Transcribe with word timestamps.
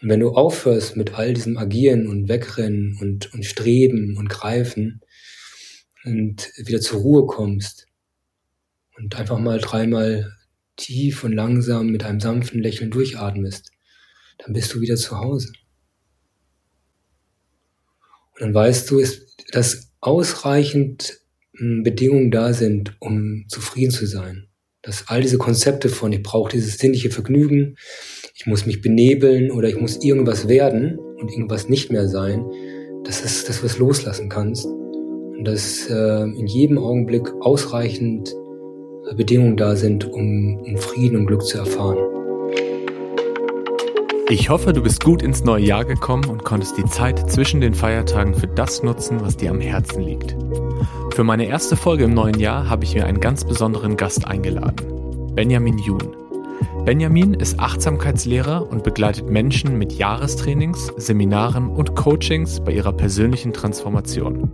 Und 0.00 0.08
wenn 0.08 0.20
du 0.20 0.30
aufhörst 0.30 0.96
mit 0.96 1.14
all 1.14 1.32
diesem 1.32 1.56
Agieren 1.56 2.06
und 2.06 2.28
Wegrennen 2.28 2.98
und, 3.00 3.32
und 3.32 3.44
Streben 3.44 4.16
und 4.16 4.28
Greifen 4.28 5.00
und 6.04 6.50
wieder 6.56 6.80
zur 6.80 7.00
Ruhe 7.00 7.26
kommst 7.26 7.86
und 8.96 9.16
einfach 9.16 9.38
mal 9.38 9.58
dreimal 9.58 10.32
tief 10.76 11.24
und 11.24 11.32
langsam 11.32 11.88
mit 11.88 12.04
einem 12.04 12.20
sanften 12.20 12.60
Lächeln 12.60 12.90
durchatmest, 12.90 13.70
dann 14.38 14.52
bist 14.52 14.72
du 14.74 14.80
wieder 14.80 14.96
zu 14.96 15.18
Hause. 15.18 15.52
Und 18.34 18.42
dann 18.42 18.54
weißt 18.54 18.90
du, 18.90 19.02
dass 19.52 19.92
ausreichend 20.00 21.20
hm, 21.56 21.82
Bedingungen 21.82 22.30
da 22.30 22.52
sind, 22.52 22.96
um 23.00 23.46
zufrieden 23.48 23.90
zu 23.90 24.06
sein. 24.06 24.48
Dass 24.82 25.08
all 25.08 25.22
diese 25.22 25.38
Konzepte 25.38 25.88
von, 25.88 26.12
ich 26.12 26.22
brauche 26.22 26.52
dieses 26.52 26.78
sinnliche 26.78 27.10
Vergnügen, 27.10 27.76
ich 28.38 28.44
muss 28.44 28.66
mich 28.66 28.82
benebeln 28.82 29.50
oder 29.50 29.68
ich 29.68 29.80
muss 29.80 29.96
irgendwas 30.04 30.46
werden 30.46 30.98
und 30.98 31.30
irgendwas 31.30 31.70
nicht 31.70 31.90
mehr 31.90 32.06
sein, 32.06 32.44
das 33.02 33.22
ist 33.22 33.48
das, 33.48 33.64
was 33.64 33.78
loslassen 33.78 34.28
kannst. 34.28 34.66
Und 34.66 35.44
dass 35.44 35.88
äh, 35.88 36.22
in 36.22 36.46
jedem 36.46 36.76
Augenblick 36.76 37.32
ausreichend 37.40 38.34
äh, 39.10 39.14
Bedingungen 39.14 39.56
da 39.56 39.74
sind, 39.74 40.12
um, 40.12 40.60
um 40.62 40.76
Frieden 40.76 41.16
und 41.16 41.26
Glück 41.26 41.46
zu 41.46 41.56
erfahren. 41.56 41.96
Ich 44.28 44.50
hoffe, 44.50 44.74
du 44.74 44.82
bist 44.82 45.02
gut 45.02 45.22
ins 45.22 45.44
neue 45.44 45.64
Jahr 45.64 45.84
gekommen 45.86 46.28
und 46.28 46.44
konntest 46.44 46.76
die 46.76 46.84
Zeit 46.84 47.30
zwischen 47.30 47.62
den 47.62 47.72
Feiertagen 47.72 48.34
für 48.34 48.48
das 48.48 48.82
nutzen, 48.82 49.18
was 49.22 49.38
dir 49.38 49.50
am 49.50 49.60
Herzen 49.60 50.02
liegt. 50.02 50.36
Für 51.14 51.24
meine 51.24 51.46
erste 51.46 51.76
Folge 51.76 52.04
im 52.04 52.12
neuen 52.12 52.38
Jahr 52.38 52.68
habe 52.68 52.84
ich 52.84 52.94
mir 52.94 53.06
einen 53.06 53.20
ganz 53.20 53.46
besonderen 53.46 53.96
Gast 53.96 54.26
eingeladen, 54.26 55.34
Benjamin 55.34 55.78
Jun. 55.78 56.25
Benjamin 56.86 57.34
ist 57.34 57.58
Achtsamkeitslehrer 57.58 58.70
und 58.70 58.84
begleitet 58.84 59.28
Menschen 59.28 59.76
mit 59.76 59.94
Jahrestrainings, 59.94 60.92
Seminaren 60.96 61.68
und 61.68 61.96
Coachings 61.96 62.60
bei 62.60 62.70
ihrer 62.70 62.92
persönlichen 62.92 63.52
Transformation. 63.52 64.52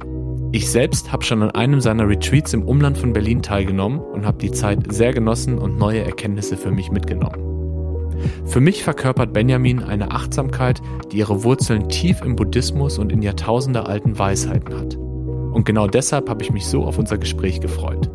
Ich 0.51 0.71
selbst 0.71 1.13
habe 1.13 1.25
schon 1.25 1.43
an 1.43 1.51
einem 1.51 1.83
seiner 1.83 2.09
Retreats 2.09 2.55
im 2.55 2.63
Umland 2.63 2.97
von 2.97 3.13
Berlin 3.13 3.43
teilgenommen 3.43 3.99
und 4.01 4.25
habe 4.25 4.39
die 4.39 4.51
Zeit 4.51 4.91
sehr 4.91 5.13
genossen 5.13 5.59
und 5.59 5.77
neue 5.77 6.05
Erkenntnisse 6.05 6.57
für 6.57 6.71
mich 6.71 6.91
mitgenommen. 6.91 8.17
Für 8.47 8.61
mich 8.61 8.83
verkörpert 8.83 9.35
Benjamin 9.35 9.83
eine 9.83 10.11
Achtsamkeit, 10.11 10.81
die 11.13 11.19
ihre 11.19 11.45
Wurzeln 11.45 11.91
tief 11.91 12.23
im 12.23 12.35
Buddhismus 12.35 12.99
und 12.99 13.13
in 13.13 13.21
jahrtausendealten 13.21 14.19
Weisheiten 14.19 14.75
hat. 14.75 14.95
Und 14.95 15.67
genau 15.67 15.87
deshalb 15.87 16.31
habe 16.31 16.43
ich 16.43 16.51
mich 16.51 16.65
so 16.65 16.85
auf 16.85 16.99
unser 16.99 17.19
Gespräch 17.19 17.61
gefreut. 17.61 18.09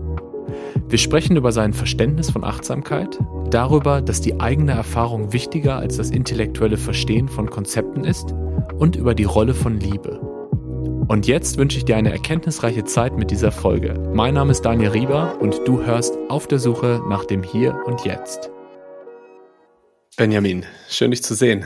Wir 0.87 0.97
sprechen 0.97 1.35
über 1.35 1.51
sein 1.51 1.73
Verständnis 1.73 2.29
von 2.29 2.43
Achtsamkeit, 2.43 3.19
darüber, 3.49 4.01
dass 4.01 4.21
die 4.21 4.39
eigene 4.39 4.71
Erfahrung 4.71 5.33
wichtiger 5.33 5.77
als 5.77 5.97
das 5.97 6.11
intellektuelle 6.11 6.77
Verstehen 6.77 7.27
von 7.27 7.49
Konzepten 7.49 8.03
ist 8.03 8.33
und 8.77 8.95
über 8.95 9.13
die 9.13 9.25
Rolle 9.25 9.53
von 9.53 9.79
Liebe. 9.79 10.19
Und 11.07 11.25
jetzt 11.25 11.57
wünsche 11.57 11.77
ich 11.77 11.85
dir 11.85 11.95
eine 11.95 12.11
erkenntnisreiche 12.11 12.83
Zeit 12.83 13.17
mit 13.17 13.31
dieser 13.31 13.51
Folge. 13.51 13.93
Mein 14.13 14.33
Name 14.33 14.51
ist 14.51 14.61
Daniel 14.61 14.89
Rieber 14.89 15.39
und 15.39 15.61
du 15.65 15.85
hörst 15.85 16.17
auf 16.29 16.47
der 16.47 16.59
Suche 16.59 17.01
nach 17.07 17.25
dem 17.25 17.43
Hier 17.43 17.81
und 17.85 18.03
Jetzt. 18.03 18.49
Benjamin, 20.17 20.65
schön 20.89 21.11
dich 21.11 21.23
zu 21.23 21.33
sehen. 21.33 21.65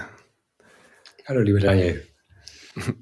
Hallo, 1.26 1.42
lieber 1.42 1.60
Daniel. 1.60 2.06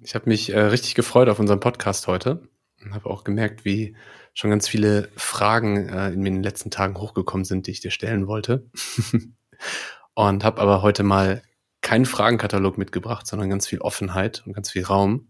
Ich 0.03 0.16
habe 0.16 0.30
mich 0.30 0.53
äh, 0.53 0.59
richtig 0.59 0.95
gefreut 0.95 1.30
auf 1.30 1.39
unseren 1.39 1.59
Podcast 1.59 2.08
heute 2.08 2.47
und 2.84 2.94
habe 2.94 3.09
auch 3.09 3.23
gemerkt, 3.23 3.66
wie 3.66 3.95
schon 4.33 4.49
ganz 4.49 4.67
viele 4.67 5.09
Fragen 5.16 5.89
äh, 5.89 6.11
in 6.11 6.23
den 6.23 6.44
letzten 6.44 6.72
Tagen 6.72 6.97
hochgekommen 6.97 7.45
sind, 7.45 7.67
die 7.67 7.72
ich 7.72 7.81
dir 7.81 7.91
stellen 7.91 8.27
wollte. 8.27 8.66
und 10.13 10.44
habe 10.44 10.61
aber 10.61 10.81
heute 10.81 11.03
mal 11.03 11.41
keinen 11.81 12.05
Fragenkatalog 12.05 12.77
mitgebracht, 12.77 13.27
sondern 13.27 13.50
ganz 13.50 13.67
viel 13.67 13.80
Offenheit 13.80 14.44
und 14.45 14.53
ganz 14.53 14.72
viel 14.72 14.83
Raum. 14.83 15.30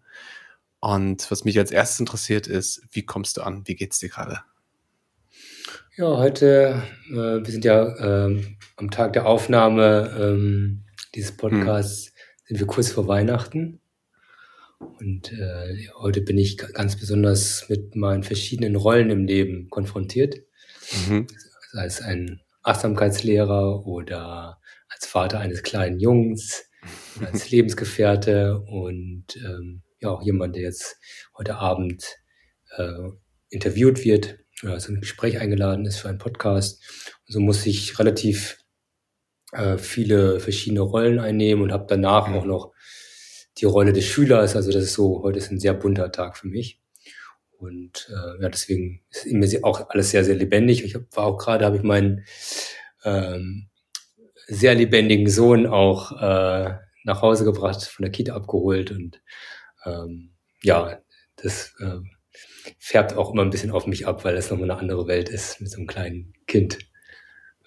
Und 0.80 1.30
was 1.30 1.44
mich 1.44 1.58
als 1.60 1.72
erstes 1.72 2.00
interessiert 2.00 2.48
ist, 2.48 2.82
wie 2.92 3.06
kommst 3.06 3.38
du 3.38 3.42
an? 3.42 3.64
Wie 3.66 3.76
geht's 3.76 4.00
dir 4.00 4.10
gerade? 4.10 4.42
Ja, 5.98 6.18
heute, 6.18 6.82
äh, 7.10 7.14
wir 7.14 7.52
sind 7.52 7.66
ja 7.66 7.96
ähm, 7.98 8.58
am 8.78 8.90
Tag 8.90 9.14
der 9.14 9.26
Aufnahme 9.26 10.16
ähm, 10.18 10.86
dieses 11.14 11.32
hm. 11.32 11.38
Podcasts, 11.38 12.08
hm. 12.08 12.14
sind 12.46 12.60
wir 12.60 12.68
kurz 12.68 12.92
vor 12.92 13.08
Weihnachten. 13.08 13.82
Und 14.80 15.32
äh, 15.34 15.88
heute 16.00 16.22
bin 16.22 16.38
ich 16.38 16.58
ganz 16.58 16.98
besonders 16.98 17.68
mit 17.70 17.96
meinen 17.96 18.24
verschiedenen 18.24 18.76
Rollen 18.76 19.10
im 19.10 19.26
Leben 19.26 19.70
konfrontiert. 19.70 20.36
Mhm. 21.08 21.28
Sei 21.72 21.86
es 21.86 22.02
ein 22.02 22.42
Achtsamkeitslehrer 22.64 23.86
oder 23.86 24.60
als 24.90 25.06
Vater 25.06 25.40
eines 25.40 25.64
kleinen 25.64 26.00
Jungs, 26.00 26.66
als 27.26 27.50
Lebensgefährte 27.52 28.60
und 28.60 29.26
ähm, 29.38 29.84
ja 30.00 30.10
auch 30.10 30.22
jemand, 30.22 30.56
der 30.56 30.64
jetzt 30.64 30.98
heute 31.38 31.58
Abend 31.58 32.18
äh, 32.78 33.10
interviewt 33.50 34.04
wird 34.04 34.40
so 34.62 34.92
ein 34.92 35.00
Gespräch 35.00 35.40
eingeladen 35.40 35.86
ist 35.86 35.98
für 35.98 36.10
einen 36.10 36.18
Podcast. 36.18 36.84
Und 37.28 37.34
so 37.34 37.40
muss 37.40 37.66
ich 37.66 37.98
relativ 38.00 38.58
äh, 39.52 39.78
viele 39.78 40.40
verschiedene 40.40 40.82
Rollen 40.82 41.20
einnehmen 41.20 41.64
und 41.64 41.72
habe 41.72 41.86
danach 41.88 42.28
mhm. 42.28 42.36
auch 42.36 42.46
noch 42.46 42.74
die 43.60 43.66
Rolle 43.66 43.94
des 43.94 44.06
Schülers. 44.06 44.56
Also 44.56 44.72
das 44.72 44.84
ist 44.84 44.94
so, 44.94 45.22
heute 45.24 45.40
ist 45.40 45.52
ein 45.52 45.60
sehr 45.60 45.74
bunter 45.74 46.12
Tag 46.12 46.38
für 46.38 46.48
mich. 46.48 46.80
Und 47.58 48.10
äh, 48.10 48.42
ja, 48.42 48.50
deswegen 48.50 49.02
ist 49.10 49.26
mir 49.26 49.64
auch 49.64 49.90
alles 49.90 50.12
sehr, 50.12 50.24
sehr 50.24 50.36
lebendig. 50.36 50.84
Ich 50.84 50.96
war 50.96 51.26
auch 51.26 51.38
gerade, 51.38 51.66
habe 51.66 51.76
ich 51.76 51.84
meinen 51.84 52.24
ähm, 53.04 53.70
sehr 54.48 54.76
lebendigen 54.76 55.30
Sohn 55.30 55.68
auch 55.68 56.14
äh, 56.22 56.74
nach 57.04 57.22
Hause 57.22 57.46
gebracht, 57.46 57.84
von 57.84 58.04
der 58.04 58.12
Kita 58.12 58.34
abgeholt 58.34 58.92
und 58.92 59.22
ähm, 59.86 60.32
ja, 60.64 61.00
das 61.38 61.74
äh, 61.80 62.00
färbt 62.78 63.14
auch 63.14 63.32
immer 63.34 63.44
ein 63.44 63.50
bisschen 63.50 63.72
auf 63.72 63.88
mich 63.88 64.08
ab, 64.08 64.24
weil 64.24 64.36
das 64.36 64.50
nochmal 64.50 64.70
eine 64.70 64.80
andere 64.80 65.08
Welt 65.08 65.30
ist, 65.30 65.62
mit 65.62 65.72
so 65.72 65.78
einem 65.78 65.88
kleinen 65.88 66.34
Kind 66.48 66.80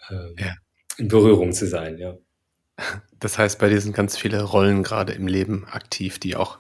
äh, 0.09 0.43
ja. 0.43 0.55
in 0.99 1.09
Berührung 1.09 1.53
zu 1.53 1.67
sein, 1.67 1.99
ja. 1.99 2.17
Das 3.21 3.39
heißt, 3.39 3.59
bei 3.59 3.69
dir 3.69 3.81
sind 3.81 3.95
ganz 3.95 4.17
viele 4.17 4.43
Rollen 4.43 4.83
gerade 4.83 5.13
im 5.13 5.27
Leben 5.27 5.65
aktiv, 5.67 6.19
die 6.19 6.37
auch 6.37 6.59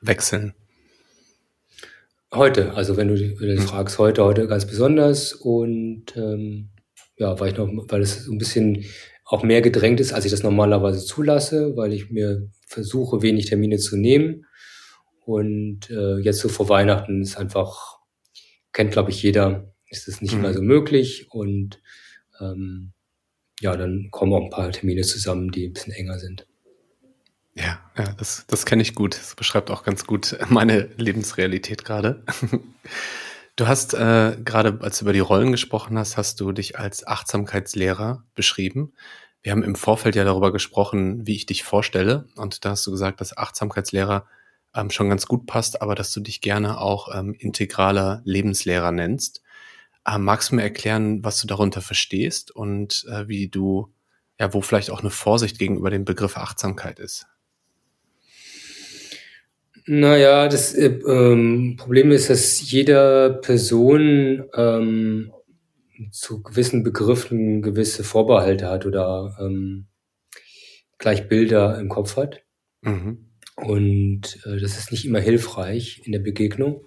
wechseln. 0.00 0.54
Heute, 2.32 2.74
also 2.74 2.96
wenn 2.96 3.08
du, 3.08 3.16
du 3.16 3.46
mhm. 3.46 3.58
fragst, 3.58 3.98
heute, 3.98 4.24
heute 4.24 4.46
ganz 4.46 4.66
besonders 4.66 5.32
und 5.32 6.16
ähm, 6.16 6.70
ja, 7.16 7.38
weil 7.38 7.52
ich 7.52 7.56
noch, 7.56 7.68
weil 7.88 8.02
es 8.02 8.24
so 8.24 8.32
ein 8.32 8.38
bisschen 8.38 8.84
auch 9.24 9.42
mehr 9.42 9.62
gedrängt 9.62 10.00
ist, 10.00 10.12
als 10.12 10.24
ich 10.24 10.30
das 10.30 10.42
normalerweise 10.42 11.04
zulasse, 11.04 11.76
weil 11.76 11.92
ich 11.92 12.10
mir 12.10 12.50
versuche, 12.66 13.22
wenig 13.22 13.46
Termine 13.46 13.78
zu 13.78 13.96
nehmen 13.96 14.46
und 15.24 15.88
äh, 15.90 16.18
jetzt 16.18 16.40
so 16.40 16.48
vor 16.48 16.68
Weihnachten 16.68 17.22
ist 17.22 17.36
einfach, 17.36 17.98
kennt 18.72 18.92
glaube 18.92 19.10
ich 19.10 19.22
jeder, 19.22 19.72
ist 19.88 20.08
es 20.08 20.20
nicht 20.20 20.34
mhm. 20.34 20.42
mehr 20.42 20.54
so 20.54 20.62
möglich. 20.62 21.26
Und 21.30 21.80
ähm, 22.40 22.92
ja, 23.62 23.76
dann 23.76 24.08
kommen 24.10 24.32
auch 24.32 24.42
ein 24.42 24.50
paar 24.50 24.70
Termine 24.72 25.02
zusammen, 25.02 25.50
die 25.50 25.68
ein 25.68 25.72
bisschen 25.72 25.92
enger 25.92 26.18
sind. 26.18 26.46
Ja, 27.54 27.80
ja, 27.96 28.12
das, 28.18 28.44
das 28.48 28.66
kenne 28.66 28.82
ich 28.82 28.94
gut. 28.94 29.14
Das 29.14 29.34
beschreibt 29.34 29.70
auch 29.70 29.84
ganz 29.84 30.06
gut 30.06 30.36
meine 30.48 30.88
Lebensrealität 30.96 31.84
gerade. 31.84 32.24
Du 33.56 33.66
hast 33.66 33.92
äh, 33.92 34.38
gerade, 34.42 34.78
als 34.80 34.98
du 34.98 35.04
über 35.04 35.12
die 35.12 35.20
Rollen 35.20 35.52
gesprochen 35.52 35.98
hast, 35.98 36.16
hast 36.16 36.40
du 36.40 36.52
dich 36.52 36.78
als 36.78 37.06
Achtsamkeitslehrer 37.06 38.24
beschrieben. 38.34 38.94
Wir 39.42 39.52
haben 39.52 39.62
im 39.62 39.74
Vorfeld 39.74 40.16
ja 40.16 40.24
darüber 40.24 40.52
gesprochen, 40.52 41.26
wie 41.26 41.36
ich 41.36 41.44
dich 41.44 41.62
vorstelle. 41.62 42.26
Und 42.34 42.64
da 42.64 42.70
hast 42.70 42.86
du 42.86 42.90
gesagt, 42.90 43.20
dass 43.20 43.36
Achtsamkeitslehrer 43.36 44.26
ähm, 44.74 44.88
schon 44.88 45.10
ganz 45.10 45.26
gut 45.26 45.46
passt, 45.46 45.82
aber 45.82 45.94
dass 45.94 46.12
du 46.12 46.20
dich 46.20 46.40
gerne 46.40 46.80
auch 46.80 47.14
ähm, 47.14 47.34
integraler 47.34 48.22
Lebenslehrer 48.24 48.90
nennst. 48.90 49.42
Ähm, 50.06 50.24
magst 50.24 50.50
du 50.50 50.56
mir 50.56 50.62
erklären, 50.62 51.22
was 51.24 51.40
du 51.40 51.46
darunter 51.46 51.80
verstehst 51.80 52.50
und 52.50 53.06
äh, 53.08 53.28
wie 53.28 53.48
du, 53.48 53.92
ja, 54.38 54.52
wo 54.52 54.60
vielleicht 54.60 54.90
auch 54.90 55.00
eine 55.00 55.10
Vorsicht 55.10 55.58
gegenüber 55.58 55.90
dem 55.90 56.04
Begriff 56.04 56.36
Achtsamkeit 56.36 56.98
ist? 56.98 57.26
Naja, 59.86 60.48
das 60.48 60.74
äh, 60.74 60.86
ähm, 60.86 61.76
Problem 61.76 62.10
ist, 62.12 62.30
dass 62.30 62.70
jede 62.70 63.40
Person 63.42 64.44
ähm, 64.54 65.32
zu 66.10 66.42
gewissen 66.42 66.82
Begriffen 66.82 67.62
gewisse 67.62 68.04
Vorbehalte 68.04 68.68
hat 68.68 68.86
oder 68.86 69.36
ähm, 69.40 69.86
gleich 70.98 71.28
Bilder 71.28 71.78
im 71.78 71.88
Kopf 71.88 72.16
hat. 72.16 72.42
Mhm. 72.82 73.28
Und 73.56 74.40
äh, 74.46 74.58
das 74.60 74.78
ist 74.78 74.92
nicht 74.92 75.04
immer 75.04 75.20
hilfreich 75.20 76.02
in 76.04 76.12
der 76.12 76.20
Begegnung. 76.20 76.86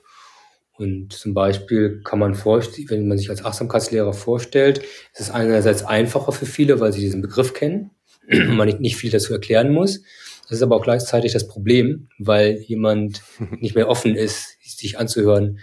Und 0.78 1.14
zum 1.14 1.34
Beispiel 1.34 2.02
kann 2.04 2.20
man 2.20 2.36
vorstellen, 2.36 2.90
wenn 2.90 3.08
man 3.08 3.18
sich 3.18 3.30
als 3.30 3.46
Achtsamkeitslehrer 3.46 4.14
vorstellt, 4.14 4.80
ist 4.80 5.22
es 5.22 5.32
einerseits 5.32 5.84
einfacher 5.84 6.34
für 6.34 6.46
viele, 6.46 6.80
weil 6.80 6.92
sie 6.92 7.00
diesen 7.00 7.22
Begriff 7.22 7.54
kennen 7.54 7.92
und 8.30 8.56
man 8.56 8.68
nicht, 8.68 8.82
nicht 8.82 8.98
viel 8.98 9.12
dazu 9.12 9.34
erklären 9.34 9.72
muss. 9.72 10.02
Das 10.44 10.58
ist 10.58 10.62
aber 10.62 10.76
auch 10.76 10.84
gleichzeitig 10.84 11.32
das 11.32 11.48
Problem, 11.48 12.10
weil 12.20 12.58
jemand 12.60 13.24
nicht 13.60 13.76
mehr 13.76 13.88
offen 13.88 14.16
ist, 14.16 14.58
sich 14.62 15.00
anzuhören, 15.00 15.60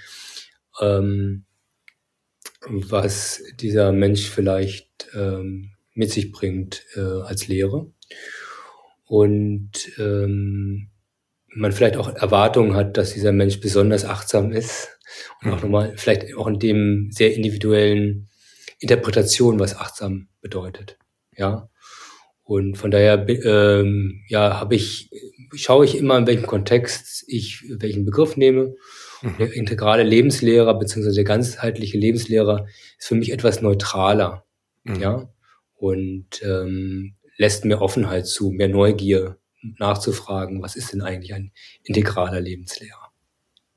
ähm, 0.80 1.44
was 2.66 3.42
dieser 3.60 3.92
Mensch 3.92 4.30
vielleicht 4.30 5.08
ähm, 5.14 5.72
mit 5.94 6.10
sich 6.10 6.32
bringt 6.32 6.84
äh, 6.94 7.00
als 7.00 7.48
Lehre. 7.48 7.92
und 9.04 9.72
ähm, 9.98 10.88
man 11.54 11.72
vielleicht 11.72 11.98
auch 11.98 12.14
Erwartungen 12.14 12.74
hat, 12.74 12.96
dass 12.96 13.12
dieser 13.12 13.32
Mensch 13.32 13.60
besonders 13.60 14.06
achtsam 14.06 14.52
ist 14.52 14.98
und 15.42 15.50
auch 15.50 15.56
mhm. 15.56 15.62
nochmal 15.62 15.94
vielleicht 15.96 16.34
auch 16.36 16.46
in 16.46 16.58
dem 16.58 17.08
sehr 17.10 17.34
individuellen 17.34 18.28
Interpretation, 18.78 19.58
was 19.58 19.76
achtsam 19.76 20.28
bedeutet. 20.40 20.98
Ja. 21.36 21.68
Und 22.42 22.76
von 22.76 22.90
daher 22.90 23.26
ähm, 23.28 24.22
ja, 24.28 24.60
habe 24.60 24.74
ich, 24.74 25.10
schaue 25.54 25.84
ich 25.84 25.96
immer, 25.96 26.18
in 26.18 26.26
welchem 26.26 26.46
Kontext 26.46 27.24
ich 27.28 27.64
welchen 27.68 28.04
Begriff 28.04 28.36
nehme. 28.36 28.74
Mhm. 29.22 29.36
Der 29.38 29.52
integrale 29.52 30.02
Lebenslehrer 30.02 30.74
beziehungsweise 30.78 31.16
der 31.16 31.24
ganzheitliche 31.24 31.96
Lebenslehrer 31.96 32.66
ist 32.98 33.06
für 33.06 33.14
mich 33.14 33.32
etwas 33.32 33.62
neutraler. 33.62 34.44
Mhm. 34.84 35.00
Ja. 35.00 35.28
Und 35.74 36.42
ähm, 36.42 37.14
lässt 37.36 37.64
mir 37.64 37.80
Offenheit 37.80 38.26
zu, 38.26 38.50
mehr 38.50 38.68
Neugier 38.68 39.38
nachzufragen, 39.78 40.62
was 40.62 40.76
ist 40.76 40.92
denn 40.92 41.02
eigentlich 41.02 41.34
ein 41.34 41.52
integraler 41.84 42.40
Lebenslehrer? 42.40 43.12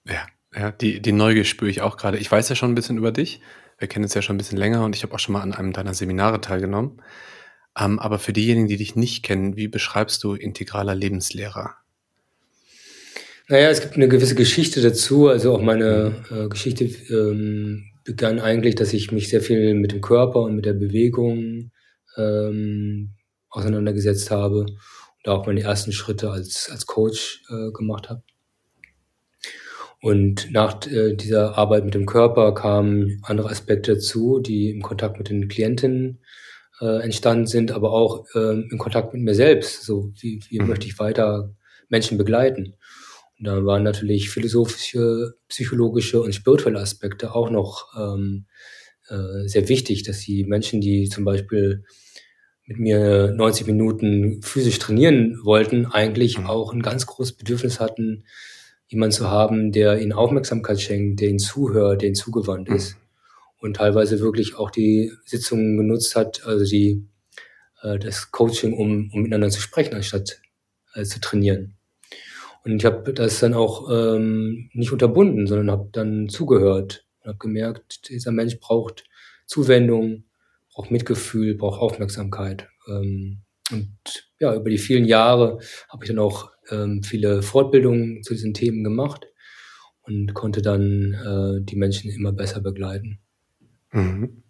Ja, 0.07 0.25
ja 0.57 0.71
die, 0.71 1.01
die 1.01 1.11
Neugier 1.11 1.45
spüre 1.45 1.69
ich 1.69 1.81
auch 1.81 1.97
gerade. 1.97 2.17
Ich 2.17 2.31
weiß 2.31 2.49
ja 2.49 2.55
schon 2.55 2.71
ein 2.71 2.75
bisschen 2.75 2.97
über 2.97 3.11
dich. 3.11 3.41
Wir 3.77 3.87
kennen 3.87 4.05
uns 4.05 4.13
ja 4.13 4.21
schon 4.21 4.35
ein 4.35 4.37
bisschen 4.37 4.57
länger 4.57 4.85
und 4.85 4.95
ich 4.95 5.03
habe 5.03 5.13
auch 5.13 5.19
schon 5.19 5.33
mal 5.33 5.41
an 5.41 5.53
einem 5.53 5.73
deiner 5.73 5.93
Seminare 5.93 6.39
teilgenommen. 6.41 7.01
Ähm, 7.77 7.99
aber 7.99 8.19
für 8.19 8.33
diejenigen, 8.33 8.67
die 8.67 8.77
dich 8.77 8.95
nicht 8.95 9.23
kennen, 9.23 9.57
wie 9.57 9.67
beschreibst 9.67 10.23
du 10.23 10.33
integraler 10.33 10.95
Lebenslehrer? 10.95 11.75
Naja, 13.47 13.69
es 13.69 13.81
gibt 13.81 13.95
eine 13.95 14.07
gewisse 14.07 14.35
Geschichte 14.35 14.81
dazu. 14.81 15.27
Also 15.27 15.53
auch 15.53 15.61
meine 15.61 16.23
äh, 16.31 16.47
Geschichte 16.47 16.85
ähm, 16.85 17.91
begann 18.03 18.39
eigentlich, 18.39 18.75
dass 18.75 18.93
ich 18.93 19.11
mich 19.11 19.29
sehr 19.29 19.41
viel 19.41 19.75
mit 19.75 19.91
dem 19.91 20.01
Körper 20.01 20.41
und 20.41 20.55
mit 20.55 20.65
der 20.65 20.73
Bewegung 20.73 21.71
ähm, 22.17 23.15
auseinandergesetzt 23.49 24.31
habe 24.31 24.61
und 24.61 25.27
auch 25.27 25.45
meine 25.45 25.61
ersten 25.61 25.91
Schritte 25.91 26.31
als, 26.31 26.69
als 26.71 26.85
Coach 26.85 27.43
äh, 27.49 27.71
gemacht 27.71 28.09
habe. 28.09 28.23
Und 30.05 30.51
nach 30.51 30.85
äh, 30.85 31.15
dieser 31.15 31.57
Arbeit 31.57 31.83
mit 31.83 31.95
dem 31.95 32.05
Körper 32.05 32.53
kamen 32.53 33.19
andere 33.23 33.49
Aspekte 33.49 33.95
dazu, 33.95 34.39
die 34.39 34.69
im 34.69 34.83
Kontakt 34.83 35.17
mit 35.17 35.29
den 35.29 35.47
Klientinnen 35.47 36.19
äh, 36.79 37.01
entstanden 37.01 37.47
sind, 37.47 37.71
aber 37.71 37.91
auch 37.91 38.23
äh, 38.35 38.61
im 38.69 38.77
Kontakt 38.77 39.15
mit 39.15 39.23
mir 39.23 39.33
selbst. 39.33 39.81
So, 39.81 40.13
wie, 40.21 40.43
wie 40.47 40.59
mhm. 40.59 40.67
möchte 40.67 40.85
ich 40.85 40.99
weiter 40.99 41.55
Menschen 41.89 42.19
begleiten? 42.19 42.75
Und 43.39 43.47
da 43.47 43.65
waren 43.65 43.81
natürlich 43.81 44.29
philosophische, 44.29 45.33
psychologische 45.47 46.21
und 46.21 46.35
spirituelle 46.35 46.81
Aspekte 46.81 47.33
auch 47.33 47.49
noch 47.49 47.87
ähm, 47.99 48.45
äh, 49.09 49.47
sehr 49.47 49.67
wichtig, 49.69 50.03
dass 50.03 50.19
die 50.19 50.43
Menschen, 50.43 50.81
die 50.81 51.09
zum 51.09 51.25
Beispiel 51.25 51.83
mit 52.67 52.77
mir 52.77 53.33
90 53.35 53.65
Minuten 53.65 54.43
physisch 54.43 54.77
trainieren 54.77 55.39
wollten, 55.43 55.87
eigentlich 55.87 56.37
mhm. 56.37 56.45
auch 56.45 56.73
ein 56.73 56.83
ganz 56.83 57.07
großes 57.07 57.37
Bedürfnis 57.37 57.79
hatten, 57.79 58.25
jemanden 58.87 59.15
zu 59.15 59.29
haben, 59.29 59.71
der 59.71 59.99
ihnen 59.99 60.13
Aufmerksamkeit 60.13 60.79
schenkt, 60.79 61.21
der 61.21 61.29
ihnen 61.29 61.39
zuhört, 61.39 62.01
der 62.01 62.09
ihnen 62.09 62.15
zugewandt 62.15 62.69
mhm. 62.69 62.75
ist 62.75 62.97
und 63.59 63.77
teilweise 63.77 64.19
wirklich 64.19 64.55
auch 64.55 64.69
die 64.69 65.11
Sitzungen 65.25 65.77
genutzt 65.77 66.15
hat, 66.15 66.45
also 66.45 66.65
die 66.65 67.07
äh, 67.81 67.99
das 67.99 68.31
Coaching, 68.31 68.73
um, 68.73 69.09
um 69.13 69.21
miteinander 69.21 69.49
zu 69.49 69.61
sprechen, 69.61 69.95
anstatt 69.95 70.41
äh, 70.93 71.03
zu 71.03 71.19
trainieren. 71.19 71.77
Und 72.63 72.77
ich 72.77 72.85
habe 72.85 73.13
das 73.13 73.39
dann 73.39 73.53
auch 73.53 73.89
ähm, 73.91 74.69
nicht 74.73 74.91
unterbunden, 74.91 75.45
sondern 75.45 75.69
habe 75.69 75.89
dann 75.91 76.29
zugehört 76.29 77.05
und 77.21 77.29
habe 77.29 77.37
gemerkt, 77.37 78.09
dieser 78.09 78.31
Mensch 78.31 78.59
braucht 78.59 79.03
Zuwendung, 79.45 80.25
braucht 80.73 80.89
Mitgefühl, 80.89 81.55
braucht 81.55 81.79
Aufmerksamkeit. 81.79 82.67
Ähm, 82.87 83.43
und 83.71 83.97
ja, 84.39 84.55
über 84.55 84.69
die 84.69 84.77
vielen 84.77 85.05
Jahre 85.05 85.59
habe 85.89 86.03
ich 86.03 86.09
dann 86.09 86.19
auch 86.19 86.51
ähm, 86.69 87.03
viele 87.03 87.41
Fortbildungen 87.41 88.23
zu 88.23 88.33
diesen 88.33 88.53
Themen 88.53 88.83
gemacht 88.83 89.27
und 90.03 90.33
konnte 90.33 90.61
dann 90.61 91.13
äh, 91.13 91.63
die 91.63 91.75
Menschen 91.75 92.11
immer 92.11 92.31
besser 92.31 92.61
begleiten. 92.61 93.19
Mhm. 93.91 94.43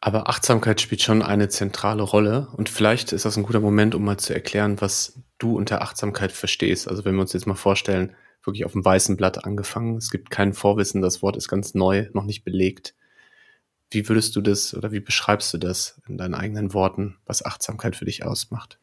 Aber 0.00 0.28
Achtsamkeit 0.30 0.80
spielt 0.80 1.02
schon 1.02 1.22
eine 1.22 1.50
zentrale 1.50 2.02
Rolle 2.02 2.48
und 2.56 2.70
vielleicht 2.70 3.12
ist 3.12 3.26
das 3.26 3.36
ein 3.36 3.42
guter 3.42 3.60
Moment, 3.60 3.94
um 3.94 4.02
mal 4.02 4.16
zu 4.16 4.32
erklären, 4.32 4.80
was 4.80 5.20
du 5.38 5.56
unter 5.56 5.82
Achtsamkeit 5.82 6.32
verstehst. 6.32 6.88
Also 6.88 7.04
wenn 7.04 7.14
wir 7.14 7.20
uns 7.20 7.34
jetzt 7.34 7.46
mal 7.46 7.54
vorstellen, 7.54 8.16
wirklich 8.42 8.64
auf 8.64 8.72
dem 8.72 8.84
weißen 8.84 9.18
Blatt 9.18 9.44
angefangen, 9.44 9.98
es 9.98 10.10
gibt 10.10 10.30
kein 10.30 10.54
Vorwissen, 10.54 11.02
das 11.02 11.20
Wort 11.20 11.36
ist 11.36 11.48
ganz 11.48 11.74
neu, 11.74 12.08
noch 12.14 12.24
nicht 12.24 12.44
belegt. 12.44 12.94
Wie 13.90 14.08
würdest 14.08 14.34
du 14.36 14.40
das 14.40 14.72
oder 14.72 14.90
wie 14.90 15.00
beschreibst 15.00 15.52
du 15.52 15.58
das 15.58 16.00
in 16.08 16.16
deinen 16.16 16.34
eigenen 16.34 16.72
Worten, 16.72 17.16
was 17.26 17.44
Achtsamkeit 17.44 17.94
für 17.94 18.06
dich 18.06 18.24
ausmacht? 18.24 18.79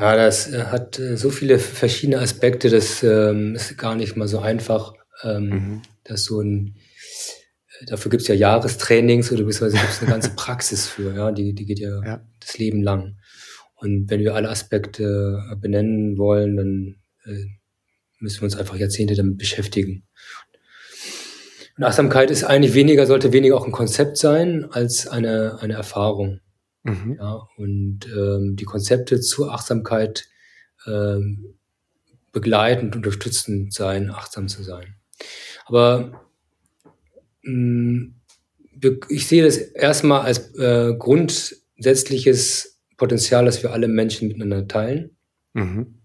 Ja, 0.00 0.16
das 0.16 0.50
äh, 0.50 0.64
hat 0.64 0.98
äh, 0.98 1.16
so 1.16 1.28
viele 1.30 1.58
verschiedene 1.58 2.20
Aspekte, 2.20 2.70
das 2.70 3.02
ähm, 3.02 3.54
ist 3.54 3.76
gar 3.76 3.94
nicht 3.94 4.16
mal 4.16 4.28
so 4.28 4.38
einfach, 4.38 4.94
ähm, 5.22 5.48
mhm. 5.48 5.82
dass 6.04 6.24
so 6.24 6.40
ein, 6.40 6.76
äh, 7.80 7.84
dafür 7.84 8.10
gibt 8.10 8.22
es 8.22 8.28
ja 8.28 8.34
Jahrestrainings 8.34 9.30
oder 9.30 9.44
beziehungsweise 9.44 9.76
gibt 9.76 9.92
es 9.92 10.00
eine 10.00 10.10
ganze 10.10 10.30
Praxis 10.36 10.88
für, 10.88 11.14
ja, 11.14 11.32
die, 11.32 11.54
die 11.54 11.66
geht 11.66 11.80
ja, 11.80 12.02
ja, 12.02 12.26
das 12.40 12.56
Leben 12.56 12.82
lang. 12.82 13.18
Und 13.74 14.10
wenn 14.10 14.20
wir 14.20 14.34
alle 14.34 14.48
Aspekte 14.48 15.38
benennen 15.60 16.16
wollen, 16.18 16.56
dann 16.56 16.96
äh, 17.24 17.46
müssen 18.20 18.40
wir 18.40 18.44
uns 18.44 18.56
einfach 18.56 18.76
Jahrzehnte 18.76 19.14
damit 19.14 19.38
beschäftigen. 19.38 20.06
Und 21.76 21.84
Achtsamkeit 21.84 22.30
ist 22.30 22.44
eigentlich 22.44 22.74
weniger, 22.74 23.06
sollte 23.06 23.32
weniger 23.32 23.56
auch 23.56 23.64
ein 23.64 23.72
Konzept 23.72 24.18
sein 24.18 24.66
als 24.70 25.08
eine, 25.08 25.58
eine 25.60 25.74
Erfahrung. 25.74 26.40
Mhm. 26.82 27.16
Ja, 27.18 27.46
und 27.56 28.06
ähm, 28.06 28.56
die 28.56 28.64
Konzepte 28.64 29.20
zur 29.20 29.52
Achtsamkeit 29.52 30.26
ähm, 30.86 31.54
begleitend, 32.32 32.96
unterstützend 32.96 33.72
sein, 33.72 34.10
achtsam 34.10 34.48
zu 34.48 34.62
sein. 34.62 34.96
Aber 35.66 36.26
mh, 37.42 37.52
mm, 37.52 38.14
ich 39.08 39.26
sehe 39.26 39.44
das 39.44 39.58
erstmal 39.58 40.22
als 40.22 40.54
äh, 40.54 40.94
grundsätzliches 40.98 42.80
Potenzial, 42.96 43.44
das 43.44 43.62
wir 43.62 43.72
alle 43.72 43.88
Menschen 43.88 44.28
miteinander 44.28 44.66
teilen. 44.66 45.16
Mhm. 45.52 46.00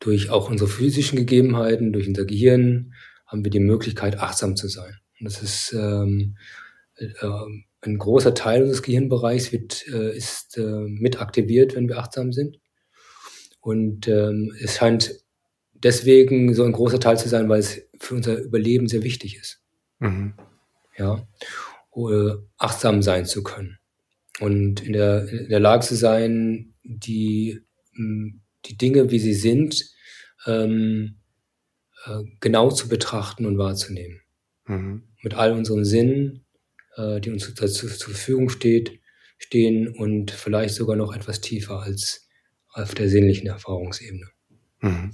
Durch 0.00 0.30
auch 0.30 0.50
unsere 0.50 0.68
physischen 0.68 1.16
Gegebenheiten, 1.16 1.92
durch 1.92 2.08
unser 2.08 2.24
Gehirn, 2.24 2.94
haben 3.26 3.44
wir 3.44 3.50
die 3.50 3.60
Möglichkeit, 3.60 4.18
achtsam 4.18 4.56
zu 4.56 4.68
sein. 4.68 4.94
Und 5.18 5.26
das 5.26 5.42
ist 5.42 5.72
ähm, 5.72 6.36
äh, 6.96 7.06
ein 7.84 7.98
großer 7.98 8.34
Teil 8.34 8.62
unseres 8.62 8.82
Gehirnbereichs 8.82 9.52
wird, 9.52 9.86
äh, 9.88 10.16
ist 10.16 10.56
äh, 10.56 10.62
mit 10.62 11.20
aktiviert, 11.20 11.74
wenn 11.74 11.88
wir 11.88 11.98
achtsam 11.98 12.32
sind. 12.32 12.58
Und 13.60 14.08
ähm, 14.08 14.54
es 14.60 14.76
scheint 14.76 15.14
deswegen 15.72 16.54
so 16.54 16.64
ein 16.64 16.72
großer 16.72 17.00
Teil 17.00 17.18
zu 17.18 17.28
sein, 17.28 17.48
weil 17.48 17.60
es 17.60 17.82
für 17.98 18.14
unser 18.14 18.38
Überleben 18.38 18.88
sehr 18.88 19.02
wichtig 19.02 19.36
ist. 19.36 19.62
Mhm. 19.98 20.34
Ja, 20.96 21.26
oder 21.90 22.42
achtsam 22.56 23.02
sein 23.02 23.26
zu 23.26 23.42
können 23.42 23.78
und 24.40 24.80
in 24.80 24.92
der, 24.92 25.28
in 25.28 25.48
der 25.48 25.60
Lage 25.60 25.86
zu 25.86 25.94
sein, 25.94 26.74
die, 26.82 27.60
die 27.96 28.76
Dinge, 28.76 29.10
wie 29.10 29.18
sie 29.18 29.34
sind, 29.34 29.84
ähm, 30.46 31.16
äh, 32.04 32.22
genau 32.40 32.70
zu 32.70 32.88
betrachten 32.88 33.46
und 33.46 33.58
wahrzunehmen. 33.58 34.20
Mhm. 34.66 35.04
Mit 35.22 35.34
all 35.34 35.52
unseren 35.52 35.84
Sinnen, 35.84 36.43
äh, 36.96 37.20
die 37.20 37.30
uns 37.30 37.52
dazu 37.54 37.88
zur 37.88 38.10
Verfügung 38.14 38.48
steht, 38.48 39.00
stehen 39.38 39.88
und 39.88 40.30
vielleicht 40.30 40.74
sogar 40.74 40.96
noch 40.96 41.14
etwas 41.14 41.40
tiefer 41.40 41.80
als 41.80 42.28
auf 42.72 42.94
der 42.94 43.08
sinnlichen 43.08 43.46
Erfahrungsebene. 43.46 44.26
Mhm. 44.80 45.12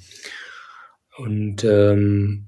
Und 1.16 1.64
ähm, 1.64 2.46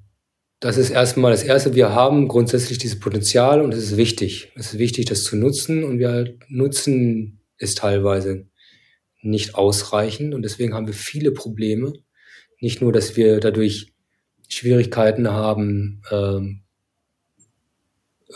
das 0.61 0.79
ist 0.79 0.91
erstmal 0.91 1.33
das 1.33 1.43
Erste. 1.43 1.75
Wir 1.75 1.91
haben 1.91 2.29
grundsätzlich 2.29 2.79
dieses 2.79 2.99
Potenzial 2.99 3.61
und 3.61 3.75
es 3.75 3.83
ist 3.83 3.97
wichtig. 3.97 4.53
Es 4.55 4.73
ist 4.73 4.79
wichtig, 4.79 5.07
das 5.07 5.25
zu 5.25 5.37
nutzen 5.37 5.85
und 5.85 5.99
wir 5.99 6.37
nutzen 6.49 7.41
es 7.59 7.75
teilweise 7.75 8.47
nicht 9.23 9.55
ausreichend 9.55 10.35
und 10.35 10.43
deswegen 10.43 10.75
haben 10.75 10.87
wir 10.87 10.95
viele 10.95 11.33
Probleme. 11.33 11.93
Nicht 12.61 12.81
nur, 12.81 12.93
dass 12.93 13.17
wir 13.17 13.41
dadurch 13.41 13.93
Schwierigkeiten 14.49 15.29
haben, 15.31 16.03
ähm, 16.11 16.63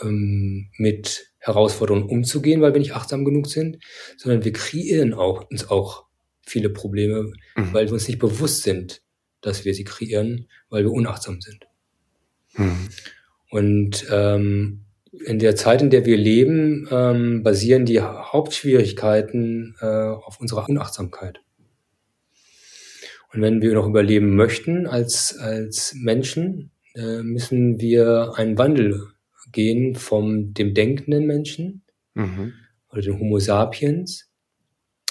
ähm, 0.01 0.69
mit 0.77 1.31
Herausforderungen 1.39 2.09
umzugehen, 2.09 2.61
weil 2.61 2.73
wir 2.73 2.79
nicht 2.79 2.95
achtsam 2.95 3.25
genug 3.25 3.47
sind, 3.47 3.77
sondern 4.17 4.43
wir 4.43 4.53
kreieren 4.53 5.13
auch, 5.13 5.49
uns 5.49 5.69
auch 5.69 6.05
viele 6.45 6.69
Probleme, 6.69 7.33
mhm. 7.55 7.73
weil 7.73 7.85
wir 7.87 7.93
uns 7.93 8.07
nicht 8.07 8.19
bewusst 8.19 8.63
sind, 8.63 9.01
dass 9.41 9.65
wir 9.65 9.73
sie 9.73 9.83
kreieren, 9.83 10.47
weil 10.69 10.83
wir 10.83 10.91
unachtsam 10.91 11.41
sind. 11.41 11.67
Mhm. 12.55 12.89
Und 13.49 14.05
ähm, 14.11 14.83
in 15.25 15.39
der 15.39 15.55
Zeit, 15.55 15.81
in 15.81 15.89
der 15.89 16.05
wir 16.05 16.17
leben, 16.17 16.87
ähm, 16.91 17.43
basieren 17.43 17.85
die 17.85 18.01
Hauptschwierigkeiten 18.01 19.75
äh, 19.79 19.85
auf 19.85 20.39
unserer 20.39 20.69
Unachtsamkeit. 20.69 21.39
Und 23.33 23.41
wenn 23.41 23.61
wir 23.61 23.73
noch 23.73 23.87
überleben 23.87 24.35
möchten 24.35 24.87
als, 24.87 25.37
als 25.37 25.93
Menschen, 25.95 26.71
äh, 26.95 27.21
müssen 27.23 27.79
wir 27.79 28.33
einen 28.35 28.57
Wandel 28.57 29.07
gehen 29.51 29.95
vom 29.95 30.53
dem 30.53 30.73
denkenden 30.73 31.25
Menschen 31.25 31.83
mhm. 32.13 32.53
oder 32.89 33.01
dem 33.01 33.19
Homo 33.19 33.39
sapiens 33.39 34.29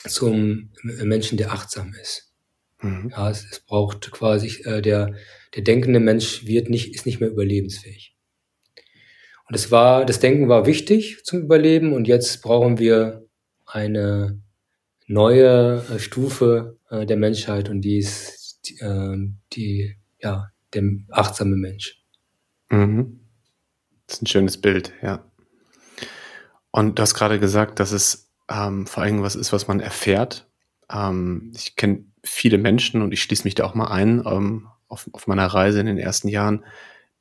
zum 0.06 0.70
Menschen, 0.82 1.38
der 1.38 1.52
achtsam 1.52 1.94
ist. 2.00 2.32
Mhm. 2.82 3.10
Ja, 3.10 3.30
es, 3.30 3.44
es, 3.50 3.60
braucht 3.60 4.10
quasi, 4.12 4.62
äh, 4.64 4.82
der, 4.82 5.14
der 5.54 5.62
denkende 5.62 6.00
Mensch 6.00 6.46
wird 6.46 6.68
nicht, 6.68 6.94
ist 6.94 7.06
nicht 7.06 7.20
mehr 7.20 7.30
überlebensfähig. 7.30 8.14
Und 9.48 9.54
es 9.54 9.70
war, 9.70 10.04
das 10.04 10.20
Denken 10.20 10.48
war 10.48 10.66
wichtig 10.66 11.24
zum 11.24 11.42
Überleben 11.42 11.92
und 11.92 12.08
jetzt 12.08 12.42
brauchen 12.42 12.78
wir 12.78 13.26
eine 13.64 14.40
neue 15.06 15.84
äh, 15.90 15.98
Stufe 15.98 16.78
äh, 16.90 17.06
der 17.06 17.16
Menschheit 17.16 17.68
und 17.68 17.80
die 17.82 17.98
ist 17.98 18.60
die, 18.68 18.78
äh, 18.80 19.16
die 19.52 19.96
ja, 20.20 20.50
der 20.74 20.82
achtsame 21.10 21.56
Mensch. 21.56 22.02
Mhm. 22.70 23.20
Das 24.06 24.16
ist 24.16 24.22
ein 24.22 24.26
schönes 24.26 24.60
Bild, 24.60 24.92
ja. 25.02 25.24
Und 26.70 26.98
du 26.98 27.02
hast 27.02 27.14
gerade 27.14 27.40
gesagt, 27.40 27.80
dass 27.80 27.92
es 27.92 28.30
ähm, 28.50 28.86
vor 28.86 29.02
allem 29.02 29.22
was 29.22 29.34
ist, 29.34 29.52
was 29.52 29.66
man 29.66 29.80
erfährt. 29.80 30.46
Ähm, 30.90 31.52
ich 31.56 31.76
kenne 31.76 32.04
viele 32.22 32.58
Menschen 32.58 33.02
und 33.02 33.12
ich 33.12 33.22
schließe 33.22 33.44
mich 33.44 33.54
da 33.54 33.64
auch 33.64 33.74
mal 33.74 33.88
ein 33.88 34.22
ähm, 34.26 34.68
auf, 34.88 35.08
auf 35.12 35.26
meiner 35.26 35.46
Reise 35.46 35.80
in 35.80 35.86
den 35.86 35.98
ersten 35.98 36.28
Jahren, 36.28 36.64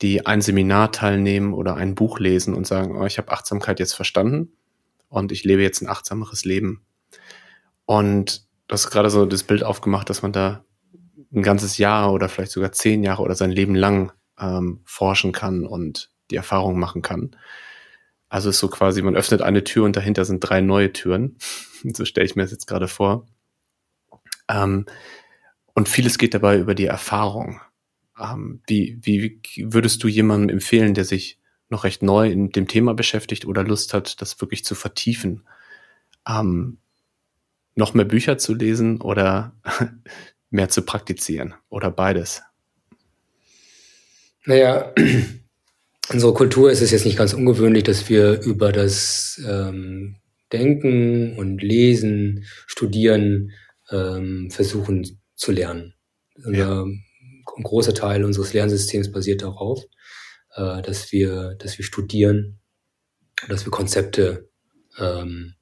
die 0.01 0.25
ein 0.25 0.42
Seminar 0.42 0.92
teilnehmen 0.92 1.54
oder 1.54 1.75
ein 1.75 1.96
Buch 1.96 2.20
lesen 2.20 2.54
und 2.54 2.68
sagen, 2.68 2.98
oh, 2.98 3.06
ich 3.06 3.18
habe 3.18 3.32
Achtsamkeit 3.32 3.80
jetzt 3.80 3.94
verstanden 3.94 4.51
und 5.10 5.32
ich 5.32 5.44
lebe 5.44 5.62
jetzt 5.62 5.82
ein 5.82 5.89
achtsameres 5.89 6.44
Leben. 6.46 6.86
Und 7.86 8.46
du 8.68 8.74
hast 8.74 8.89
gerade 8.92 9.10
so 9.10 9.25
das 9.25 9.44
Bild 9.44 9.63
aufgemacht, 9.63 10.10
dass 10.10 10.22
man 10.22 10.34
da 10.34 10.65
ein 11.34 11.44
ganzes 11.44 11.77
Jahr 11.77 12.12
oder 12.12 12.30
vielleicht 12.30 12.51
sogar 12.51 12.72
zehn 12.72 13.04
Jahre 13.04 13.22
oder 13.22 13.36
sein 13.36 13.51
Leben 13.51 13.75
lang 13.75 14.12
ähm, 14.39 14.82
forschen 14.84 15.32
kann 15.32 15.65
und 15.65 16.10
die 16.32 16.36
Erfahrung 16.36 16.79
machen 16.79 17.01
kann. 17.01 17.36
Also 18.29 18.50
ist 18.50 18.60
so 18.60 18.67
quasi, 18.67 19.01
man 19.01 19.15
öffnet 19.15 19.41
eine 19.41 19.63
Tür 19.63 19.86
und 19.86 19.96
dahinter 19.96 20.25
sind 20.25 20.39
drei 20.39 20.62
neue 20.62 20.91
Türen. 20.91 21.38
so 21.94 22.05
stelle 22.05 22.25
ich 22.25 22.36
mir 22.36 22.44
das 22.44 22.51
jetzt 22.51 22.67
gerade 22.67 22.88
vor. 22.88 23.25
Ähm, 24.50 24.86
und 25.74 25.89
vieles 25.89 26.17
geht 26.17 26.34
dabei 26.34 26.58
über 26.58 26.75
die 26.75 26.86
Erfahrung. 26.86 27.62
Ähm, 28.20 28.62
wie, 28.67 28.98
wie 29.01 29.41
würdest 29.58 30.03
du 30.03 30.08
jemandem 30.08 30.50
empfehlen, 30.50 30.94
der 30.94 31.05
sich 31.05 31.39
noch 31.70 31.84
recht 31.84 32.03
neu 32.03 32.29
in 32.29 32.50
dem 32.51 32.67
Thema 32.67 32.94
beschäftigt 32.94 33.46
oder 33.46 33.63
Lust 33.63 33.94
hat, 33.94 34.22
das 34.22 34.39
wirklich 34.39 34.63
zu 34.63 34.75
vertiefen, 34.75 35.44
ähm, 36.27 36.77
noch 37.75 37.94
mehr 37.94 38.05
Bücher 38.05 38.38
zu 38.38 38.53
lesen 38.53 39.01
oder 39.01 39.53
mehr 40.50 40.70
zu 40.70 40.84
praktizieren 40.84 41.55
oder 41.70 41.91
beides? 41.91 42.44
Naja, 44.46 44.94
unserer 46.09 46.33
Kultur 46.33 46.71
ist 46.71 46.81
es 46.81 46.91
jetzt 46.91 47.05
nicht 47.05 47.17
ganz 47.17 47.33
ungewöhnlich, 47.33 47.83
dass 47.83 48.09
wir 48.09 48.41
über 48.41 48.71
das 48.71 49.41
ähm, 49.47 50.17
Denken 50.51 51.38
und 51.38 51.62
Lesen, 51.62 52.45
Studieren 52.67 53.51
ähm, 53.89 54.50
versuchen 54.51 55.19
zu 55.35 55.51
lernen. 55.51 55.93
Ja. 56.51 56.83
ein 56.83 57.63
großer 57.63 57.93
Teil 57.93 58.25
unseres 58.25 58.51
Lernsystems 58.53 59.12
basiert 59.12 59.41
darauf, 59.41 59.85
äh, 60.55 60.81
dass 60.81 61.12
wir, 61.12 61.55
dass 61.59 61.77
wir 61.77 61.85
studieren, 61.85 62.59
dass 63.47 63.65
wir 63.65 63.71
Konzepte 63.71 64.50
ähm, 65.00 65.55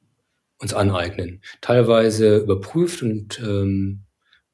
uns 0.57 0.73
aneignen. 0.73 1.41
Teilweise 1.61 2.37
überprüft 2.37 3.03
und 3.03 3.39
ähm, 3.39 4.05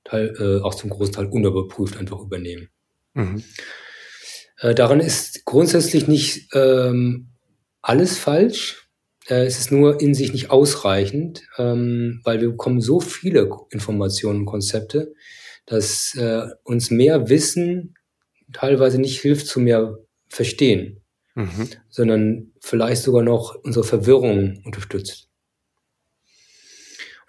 teil, 0.04 0.34
äh, 0.40 0.64
auch 0.64 0.76
zum 0.76 0.90
großen 0.90 1.14
Teil 1.14 1.28
unüberprüft 1.28 1.98
einfach 1.98 2.20
übernehmen. 2.20 2.70
Mhm. 3.14 3.44
Äh, 4.60 4.76
daran 4.76 5.00
ist 5.00 5.46
grundsätzlich 5.46 6.08
nicht 6.08 6.50
ähm, 6.54 7.30
alles 7.82 8.18
falsch. 8.18 8.90
Äh, 9.28 9.46
es 9.46 9.60
ist 9.60 9.72
nur 9.72 10.02
in 10.02 10.14
sich 10.14 10.34
nicht 10.34 10.52
ausreichend, 10.52 11.44
ähm, 11.58 12.22
weil 12.24 12.42
wir 12.42 12.50
bekommen 12.50 12.82
so 12.82 13.00
viele 13.00 13.50
Informationen 13.70 14.42
und 14.42 14.46
Konzepte, 14.46 15.14
dass 15.66 16.16
äh, 16.16 16.48
uns 16.64 16.92
mehr 16.92 17.30
Wissen 17.30 17.96
teilweise 18.52 19.00
nicht 19.00 19.22
hilft 19.22 19.48
zu 19.48 19.60
mehr 19.60 19.98
Verstehen, 20.32 21.02
mhm. 21.34 21.70
sondern 21.90 22.52
vielleicht 22.60 23.02
sogar 23.02 23.24
noch 23.24 23.56
unsere 23.64 23.84
Verwirrung 23.84 24.62
unterstützt. 24.64 25.28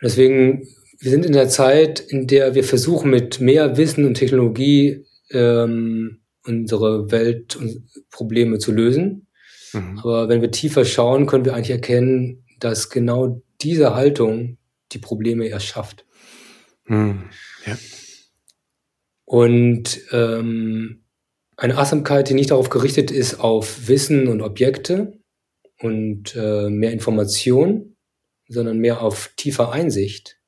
Und 0.00 0.04
deswegen, 0.04 0.66
wir 0.99 1.10
sind 1.10 1.25
in 1.25 1.32
der 1.32 1.49
Zeit, 1.49 2.00
in 2.00 2.26
der 2.26 2.54
wir 2.54 2.64
versuchen, 2.64 3.10
mit 3.10 3.40
mehr 3.40 3.78
Wissen 3.78 4.04
und 4.04 4.14
Technologie 4.14 5.06
ähm, 5.30 6.20
unsere 6.44 7.11
Welt 7.11 7.56
und 7.56 7.88
Probleme 8.11 8.59
zu 8.59 8.73
lösen. 8.73 9.26
Mhm. 9.73 9.99
Aber 9.99 10.28
wenn 10.28 10.40
wir 10.40 10.50
tiefer 10.50 10.85
schauen, 10.85 11.26
können 11.26 11.44
wir 11.44 11.54
eigentlich 11.54 11.70
erkennen, 11.70 12.44
dass 12.59 12.90
genau 12.90 13.42
diese 13.61 13.94
Haltung 13.94 14.59
die 14.92 14.99
Probleme 14.99 15.47
erst 15.47 15.66
schafft. 15.66 16.04
Mhm. 16.87 17.25
Ja. 17.66 17.78
Und 19.25 20.00
ähm, 20.12 21.04
eine 21.56 21.76
Achtsamkeit, 21.76 22.28
die 22.28 22.35
nicht 22.35 22.50
darauf 22.50 22.70
gerichtet 22.70 23.11
ist, 23.11 23.38
auf 23.38 23.87
Wissen 23.87 24.28
und 24.28 24.40
Objekte 24.40 25.20
und 25.78 26.35
äh, 26.35 26.68
mehr 26.68 26.92
Information, 26.92 27.97
sondern 28.49 28.78
mehr 28.78 29.02
auf 29.02 29.32
tiefer 29.37 29.70
Einsicht, 29.70 30.38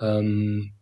ähm, 0.00 0.74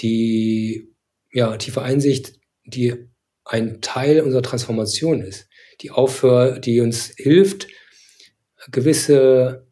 die 0.00 0.92
ja 1.32 1.56
tiefe 1.56 1.82
Einsicht, 1.82 2.38
die 2.64 3.08
ein 3.48 3.80
Teil 3.80 4.20
unserer 4.20 4.42
Transformation 4.42 5.22
ist, 5.22 5.48
die 5.80 5.90
aufhört, 5.90 6.66
die 6.66 6.80
uns 6.80 7.12
hilft, 7.16 7.66
gewisse 8.70 9.66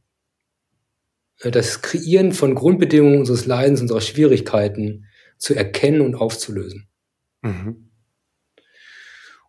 äh, 1.40 1.50
das 1.50 1.83
Kreieren 1.83 2.33
von 2.33 2.54
Grundbedingungen 2.54 3.21
unseres 3.21 3.47
Leidens, 3.47 3.80
unserer 3.80 4.00
Schwierigkeiten 4.00 5.04
zu 5.38 5.54
erkennen 5.54 6.00
und 6.00 6.14
aufzulösen. 6.14 6.88
Mhm. 7.42 7.90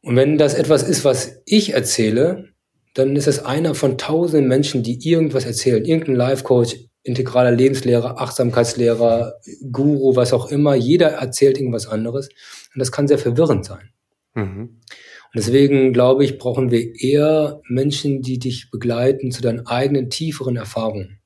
Und 0.01 0.15
wenn 0.15 0.37
das 0.37 0.53
etwas 0.53 0.83
ist, 0.83 1.05
was 1.05 1.41
ich 1.45 1.73
erzähle, 1.73 2.49
dann 2.93 3.15
ist 3.15 3.27
es 3.27 3.39
einer 3.39 3.75
von 3.75 3.97
tausenden 3.97 4.47
Menschen, 4.47 4.83
die 4.83 4.99
irgendwas 5.07 5.45
erzählen. 5.45 5.85
Irgendein 5.85 6.15
Life-Coach, 6.15 6.75
integraler 7.03 7.51
Lebenslehrer, 7.51 8.19
Achtsamkeitslehrer, 8.19 9.35
Guru, 9.71 10.15
was 10.15 10.33
auch 10.33 10.49
immer. 10.49 10.75
Jeder 10.75 11.09
erzählt 11.09 11.57
irgendwas 11.57 11.87
anderes. 11.87 12.29
Und 12.73 12.79
das 12.79 12.91
kann 12.91 13.07
sehr 13.07 13.19
verwirrend 13.19 13.65
sein. 13.65 13.91
Mhm. 14.37 14.59
Und 14.59 15.33
deswegen 15.33 15.93
glaube 15.93 16.23
ich, 16.23 16.37
brauchen 16.37 16.69
wir 16.69 16.95
eher 16.95 17.59
Menschen, 17.67 18.21
die 18.21 18.37
dich 18.37 18.69
begleiten 18.69 19.31
zu 19.31 19.41
deinen 19.41 19.65
eigenen 19.65 20.09
tieferen 20.09 20.55
Erfahrungen. 20.55 21.19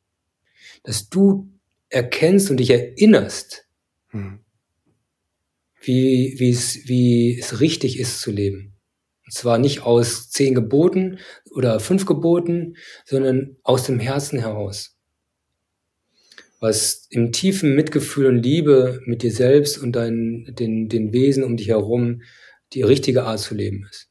Dass 0.83 1.09
du 1.09 1.49
erkennst 1.89 2.49
und 2.49 2.57
dich 2.57 2.69
erinnerst, 2.69 3.67
mhm. 4.13 4.39
wie, 5.81 6.35
wie, 6.37 6.49
es, 6.49 6.87
wie 6.87 7.37
es 7.37 7.59
richtig 7.59 7.99
ist 7.99 8.21
zu 8.21 8.31
leben. 8.31 8.73
Und 9.25 9.33
zwar 9.33 9.57
nicht 9.57 9.81
aus 9.81 10.29
zehn 10.29 10.55
Geboten 10.55 11.19
oder 11.51 11.81
fünf 11.81 12.05
Geboten, 12.05 12.77
sondern 13.05 13.57
aus 13.61 13.83
dem 13.83 13.99
Herzen 13.99 14.39
heraus. 14.39 14.97
Was 16.61 17.07
im 17.09 17.33
tiefen 17.33 17.75
Mitgefühl 17.75 18.27
und 18.27 18.41
Liebe 18.41 19.01
mit 19.05 19.21
dir 19.21 19.31
selbst 19.31 19.77
und 19.77 19.93
deinen, 19.97 20.55
den, 20.55 20.87
den 20.87 21.11
Wesen 21.11 21.43
um 21.43 21.57
dich 21.57 21.67
herum 21.67 22.21
die 22.73 22.81
richtige 22.81 23.23
Art 23.23 23.39
zu 23.39 23.55
leben 23.55 23.87
ist. 23.89 24.09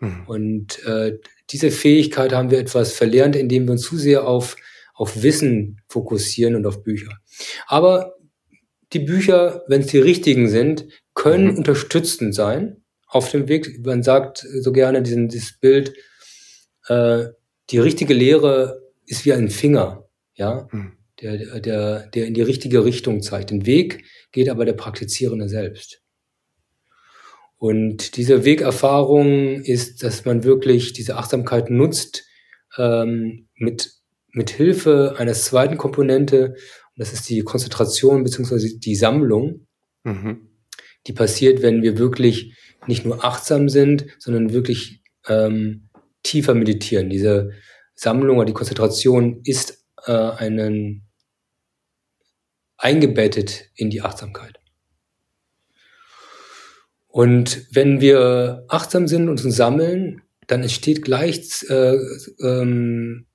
Mhm. 0.00 0.24
Und 0.26 0.84
äh, 0.84 1.18
diese 1.50 1.70
Fähigkeit 1.70 2.32
haben 2.32 2.50
wir 2.50 2.58
etwas 2.58 2.92
verlernt, 2.92 3.36
indem 3.36 3.66
wir 3.66 3.72
uns 3.72 3.82
zu 3.82 3.96
sehr 3.96 4.26
auf, 4.26 4.56
auf 4.94 5.22
Wissen 5.22 5.80
fokussieren 5.88 6.54
und 6.54 6.66
auf 6.66 6.82
Bücher. 6.82 7.18
Aber 7.66 8.14
die 8.92 9.00
Bücher, 9.00 9.64
wenn 9.68 9.82
es 9.82 9.88
die 9.88 9.98
richtigen 9.98 10.48
sind, 10.48 10.86
können 11.14 11.52
mhm. 11.52 11.58
unterstützend 11.58 12.34
sein 12.34 12.82
auf 13.06 13.30
dem 13.30 13.48
Weg. 13.48 13.84
Man 13.84 14.02
sagt 14.02 14.38
so 14.38 14.72
gerne 14.72 15.02
diesen, 15.02 15.28
dieses 15.28 15.58
Bild, 15.58 15.94
äh, 16.88 17.26
die 17.70 17.78
richtige 17.78 18.14
Lehre 18.14 18.82
ist 19.06 19.24
wie 19.24 19.32
ein 19.32 19.50
Finger, 19.50 20.08
ja, 20.34 20.68
mhm. 20.70 20.92
der, 21.20 21.60
der, 21.60 22.06
der 22.08 22.26
in 22.26 22.34
die 22.34 22.42
richtige 22.42 22.84
Richtung 22.84 23.22
zeigt. 23.22 23.50
Den 23.50 23.66
Weg 23.66 24.04
geht 24.32 24.48
aber 24.48 24.64
der 24.64 24.74
Praktizierende 24.74 25.48
selbst. 25.48 26.02
Und 27.58 28.16
diese 28.16 28.44
Wegerfahrung 28.44 29.62
ist, 29.62 30.04
dass 30.04 30.24
man 30.24 30.44
wirklich 30.44 30.92
diese 30.92 31.16
Achtsamkeit 31.16 31.70
nutzt 31.70 32.24
ähm, 32.76 33.48
mit, 33.56 33.92
mit 34.30 34.50
Hilfe 34.50 35.16
einer 35.18 35.32
zweiten 35.34 35.76
Komponente. 35.76 36.50
Und 36.50 36.98
das 36.98 37.12
ist 37.12 37.28
die 37.28 37.40
Konzentration 37.40 38.22
beziehungsweise 38.22 38.78
die 38.78 38.94
Sammlung, 38.94 39.66
mhm. 40.04 40.48
die 41.08 41.12
passiert, 41.12 41.60
wenn 41.60 41.82
wir 41.82 41.98
wirklich 41.98 42.56
nicht 42.86 43.04
nur 43.04 43.24
achtsam 43.24 43.68
sind, 43.68 44.06
sondern 44.20 44.52
wirklich 44.52 45.02
ähm, 45.26 45.88
tiefer 46.22 46.54
meditieren. 46.54 47.10
Diese 47.10 47.50
Sammlung 47.94 48.36
oder 48.36 48.46
die 48.46 48.52
Konzentration 48.52 49.40
ist 49.42 49.84
äh, 50.06 50.12
einen 50.12 51.08
eingebettet 52.76 53.70
in 53.74 53.90
die 53.90 54.02
Achtsamkeit. 54.02 54.60
Und 57.18 57.66
wenn 57.72 58.00
wir 58.00 58.64
achtsam 58.68 59.08
sind 59.08 59.28
und 59.28 59.44
uns 59.44 59.56
sammeln, 59.56 60.22
dann 60.46 60.62
entsteht 60.62 61.02
gleich 61.02 61.64
äh, 61.68 61.96
ähm, 62.40 63.26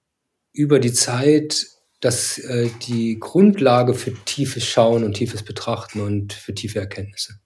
über 0.53 0.79
die 0.79 0.93
Zeit 0.93 1.67
das 1.99 2.37
äh, 2.37 2.69
die 2.87 3.19
Grundlage 3.19 3.93
für 3.93 4.13
tiefes 4.23 4.63
Schauen 4.63 5.03
und 5.03 5.15
tiefes 5.15 5.43
Betrachten 5.43 5.99
und 5.99 6.31
für 6.31 6.55
tiefe 6.55 6.79
Erkenntnisse. 6.79 7.41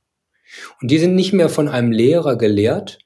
Und 0.79 0.91
die 0.91 0.99
sind 0.99 1.15
nicht 1.15 1.33
mehr 1.33 1.49
von 1.49 1.67
einem 1.67 1.91
Lehrer 1.91 2.37
gelehrt, 2.37 2.99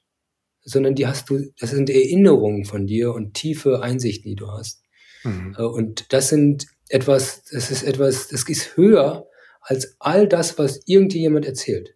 sondern 0.62 0.94
die 0.94 1.06
hast 1.06 1.30
du, 1.30 1.40
das 1.58 1.70
sind 1.70 1.88
Erinnerungen 1.88 2.66
von 2.66 2.86
dir 2.86 3.14
und 3.14 3.32
tiefe 3.32 3.82
Einsichten, 3.82 4.28
die 4.28 4.36
du 4.36 4.50
hast. 4.50 4.82
Mhm. 5.24 5.56
Äh, 5.56 5.62
und 5.62 6.12
das 6.12 6.28
sind 6.28 6.66
etwas, 6.90 7.44
das 7.44 7.70
ist 7.70 7.82
etwas, 7.82 8.28
das 8.28 8.46
ist 8.46 8.76
höher 8.76 9.26
als 9.62 9.96
all 10.00 10.28
das, 10.28 10.58
was 10.58 10.82
irgendjemand 10.84 11.46
erzählt. 11.46 11.94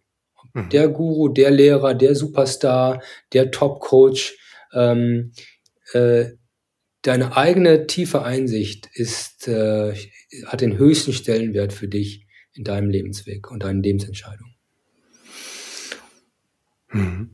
Mhm. 0.57 0.69
Der 0.69 0.87
Guru, 0.87 1.29
der 1.29 1.51
Lehrer, 1.51 1.93
der 1.93 2.15
Superstar, 2.15 3.03
der 3.33 3.51
Top-Coach, 3.51 4.37
ähm, 4.73 5.31
äh, 5.93 6.31
deine 7.03 7.37
eigene 7.37 7.85
tiefe 7.85 8.23
Einsicht 8.23 8.89
ist, 8.93 9.47
äh, 9.47 9.93
hat 10.47 10.61
den 10.61 10.77
höchsten 10.77 11.13
Stellenwert 11.13 11.73
für 11.73 11.87
dich 11.87 12.25
in 12.53 12.63
deinem 12.63 12.89
Lebensweg 12.89 13.51
und 13.51 13.63
deinen 13.63 13.83
Lebensentscheidungen. 13.83 14.55
Mhm. 16.89 17.29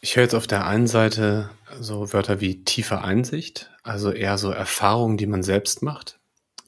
Ich 0.00 0.16
höre 0.16 0.22
jetzt 0.22 0.34
auf 0.34 0.46
der 0.46 0.66
einen 0.66 0.86
Seite 0.86 1.50
so 1.80 2.12
Wörter 2.12 2.40
wie 2.40 2.64
tiefe 2.64 3.02
Einsicht, 3.02 3.70
also 3.82 4.12
eher 4.12 4.38
so 4.38 4.50
Erfahrungen, 4.50 5.16
die 5.16 5.26
man 5.26 5.42
selbst 5.42 5.82
macht. 5.82 6.20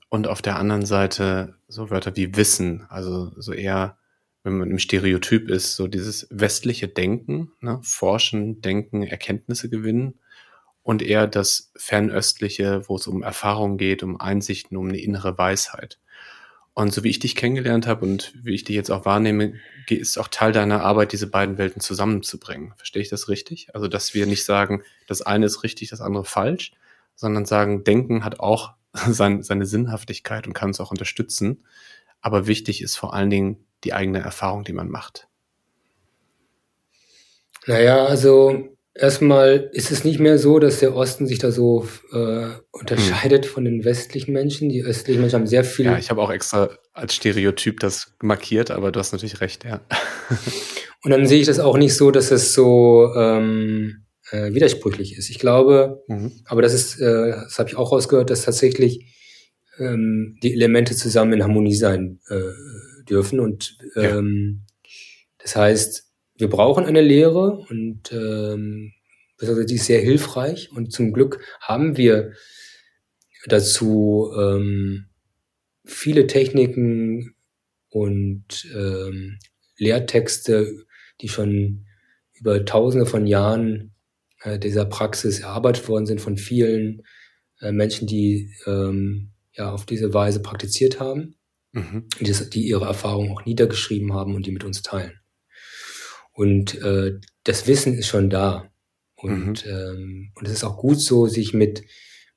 Und 0.09 0.26
auf 0.26 0.42
der 0.42 0.56
anderen 0.56 0.87
Seite 0.87 1.54
so 1.68 1.90
Wörter 1.90 2.16
wie 2.16 2.37
Wissen, 2.37 2.87
also 2.88 3.33
so 3.37 3.52
eher, 3.52 3.97
wenn 4.45 4.59
man 4.59 4.71
im 4.71 4.79
Stereotyp 4.79 5.51
ist, 5.51 5.75
so 5.75 5.89
dieses 5.89 6.29
westliche 6.31 6.87
Denken, 6.87 7.51
ne? 7.61 7.81
Forschen, 7.83 8.61
Denken, 8.61 9.03
Erkenntnisse 9.03 9.71
gewinnen 9.71 10.21
und 10.83 11.03
eher 11.03 11.27
das 11.27 11.73
fernöstliche, 11.77 12.83
wo 12.87 12.97
es 12.97 13.07
um 13.07 13.23
Erfahrungen 13.23 13.79
geht, 13.79 14.03
um 14.03 14.21
Einsichten, 14.21 14.77
um 14.77 14.89
eine 14.89 15.01
innere 15.01 15.37
Weisheit. 15.39 15.99
Und 16.75 16.93
so 16.93 17.05
wie 17.05 17.11
ich 17.11 17.21
dich 17.21 17.37
kennengelernt 17.37 17.87
habe 17.87 18.05
und 18.05 18.35
wie 18.43 18.55
ich 18.55 18.65
dich 18.65 18.77
jetzt 18.77 18.91
auch 18.91 19.05
wahrnehme, 19.05 19.55
ist 19.89 20.19
auch 20.19 20.29
Teil 20.29 20.53
deiner 20.53 20.83
Arbeit, 20.83 21.13
diese 21.13 21.29
beiden 21.29 21.57
Welten 21.57 21.81
zusammenzubringen. 21.81 22.75
Verstehe 22.77 23.01
ich 23.01 23.09
das 23.09 23.29
richtig? 23.29 23.69
Also, 23.75 23.89
dass 23.89 24.13
wir 24.13 24.27
nicht 24.27 24.45
sagen, 24.45 24.83
das 25.07 25.23
eine 25.23 25.47
ist 25.47 25.63
richtig, 25.63 25.89
das 25.89 26.01
andere 26.01 26.25
falsch, 26.25 26.73
sondern 27.15 27.47
sagen, 27.47 27.85
Denken 27.85 28.25
hat 28.25 28.41
auch 28.41 28.75
sein, 28.93 29.43
seine 29.43 29.65
Sinnhaftigkeit 29.67 30.47
und 30.47 30.53
kann 30.53 30.69
uns 30.69 30.81
auch 30.81 30.91
unterstützen. 30.91 31.65
Aber 32.21 32.47
wichtig 32.47 32.83
ist 32.83 32.97
vor 32.97 33.15
allen 33.15 33.31
Dingen 33.31 33.65
die 33.85 33.93
eigene 33.93 34.21
Erfahrung, 34.21 34.64
die 34.64 34.73
man 34.73 34.88
macht. 34.88 35.29
Naja, 37.67 38.05
also 38.05 38.75
Erstmal 38.97 39.71
ist 39.73 39.91
es 39.91 40.05
nicht 40.05 40.21
mehr 40.21 40.38
so, 40.38 40.61
dass 40.61 40.79
der 40.79 40.95
Osten 40.95 41.26
sich 41.26 41.41
da 41.41 41.50
so 41.50 41.88
äh, 42.12 42.47
unterscheidet 42.71 43.45
hm. 43.45 43.50
von 43.50 43.64
den 43.64 43.85
westlichen 43.85 44.33
Menschen. 44.33 44.69
Die 44.69 44.85
östlichen 44.85 45.21
Menschen 45.21 45.41
haben 45.41 45.47
sehr 45.49 45.64
viel. 45.64 45.87
Ja, 45.87 45.99
ich 45.99 46.11
habe 46.11 46.23
auch 46.23 46.31
extra 46.31 46.71
als 46.93 47.17
Stereotyp 47.17 47.81
das 47.81 48.14
markiert, 48.23 48.71
aber 48.71 48.93
du 48.93 49.00
hast 49.00 49.11
natürlich 49.11 49.41
recht, 49.41 49.64
ja. 49.64 49.81
Und 51.03 51.11
dann 51.11 51.26
sehe 51.26 51.41
ich 51.41 51.49
das 51.49 51.59
auch 51.59 51.76
nicht 51.76 51.95
so, 51.95 52.12
dass 52.12 52.31
es 52.31 52.55
so 52.55 53.12
ähm, 53.17 54.05
äh, 54.31 54.55
widersprüchlich 54.55 55.17
ist. 55.19 55.29
Ich 55.29 55.41
glaube, 55.41 56.05
mhm. 56.07 56.31
aber 56.45 56.62
das 56.62 56.73
ist, 56.73 57.00
äh, 57.00 57.33
das 57.33 57.59
habe 57.59 57.69
ich 57.69 57.76
auch 57.76 57.91
rausgehört, 57.91 58.31
dass 58.31 58.45
tatsächlich 58.45 59.12
ähm, 59.79 60.38
die 60.45 60.55
Elemente 60.55 60.95
zusammen 60.95 61.33
in 61.33 61.43
Harmonie 61.43 61.75
sein 61.75 62.21
äh, 62.29 62.37
dürfen. 63.11 63.40
Und 63.40 63.78
ähm, 63.96 64.64
ja. 64.82 64.90
das 65.38 65.56
heißt, 65.56 66.11
wir 66.37 66.49
brauchen 66.49 66.84
eine 66.84 67.00
Lehre 67.02 67.64
und 67.68 68.12
ähm, 68.12 68.92
die 69.40 69.75
ist 69.75 69.87
sehr 69.87 70.00
hilfreich 70.00 70.70
und 70.73 70.92
zum 70.92 71.12
Glück 71.12 71.40
haben 71.61 71.96
wir 71.96 72.32
dazu 73.46 74.32
ähm, 74.38 75.06
viele 75.84 76.26
Techniken 76.26 77.34
und 77.90 78.66
ähm, 78.75 79.38
Lehrtexte, 79.76 80.84
die 81.21 81.28
schon 81.28 81.86
über 82.32 82.64
Tausende 82.64 83.06
von 83.06 83.26
Jahren 83.26 83.95
äh, 84.40 84.58
dieser 84.58 84.84
Praxis 84.84 85.40
erarbeitet 85.40 85.88
worden 85.88 86.06
sind 86.06 86.21
von 86.21 86.36
vielen 86.36 87.02
äh, 87.60 87.73
Menschen, 87.73 88.06
die 88.06 88.50
ähm, 88.67 89.30
ja 89.52 89.73
auf 89.73 89.86
diese 89.86 90.12
Weise 90.14 90.40
praktiziert 90.40 91.00
haben, 91.00 91.36
mhm. 91.75 92.08
die, 92.21 92.32
die 92.50 92.67
ihre 92.67 92.87
Erfahrungen 92.87 93.30
auch 93.32 93.45
niedergeschrieben 93.45 94.13
haben 94.15 94.34
und 94.34 94.47
die 94.47 94.52
mit 94.52 94.65
uns 94.65 94.82
teilen. 94.82 95.21
Und 96.32 96.80
äh, 96.82 97.21
das 97.45 97.67
Wissen 97.67 97.95
ist 97.95 98.08
schon 98.08 98.30
da. 98.30 98.71
Und, 99.17 99.65
mhm. 99.67 99.71
ähm, 99.71 100.32
und 100.34 100.47
es 100.47 100.52
ist 100.52 100.65
auch 100.65 100.78
gut 100.78 101.00
so, 101.00 101.26
sich 101.26 101.54
mit, 101.54 101.84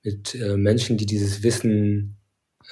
mit 0.04 0.36
äh, 0.36 0.58
Menschen, 0.58 0.98
die 0.98 1.06
dieses 1.06 1.44
Wissen 1.44 2.18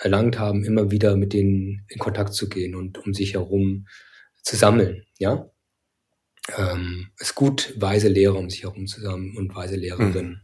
erlangt 0.02 0.40
haben, 0.40 0.64
immer 0.64 0.92
wieder 0.92 1.16
mit 1.16 1.34
denen 1.34 1.86
in 1.88 2.00
Kontakt 2.00 2.34
zu 2.34 2.50
gehen 2.50 2.76
und 2.76 2.98
um 3.06 3.14
sich 3.14 3.34
herum 3.34 3.88
zu 4.42 4.56
sammeln. 4.56 5.06
Ja, 5.18 5.50
ähm, 6.58 7.08
es 7.18 7.30
ist 7.30 7.36
gut, 7.36 7.74
weise 7.78 8.08
Lehrer 8.08 8.36
um 8.36 8.50
sich 8.50 8.64
herum 8.64 8.88
zu 8.88 9.02
sammeln 9.02 9.36
und 9.38 9.56
weise 9.56 9.76
Lehrerinnen. 9.76 10.30
Mhm. 10.30 10.42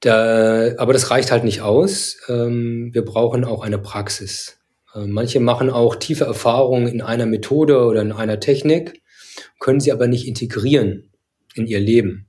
Da, 0.00 0.76
aber 0.78 0.92
das 0.92 1.10
reicht 1.10 1.30
halt 1.30 1.44
nicht 1.44 1.60
aus. 1.60 2.16
Ähm, 2.28 2.90
wir 2.92 3.04
brauchen 3.04 3.44
auch 3.44 3.62
eine 3.62 3.78
Praxis. 3.78 4.58
Äh, 4.94 5.06
manche 5.06 5.40
machen 5.40 5.70
auch 5.70 5.96
tiefe 5.96 6.24
Erfahrungen 6.24 6.86
in 6.86 7.00
einer 7.00 7.26
Methode 7.26 7.84
oder 7.84 8.02
in 8.02 8.12
einer 8.12 8.40
Technik, 8.40 9.02
können 9.60 9.80
sie 9.80 9.92
aber 9.92 10.06
nicht 10.06 10.26
integrieren 10.26 11.10
in 11.54 11.66
ihr 11.66 11.80
Leben 11.80 12.28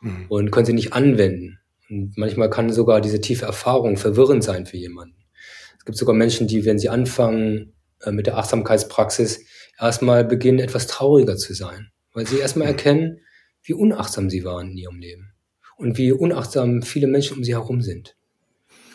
mhm. 0.00 0.26
und 0.28 0.50
können 0.50 0.66
sie 0.66 0.72
nicht 0.72 0.92
anwenden. 0.92 1.58
Und 1.88 2.16
manchmal 2.16 2.50
kann 2.50 2.72
sogar 2.72 3.00
diese 3.00 3.20
tiefe 3.20 3.46
Erfahrung 3.46 3.96
verwirrend 3.96 4.42
sein 4.42 4.66
für 4.66 4.76
jemanden. 4.76 5.16
Es 5.78 5.84
gibt 5.84 5.98
sogar 5.98 6.14
Menschen, 6.14 6.48
die, 6.48 6.64
wenn 6.64 6.78
sie 6.78 6.88
anfangen 6.88 7.74
äh, 8.02 8.10
mit 8.10 8.26
der 8.26 8.36
Achtsamkeitspraxis, 8.36 9.46
erstmal 9.78 10.24
beginnen, 10.24 10.58
etwas 10.58 10.86
trauriger 10.86 11.36
zu 11.36 11.54
sein, 11.54 11.90
weil 12.12 12.26
sie 12.26 12.38
erstmal 12.38 12.66
mhm. 12.66 12.74
erkennen, 12.74 13.20
wie 13.62 13.74
unachtsam 13.74 14.30
sie 14.30 14.44
waren 14.44 14.70
in 14.70 14.76
ihrem 14.76 14.98
Leben 14.98 15.35
und 15.76 15.98
wie 15.98 16.12
unachtsam 16.12 16.82
viele 16.82 17.06
Menschen 17.06 17.36
um 17.36 17.44
sie 17.44 17.54
herum 17.54 17.82
sind. 17.82 18.16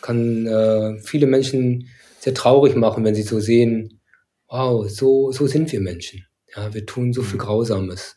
Kann 0.00 0.46
äh, 0.46 0.98
viele 0.98 1.26
Menschen 1.26 1.88
sehr 2.18 2.34
traurig 2.34 2.76
machen, 2.76 3.04
wenn 3.04 3.14
sie 3.14 3.22
so 3.22 3.40
sehen, 3.40 4.00
wow, 4.48 4.88
so, 4.88 5.32
so 5.32 5.46
sind 5.46 5.72
wir 5.72 5.80
Menschen. 5.80 6.26
Ja, 6.54 6.74
wir 6.74 6.84
tun 6.84 7.12
so 7.12 7.22
viel 7.22 7.34
mhm. 7.34 7.42
Grausames. 7.42 8.16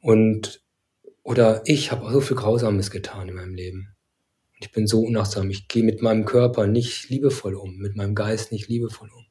Und, 0.00 0.62
oder 1.22 1.62
ich 1.64 1.92
habe 1.92 2.10
so 2.12 2.20
viel 2.20 2.36
Grausames 2.36 2.90
getan 2.90 3.28
in 3.28 3.34
meinem 3.34 3.54
Leben. 3.54 3.94
Ich 4.60 4.72
bin 4.72 4.86
so 4.86 5.02
unachtsam. 5.02 5.50
Ich 5.50 5.68
gehe 5.68 5.82
mit 5.82 6.02
meinem 6.02 6.24
Körper 6.24 6.66
nicht 6.66 7.08
liebevoll 7.10 7.54
um, 7.54 7.76
mit 7.78 7.96
meinem 7.96 8.14
Geist 8.14 8.52
nicht 8.52 8.68
liebevoll 8.68 9.10
um. 9.14 9.26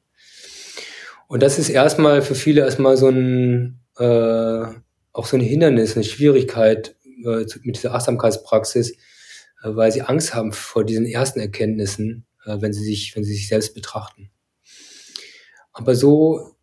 Und 1.26 1.42
das 1.42 1.58
ist 1.58 1.70
erstmal 1.70 2.20
für 2.20 2.34
viele 2.34 2.60
erstmal 2.60 2.96
so 2.96 3.08
ein, 3.08 3.80
äh, 3.96 4.64
auch 5.12 5.26
so 5.26 5.36
ein 5.36 5.40
Hindernis, 5.40 5.96
eine 5.96 6.04
Schwierigkeit 6.04 6.96
äh, 7.24 7.46
mit 7.62 7.76
dieser 7.76 7.94
Achtsamkeitspraxis, 7.94 8.92
äh, 8.92 8.96
weil 9.62 9.92
sie 9.92 10.02
Angst 10.02 10.34
haben 10.34 10.52
vor 10.52 10.84
diesen 10.84 11.06
ersten 11.06 11.40
Erkenntnissen, 11.40 12.26
äh, 12.44 12.56
wenn 12.60 12.72
sie 12.72 12.84
sich, 12.84 13.14
wenn 13.16 13.24
sie 13.24 13.34
sich 13.34 13.48
selbst 13.48 13.74
betrachten. 13.74 14.30
Aber 15.72 15.94
so, 15.94 16.56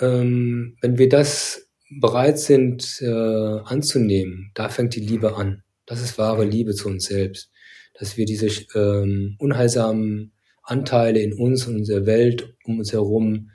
ähm, 0.00 0.76
wenn 0.80 0.98
wir 0.98 1.08
das 1.08 1.68
bereit 1.90 2.38
sind 2.38 3.00
äh, 3.00 3.06
anzunehmen, 3.06 4.50
da 4.54 4.68
fängt 4.68 4.94
die 4.94 5.00
Liebe 5.00 5.36
an. 5.36 5.62
Das 5.86 6.02
ist 6.02 6.18
wahre 6.18 6.44
Liebe 6.44 6.74
zu 6.74 6.88
uns 6.88 7.06
selbst, 7.06 7.50
dass 7.94 8.16
wir 8.16 8.26
diese 8.26 8.48
ähm, 8.74 9.36
unheilsamen 9.38 10.32
Anteile 10.62 11.20
in 11.20 11.32
uns 11.32 11.66
und 11.66 11.76
unserer 11.76 12.04
Welt 12.04 12.54
um 12.64 12.78
uns 12.78 12.92
herum 12.92 13.50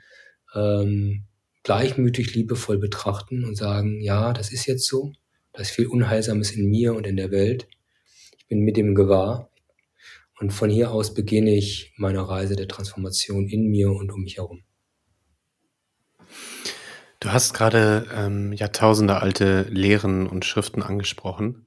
ähm, 0.54 1.24
gleichmütig 1.62 2.34
liebevoll 2.34 2.78
betrachten 2.78 3.44
und 3.44 3.56
sagen, 3.56 4.00
ja, 4.00 4.32
das 4.32 4.52
ist 4.52 4.66
jetzt 4.66 4.86
so, 4.86 5.12
da 5.54 5.62
ist 5.62 5.70
viel 5.70 5.86
Unheilsames 5.86 6.50
in 6.50 6.68
mir 6.68 6.94
und 6.94 7.06
in 7.06 7.16
der 7.16 7.30
Welt. 7.30 7.68
Ich 8.36 8.48
bin 8.48 8.60
mit 8.60 8.76
dem 8.76 8.94
gewahr. 8.94 9.50
Und 10.40 10.52
von 10.52 10.68
hier 10.68 10.90
aus 10.90 11.14
beginne 11.14 11.54
ich 11.54 11.94
meine 11.96 12.28
Reise 12.28 12.56
der 12.56 12.66
Transformation 12.66 13.48
in 13.48 13.68
mir 13.68 13.90
und 13.92 14.12
um 14.12 14.22
mich 14.22 14.38
herum. 14.38 14.64
Du 17.20 17.32
hast 17.32 17.54
gerade 17.54 18.06
ähm, 18.12 18.52
Jahrtausende 18.52 19.22
alte 19.22 19.62
Lehren 19.70 20.26
und 20.26 20.44
Schriften 20.44 20.82
angesprochen. 20.82 21.66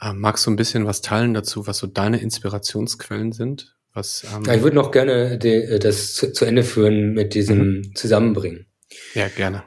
Ähm, 0.00 0.20
magst 0.20 0.46
du 0.46 0.50
ein 0.50 0.56
bisschen 0.56 0.86
was 0.86 1.00
teilen 1.00 1.32
dazu, 1.32 1.66
was 1.66 1.78
so 1.78 1.86
deine 1.86 2.20
Inspirationsquellen 2.20 3.32
sind? 3.32 3.74
Was, 3.94 4.24
ähm 4.32 4.44
ja, 4.44 4.54
ich 4.54 4.62
würde 4.62 4.76
noch 4.76 4.90
gerne 4.90 5.38
die, 5.38 5.78
das 5.80 6.14
zu, 6.14 6.32
zu, 6.32 6.44
Ende 6.44 6.62
führen 6.62 7.14
mit 7.14 7.34
diesem 7.34 7.78
mhm. 7.78 7.94
Zusammenbringen. 7.94 8.66
Ja, 9.14 9.28
gerne. 9.28 9.64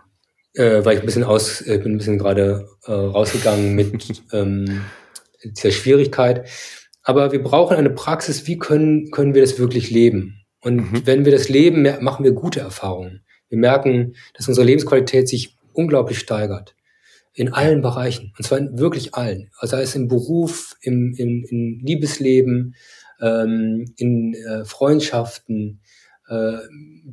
Äh, 0.55 0.85
weil 0.85 0.95
ich 0.95 1.01
ein 1.01 1.05
bisschen 1.05 1.23
aus, 1.23 1.61
äh, 1.61 1.77
bin 1.77 1.93
ein 1.93 1.97
bisschen 1.97 2.17
gerade 2.17 2.67
äh, 2.85 2.91
rausgegangen 2.91 3.75
mit 3.75 4.23
ähm, 4.33 4.85
dieser 5.43 5.71
Schwierigkeit. 5.71 6.47
Aber 7.03 7.31
wir 7.31 7.43
brauchen 7.43 7.77
eine 7.77 7.89
Praxis, 7.89 8.47
wie 8.47 8.57
können, 8.57 9.11
können 9.11 9.35
wir 9.35 9.41
das 9.41 9.59
wirklich 9.59 9.91
leben? 9.91 10.45
Und 10.61 10.77
mhm. 10.77 11.01
wenn 11.05 11.25
wir 11.25 11.31
das 11.31 11.49
leben, 11.49 11.87
machen 12.01 12.23
wir 12.23 12.31
gute 12.31 12.61
Erfahrungen. 12.61 13.21
Wir 13.49 13.59
merken, 13.59 14.15
dass 14.33 14.47
unsere 14.47 14.65
Lebensqualität 14.65 15.29
sich 15.29 15.57
unglaublich 15.73 16.19
steigert. 16.19 16.75
In 17.33 17.53
allen 17.53 17.81
Bereichen. 17.81 18.33
Und 18.37 18.45
zwar 18.45 18.57
in 18.57 18.79
wirklich 18.79 19.13
allen. 19.13 19.51
Also 19.59 19.75
sei 19.75 19.83
es 19.83 19.95
im 19.95 20.07
Beruf, 20.07 20.75
im, 20.81 21.13
im, 21.17 21.45
im 21.49 21.79
Liebesleben, 21.83 22.75
ähm, 23.21 23.85
in 23.97 24.33
äh, 24.33 24.65
Freundschaften, 24.65 25.81
äh, 26.27 26.57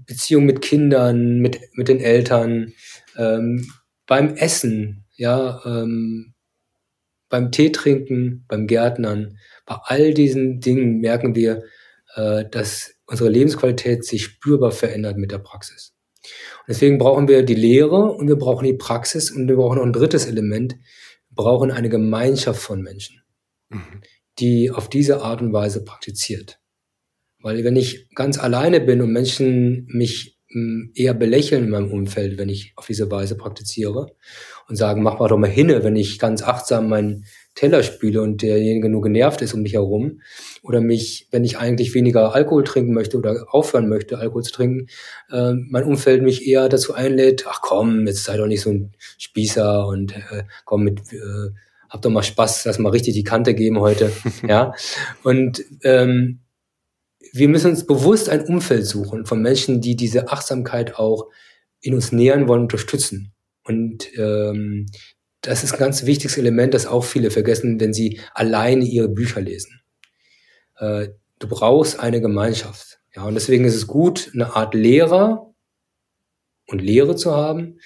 Beziehung 0.06 0.44
mit 0.46 0.62
Kindern, 0.62 1.40
mit, 1.40 1.60
mit 1.74 1.88
den 1.88 2.00
Eltern, 2.00 2.72
ähm, 3.16 3.66
beim 4.06 4.34
Essen, 4.34 5.04
ja, 5.16 5.60
ähm, 5.64 6.34
beim 7.28 7.50
Tee 7.50 7.72
trinken, 7.72 8.44
beim 8.48 8.66
Gärtnern, 8.66 9.38
bei 9.64 9.76
all 9.84 10.12
diesen 10.12 10.60
Dingen 10.60 11.00
merken 11.00 11.34
wir, 11.34 11.62
äh, 12.14 12.44
dass 12.50 12.94
unsere 13.06 13.30
Lebensqualität 13.30 14.04
sich 14.04 14.24
spürbar 14.24 14.70
verändert 14.70 15.16
mit 15.16 15.30
der 15.30 15.38
Praxis. 15.38 15.94
Und 16.22 16.68
deswegen 16.68 16.98
brauchen 16.98 17.28
wir 17.28 17.42
die 17.42 17.54
Lehre 17.54 18.12
und 18.12 18.28
wir 18.28 18.36
brauchen 18.36 18.64
die 18.64 18.74
Praxis 18.74 19.30
und 19.30 19.48
wir 19.48 19.56
brauchen 19.56 19.76
noch 19.76 19.84
ein 19.84 19.92
drittes 19.92 20.26
Element. 20.26 20.74
Wir 20.74 21.34
brauchen 21.34 21.70
eine 21.70 21.88
Gemeinschaft 21.88 22.60
von 22.60 22.82
Menschen, 22.82 23.22
mhm. 23.70 24.02
die 24.38 24.70
auf 24.70 24.88
diese 24.88 25.22
Art 25.22 25.40
und 25.40 25.52
Weise 25.52 25.84
praktiziert. 25.84 26.60
Weil 27.40 27.64
wenn 27.64 27.76
ich 27.76 28.08
ganz 28.14 28.38
alleine 28.38 28.80
bin 28.80 29.00
und 29.00 29.10
Menschen 29.10 29.86
mich 29.88 30.38
eher 30.94 31.14
belächeln 31.14 31.64
in 31.64 31.70
meinem 31.70 31.90
Umfeld, 31.90 32.38
wenn 32.38 32.48
ich 32.48 32.72
auf 32.76 32.86
diese 32.86 33.10
Weise 33.10 33.36
praktiziere 33.36 34.14
und 34.68 34.76
sagen, 34.76 35.02
mach 35.02 35.18
mal 35.18 35.28
doch 35.28 35.38
mal 35.38 35.50
hinne, 35.50 35.84
wenn 35.84 35.96
ich 35.96 36.18
ganz 36.18 36.42
achtsam 36.42 36.88
meinen 36.88 37.24
Teller 37.54 37.82
spüle 37.82 38.22
und 38.22 38.40
derjenige 38.42 38.88
nur 38.88 39.02
genervt 39.02 39.42
ist 39.42 39.52
um 39.52 39.62
mich 39.62 39.74
herum 39.74 40.22
oder 40.62 40.80
mich, 40.80 41.28
wenn 41.30 41.44
ich 41.44 41.58
eigentlich 41.58 41.94
weniger 41.94 42.34
Alkohol 42.34 42.64
trinken 42.64 42.94
möchte 42.94 43.18
oder 43.18 43.46
aufhören 43.48 43.88
möchte, 43.88 44.18
Alkohol 44.18 44.42
zu 44.42 44.52
trinken, 44.52 44.86
äh, 45.30 45.52
mein 45.52 45.84
Umfeld 45.84 46.22
mich 46.22 46.46
eher 46.46 46.68
dazu 46.68 46.94
einlädt, 46.94 47.44
ach 47.46 47.60
komm, 47.60 48.06
jetzt 48.06 48.24
sei 48.24 48.36
doch 48.36 48.46
nicht 48.46 48.62
so 48.62 48.70
ein 48.70 48.92
Spießer 49.18 49.86
und 49.86 50.16
äh, 50.16 50.44
komm 50.64 50.84
mit, 50.84 51.00
äh, 51.12 51.50
hab 51.90 52.00
doch 52.00 52.10
mal 52.10 52.22
Spaß, 52.22 52.64
lass 52.64 52.78
mal 52.78 52.88
richtig 52.88 53.14
die 53.14 53.24
Kante 53.24 53.54
geben 53.54 53.80
heute, 53.80 54.10
ja. 54.48 54.72
Und 55.22 55.62
ähm, 55.82 56.41
wir 57.32 57.48
müssen 57.48 57.70
uns 57.70 57.86
bewusst 57.86 58.28
ein 58.28 58.44
Umfeld 58.44 58.86
suchen 58.86 59.24
von 59.26 59.40
Menschen, 59.40 59.80
die 59.80 59.96
diese 59.96 60.30
Achtsamkeit 60.30 60.96
auch 60.96 61.28
in 61.80 61.94
uns 61.94 62.12
nähern 62.12 62.46
wollen, 62.46 62.62
unterstützen. 62.62 63.32
Und 63.64 64.08
ähm, 64.18 64.86
das 65.40 65.64
ist 65.64 65.72
ein 65.72 65.78
ganz 65.78 66.04
wichtiges 66.04 66.36
Element, 66.36 66.74
das 66.74 66.86
auch 66.86 67.04
viele 67.04 67.30
vergessen, 67.30 67.80
wenn 67.80 67.92
sie 67.92 68.20
alleine 68.34 68.84
ihre 68.84 69.08
Bücher 69.08 69.40
lesen. 69.40 69.80
Äh, 70.76 71.08
du 71.38 71.48
brauchst 71.48 71.98
eine 71.98 72.20
Gemeinschaft. 72.20 73.00
Ja, 73.14 73.24
und 73.24 73.34
deswegen 73.34 73.64
ist 73.64 73.74
es 73.74 73.86
gut, 73.86 74.30
eine 74.34 74.54
Art 74.54 74.74
Lehrer 74.74 75.52
und 76.68 76.80
Lehre 76.80 77.16
zu 77.16 77.34
haben, 77.34 77.78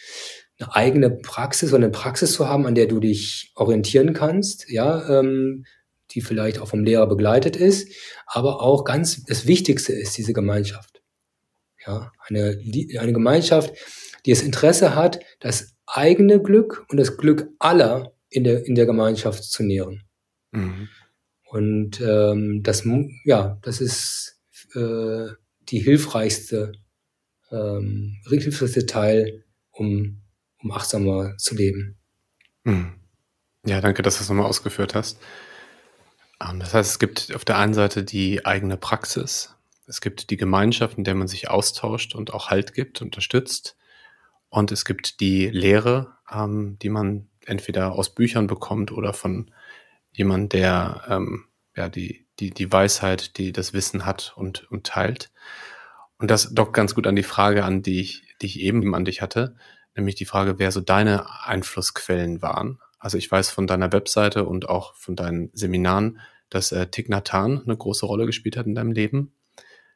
eine 0.58 0.74
eigene 0.74 1.10
Praxis 1.10 1.70
oder 1.70 1.84
eine 1.84 1.90
Praxis 1.90 2.32
zu 2.32 2.48
haben, 2.48 2.66
an 2.66 2.74
der 2.74 2.86
du 2.86 3.00
dich 3.00 3.52
orientieren 3.54 4.12
kannst, 4.12 4.70
ja, 4.70 5.20
ähm, 5.20 5.64
die 6.16 6.22
vielleicht 6.22 6.58
auch 6.58 6.68
vom 6.68 6.82
Lehrer 6.82 7.06
begleitet 7.06 7.56
ist, 7.56 7.92
aber 8.26 8.62
auch 8.62 8.84
ganz 8.84 9.22
das 9.24 9.46
Wichtigste 9.46 9.92
ist 9.92 10.16
diese 10.16 10.32
Gemeinschaft. 10.32 11.02
Ja, 11.86 12.10
eine, 12.26 12.58
eine 12.98 13.12
Gemeinschaft, 13.12 13.74
die 14.24 14.30
das 14.30 14.42
Interesse 14.42 14.96
hat, 14.96 15.20
das 15.38 15.76
eigene 15.86 16.42
Glück 16.42 16.84
und 16.88 16.96
das 16.96 17.18
Glück 17.18 17.48
aller 17.58 18.14
in 18.30 18.44
der, 18.44 18.66
in 18.66 18.74
der 18.74 18.86
Gemeinschaft 18.86 19.44
zu 19.44 19.62
nähren. 19.62 20.02
Mhm. 20.50 20.88
Und 21.44 22.00
ähm, 22.00 22.62
das, 22.62 22.84
ja, 23.24 23.58
das 23.62 23.80
ist 23.80 24.40
äh, 24.74 25.28
die 25.68 25.78
hilfreichste, 25.78 26.72
ähm, 27.52 28.16
hilfreichste 28.26 28.86
Teil, 28.86 29.44
um, 29.70 30.22
um 30.62 30.72
achtsamer 30.72 31.36
zu 31.36 31.54
leben. 31.54 31.98
Mhm. 32.64 32.94
Ja, 33.66 33.80
danke, 33.80 34.02
dass 34.02 34.14
du 34.14 34.20
das 34.20 34.28
nochmal 34.30 34.46
ausgeführt 34.46 34.94
hast. 34.94 35.20
Ähm, 36.42 36.60
das 36.60 36.74
heißt, 36.74 36.90
es 36.90 36.98
gibt 36.98 37.34
auf 37.34 37.44
der 37.44 37.58
einen 37.58 37.74
Seite 37.74 38.04
die 38.04 38.44
eigene 38.46 38.76
Praxis, 38.76 39.56
es 39.86 40.00
gibt 40.00 40.30
die 40.30 40.36
Gemeinschaft, 40.36 40.98
in 40.98 41.04
der 41.04 41.14
man 41.14 41.28
sich 41.28 41.48
austauscht 41.48 42.14
und 42.14 42.32
auch 42.32 42.50
Halt 42.50 42.74
gibt, 42.74 43.02
unterstützt. 43.02 43.76
Und 44.48 44.72
es 44.72 44.84
gibt 44.84 45.20
die 45.20 45.48
Lehre, 45.48 46.16
ähm, 46.30 46.76
die 46.82 46.88
man 46.88 47.28
entweder 47.44 47.92
aus 47.92 48.14
Büchern 48.14 48.48
bekommt 48.48 48.90
oder 48.90 49.12
von 49.12 49.52
jemand, 50.12 50.52
der 50.52 51.04
ähm, 51.08 51.44
ja 51.76 51.88
die, 51.88 52.26
die, 52.40 52.50
die 52.50 52.72
Weisheit, 52.72 53.38
die 53.38 53.52
das 53.52 53.72
Wissen 53.72 54.06
hat 54.06 54.32
und, 54.36 54.70
und 54.70 54.86
teilt. 54.86 55.30
Und 56.18 56.30
das 56.30 56.52
dockt 56.54 56.72
ganz 56.72 56.94
gut 56.94 57.06
an 57.06 57.16
die 57.16 57.22
Frage 57.22 57.64
an, 57.64 57.82
die 57.82 58.00
ich, 58.00 58.34
die 58.40 58.46
ich 58.46 58.60
eben 58.60 58.94
an 58.94 59.04
dich 59.04 59.22
hatte, 59.22 59.56
nämlich 59.94 60.14
die 60.14 60.24
Frage, 60.24 60.58
wer 60.58 60.72
so 60.72 60.80
deine 60.80 61.44
Einflussquellen 61.44 62.42
waren. 62.42 62.80
Also 63.06 63.18
ich 63.18 63.30
weiß 63.30 63.50
von 63.50 63.68
deiner 63.68 63.92
Webseite 63.92 64.46
und 64.46 64.68
auch 64.68 64.96
von 64.96 65.14
deinen 65.14 65.50
Seminaren, 65.52 66.18
dass 66.50 66.72
äh, 66.72 66.88
Thich 66.88 67.08
Nhat 67.08 67.32
Hanh 67.32 67.62
eine 67.62 67.76
große 67.76 68.04
Rolle 68.04 68.26
gespielt 68.26 68.56
hat 68.56 68.66
in 68.66 68.74
deinem 68.74 68.90
Leben. 68.90 69.32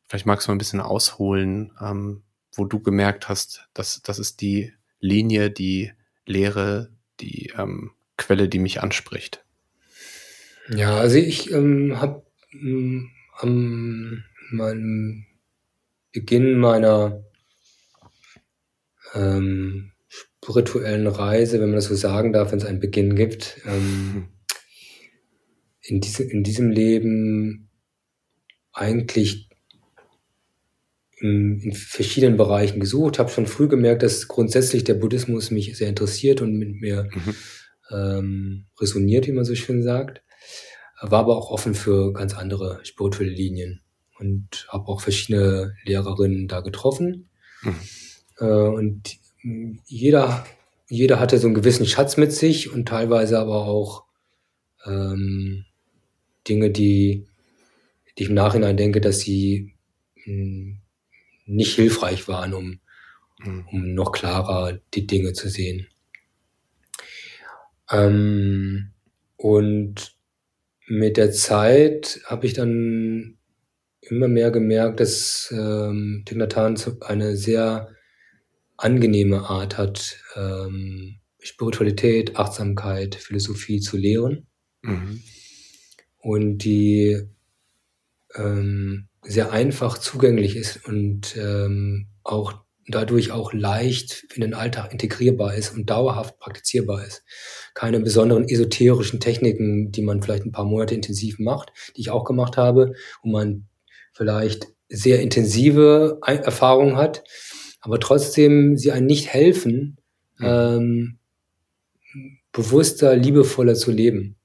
Vielleicht 0.07 0.27
magst 0.27 0.47
du 0.47 0.53
mal 0.53 0.55
ein 0.55 0.59
bisschen 0.59 0.81
ausholen, 0.81 1.73
ähm, 1.83 2.23
wo 2.53 2.67
du 2.67 2.79
gemerkt 2.79 3.29
hast, 3.29 3.69
dass 3.75 4.01
das 4.03 4.21
ist 4.21 4.41
die 4.41 4.75
Linie, 5.01 5.51
die 5.51 5.91
Lehre, 6.25 6.93
die 7.19 7.53
ähm, 7.59 7.91
Quelle, 8.17 8.49
die 8.49 8.61
mich 8.61 8.81
anspricht? 8.81 9.45
Ja, 10.69 10.97
also 10.97 11.17
ich 11.17 11.51
ähm, 11.51 12.01
habe 12.01 12.25
ähm, 12.53 13.11
am 13.39 14.23
meinem 14.53 15.27
Beginn 16.13 16.61
meiner 16.61 17.25
ähm, 19.15 19.91
spirituellen 20.43 21.07
Reise, 21.07 21.61
wenn 21.61 21.69
man 21.69 21.77
das 21.77 21.87
so 21.87 21.95
sagen 21.95 22.33
darf, 22.33 22.51
wenn 22.51 22.59
es 22.59 22.65
einen 22.65 22.81
Beginn 22.81 23.15
gibt, 23.15 23.61
ähm, 23.67 24.29
in, 25.83 26.01
diese, 26.01 26.23
in 26.23 26.43
diesem 26.43 26.71
Leben 26.71 27.69
eigentlich 28.73 29.51
in, 31.19 31.61
in 31.61 31.73
verschiedenen 31.73 32.39
Bereichen 32.39 32.81
gesucht, 32.81 33.19
habe 33.19 33.31
schon 33.31 33.47
früh 33.47 33.69
gemerkt, 33.69 34.03
dass 34.03 34.29
grundsätzlich 34.29 34.85
der 34.85 34.95
Buddhismus 34.95 35.51
mich 35.51 35.77
sehr 35.77 35.89
interessiert 35.89 36.41
und 36.41 36.55
mit 36.55 36.81
mir 36.81 37.09
mhm. 37.13 37.35
ähm, 37.91 38.67
resoniert, 38.81 39.27
wie 39.27 39.33
man 39.33 39.45
so 39.45 39.55
schön 39.55 39.83
sagt. 39.83 40.23
War 41.03 41.21
aber 41.21 41.37
auch 41.37 41.51
offen 41.51 41.75
für 41.75 42.13
ganz 42.13 42.35
andere 42.35 42.81
spirituelle 42.85 43.31
Linien 43.31 43.83
und 44.19 44.67
habe 44.69 44.89
auch 44.89 45.01
verschiedene 45.03 45.75
Lehrerinnen 45.85 46.49
da 46.49 46.61
getroffen. 46.61 47.29
Mhm. 47.63 47.75
Äh, 48.39 48.45
und 48.45 49.20
jeder, 49.43 50.45
jeder 50.89 51.21
hatte 51.21 51.39
so 51.39 51.47
einen 51.47 51.55
gewissen 51.55 51.87
Schatz 51.87 52.17
mit 52.17 52.33
sich 52.33 52.73
und 52.73 52.87
teilweise 52.87 53.39
aber 53.39 53.67
auch 53.67 54.05
ähm, 54.85 55.65
Dinge, 56.49 56.71
die, 56.71 57.27
die 58.19 58.23
ich 58.25 58.29
im 58.29 58.35
Nachhinein 58.35 58.77
denke, 58.77 59.01
dass 59.01 59.21
sie 59.21 59.75
mh, 60.25 60.25
hm, 60.25 60.79
nicht 61.47 61.75
hilfreich 61.75 62.29
waren, 62.29 62.55
um, 62.55 62.81
mhm. 63.39 63.67
um 63.71 63.95
noch 63.95 64.13
klarer 64.13 64.79
die 64.95 65.07
Dinge 65.07 65.33
zu 65.33 65.49
sehen. 65.49 65.89
Ähm, 67.91 68.93
und 69.37 70.15
mit 70.87 71.17
der 71.17 71.33
Zeit 71.33 72.21
habe 72.27 72.47
ich 72.47 72.53
dann 72.53 73.39
immer 74.01 74.29
mehr 74.29 74.51
gemerkt, 74.51 75.01
dass 75.01 75.53
ähm, 75.57 76.23
Tignatan 76.25 76.77
eine 77.01 77.37
sehr 77.37 77.91
angenehme 78.81 79.49
Art 79.49 79.79
hat, 79.79 80.17
ähm, 80.37 81.17
Spiritualität, 81.39 82.37
Achtsamkeit, 82.37 83.15
Philosophie 83.15 83.81
zu 83.81 83.97
lehren. 83.97 84.47
Mhm. 84.83 85.23
Und 86.19 86.59
die 86.59 87.23
ähm, 88.35 89.09
sehr 89.23 89.53
einfach 89.53 89.99
zugänglich 89.99 90.57
ist 90.57 90.87
und 90.87 91.37
ähm, 91.37 92.09
auch 92.23 92.55
dadurch 92.89 93.31
auch 93.31 93.53
leicht 93.53 94.27
in 94.35 94.41
den 94.41 94.55
Alltag 94.55 94.93
integrierbar 94.93 95.55
ist 95.55 95.75
und 95.75 95.91
dauerhaft 95.91 96.39
praktizierbar 96.39 97.05
ist. 97.07 97.23
Keine 97.75 98.01
besonderen 98.01 98.49
esoterischen 98.49 99.21
Techniken, 99.21 99.93
die 99.93 100.03
man 100.03 100.23
vielleicht 100.23 100.45
ein 100.45 100.53
paar 100.53 100.65
Monate 100.65 100.95
intensiv 100.95 101.39
macht, 101.39 101.73
die 101.97 102.01
ich 102.01 102.11
auch 102.11 102.25
gemacht 102.25 102.57
habe, 102.57 102.95
wo 103.23 103.31
man 103.31 103.69
vielleicht 104.13 104.69
sehr 104.89 105.21
intensive 105.21 106.19
Erfahrungen 106.27 106.97
hat, 106.97 107.23
aber 107.81 108.01
trotzdem 108.01 108.77
sie 108.77 108.93
einem 108.93 109.07
nicht 109.07 109.29
helfen, 109.29 109.99
ähm, 110.41 111.19
bewusster, 112.53 113.17
liebevoller 113.17 113.75
zu 113.75 113.91
leben. 113.91 114.37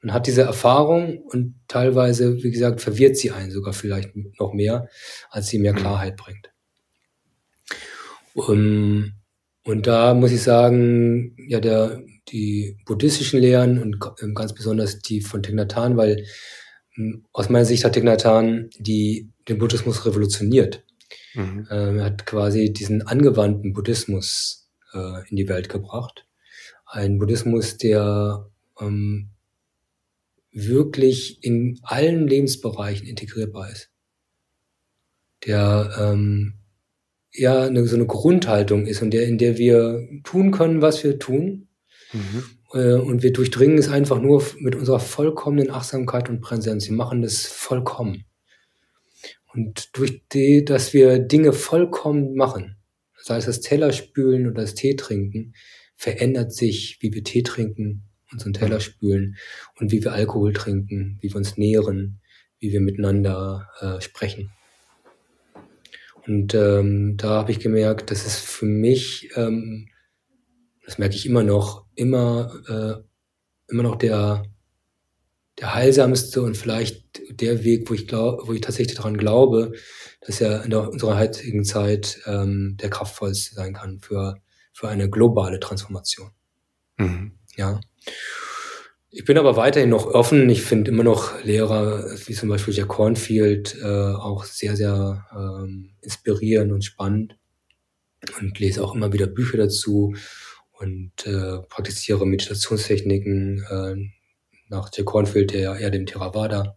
Man 0.00 0.14
hat 0.14 0.26
diese 0.26 0.42
Erfahrung 0.42 1.18
und 1.18 1.54
teilweise, 1.68 2.42
wie 2.42 2.50
gesagt, 2.50 2.80
verwirrt 2.80 3.16
sie 3.16 3.30
einen 3.30 3.52
sogar 3.52 3.72
vielleicht 3.72 4.10
noch 4.38 4.52
mehr, 4.52 4.88
als 5.30 5.48
sie 5.48 5.58
mehr 5.58 5.72
mhm. 5.72 5.76
Klarheit 5.76 6.16
bringt. 6.16 6.50
Um, 8.34 9.12
und 9.64 9.86
da 9.86 10.14
muss 10.14 10.32
ich 10.32 10.42
sagen, 10.42 11.36
ja, 11.46 11.60
der, 11.60 12.02
die 12.28 12.78
buddhistischen 12.86 13.40
Lehren 13.40 13.80
und 13.80 14.00
ganz 14.34 14.54
besonders 14.54 14.98
die 15.00 15.20
von 15.20 15.42
Thich 15.42 15.54
Nhat 15.54 15.76
Hanh, 15.76 15.96
weil 15.96 16.26
hm, 16.94 17.24
aus 17.32 17.48
meiner 17.48 17.64
Sicht 17.64 17.84
hat 17.84 17.92
Thich 17.92 18.02
Nhat 18.02 18.24
Hanh 18.24 18.70
die, 18.78 19.30
den 19.48 19.58
Buddhismus 19.58 20.04
revolutioniert. 20.04 20.84
Mhm. 21.34 21.66
Ähm, 21.70 21.98
er 21.98 22.04
hat 22.04 22.26
quasi 22.26 22.72
diesen 22.72 23.02
angewandten 23.02 23.72
Buddhismus 23.72 24.70
äh, 24.92 25.28
in 25.28 25.36
die 25.36 25.48
Welt 25.48 25.68
gebracht. 25.68 26.26
Ein 26.86 27.18
Buddhismus, 27.18 27.78
der 27.78 28.50
ähm, 28.80 29.30
wirklich 30.52 31.42
in 31.42 31.80
allen 31.82 32.28
Lebensbereichen 32.28 33.06
integrierbar 33.06 33.70
ist. 33.70 33.90
Der 35.46 35.96
ähm, 35.98 36.54
ja 37.32 37.64
eine, 37.64 37.86
so 37.86 37.96
eine 37.96 38.06
Grundhaltung 38.06 38.86
ist 38.86 39.02
und 39.02 39.10
der, 39.12 39.26
in 39.26 39.38
der 39.38 39.56
wir 39.56 40.06
tun 40.24 40.50
können, 40.50 40.82
was 40.82 41.02
wir 41.02 41.18
tun. 41.18 41.68
Mhm. 42.12 42.44
Äh, 42.74 42.94
und 42.94 43.22
wir 43.22 43.32
durchdringen 43.32 43.78
es 43.78 43.88
einfach 43.88 44.20
nur 44.20 44.44
mit 44.58 44.74
unserer 44.74 45.00
vollkommenen 45.00 45.70
Achtsamkeit 45.70 46.28
und 46.28 46.40
Präsenz. 46.40 46.88
Wir 46.88 46.96
machen 46.96 47.22
das 47.22 47.46
vollkommen. 47.46 48.24
Und 49.54 49.96
durch 49.96 50.22
die, 50.32 50.64
dass 50.64 50.92
wir 50.92 51.18
Dinge 51.18 51.52
vollkommen 51.52 52.34
machen, 52.34 52.76
sei 53.16 53.36
es 53.36 53.46
das 53.46 53.60
Teller 53.60 53.92
spülen 53.92 54.46
oder 54.46 54.62
das 54.62 54.74
Tee 54.74 54.96
trinken, 54.96 55.54
verändert 55.94 56.52
sich, 56.52 56.98
wie 57.00 57.12
wir 57.12 57.22
Tee 57.22 57.42
trinken, 57.42 58.04
unseren 58.32 58.54
Teller 58.54 58.80
spülen 58.80 59.36
und 59.78 59.92
wie 59.92 60.02
wir 60.02 60.12
Alkohol 60.12 60.52
trinken, 60.52 61.18
wie 61.20 61.30
wir 61.30 61.36
uns 61.36 61.58
nähren, 61.58 62.20
wie 62.58 62.72
wir 62.72 62.80
miteinander 62.80 63.68
äh, 63.80 64.00
sprechen. 64.00 64.50
Und 66.26 66.54
ähm, 66.54 67.16
da 67.16 67.30
habe 67.30 67.50
ich 67.50 67.60
gemerkt, 67.60 68.10
dass 68.10 68.26
es 68.26 68.38
für 68.38 68.66
mich, 68.66 69.30
ähm, 69.36 69.88
das 70.84 70.98
merke 70.98 71.16
ich 71.16 71.26
immer 71.26 71.42
noch, 71.42 71.84
immer, 71.94 72.52
äh, 72.68 73.72
immer 73.72 73.82
noch 73.82 73.96
der, 73.96 74.44
der 75.62 75.74
heilsamste 75.74 76.42
und 76.42 76.56
vielleicht 76.56 77.22
der 77.40 77.62
Weg, 77.62 77.88
wo 77.88 77.94
ich 77.94 78.08
glaube, 78.08 78.42
wo 78.46 78.52
ich 78.52 78.60
tatsächlich 78.60 78.96
daran 78.96 79.16
glaube, 79.16 79.72
dass 80.20 80.40
er 80.40 80.64
in 80.64 80.70
der, 80.70 80.90
unserer 80.90 81.16
heutigen 81.16 81.64
Zeit 81.64 82.18
ähm, 82.26 82.76
der 82.82 82.90
kraftvollste 82.90 83.54
sein 83.54 83.72
kann 83.72 84.00
für, 84.00 84.38
für 84.72 84.88
eine 84.88 85.08
globale 85.08 85.60
Transformation. 85.60 86.32
Mhm. 86.98 87.38
Ja. 87.56 87.80
Ich 89.10 89.24
bin 89.24 89.38
aber 89.38 89.54
weiterhin 89.56 89.90
noch 89.90 90.06
offen. 90.06 90.50
Ich 90.50 90.62
finde 90.62 90.90
immer 90.90 91.04
noch 91.04 91.44
Lehrer 91.44 92.10
wie 92.26 92.34
zum 92.34 92.48
Beispiel 92.48 92.74
Jack 92.74 92.88
Cornfield 92.88 93.76
äh, 93.80 93.86
auch 93.86 94.44
sehr, 94.44 94.74
sehr 94.74 95.26
ähm, 95.32 95.92
inspirierend 96.00 96.72
und 96.72 96.84
spannend 96.84 97.36
und 98.40 98.58
lese 98.58 98.82
auch 98.82 98.96
immer 98.96 99.12
wieder 99.12 99.28
Bücher 99.28 99.58
dazu 99.58 100.16
und 100.72 101.12
äh, 101.24 101.58
praktiziere 101.68 102.26
Meditationstechniken 102.26 103.64
äh, 103.70 104.21
nach 104.72 104.90
Jack 104.92 105.06
Cornfield, 105.06 105.52
der 105.52 105.60
ja 105.60 105.76
eher 105.76 105.90
dem 105.90 106.06
Theravada 106.06 106.76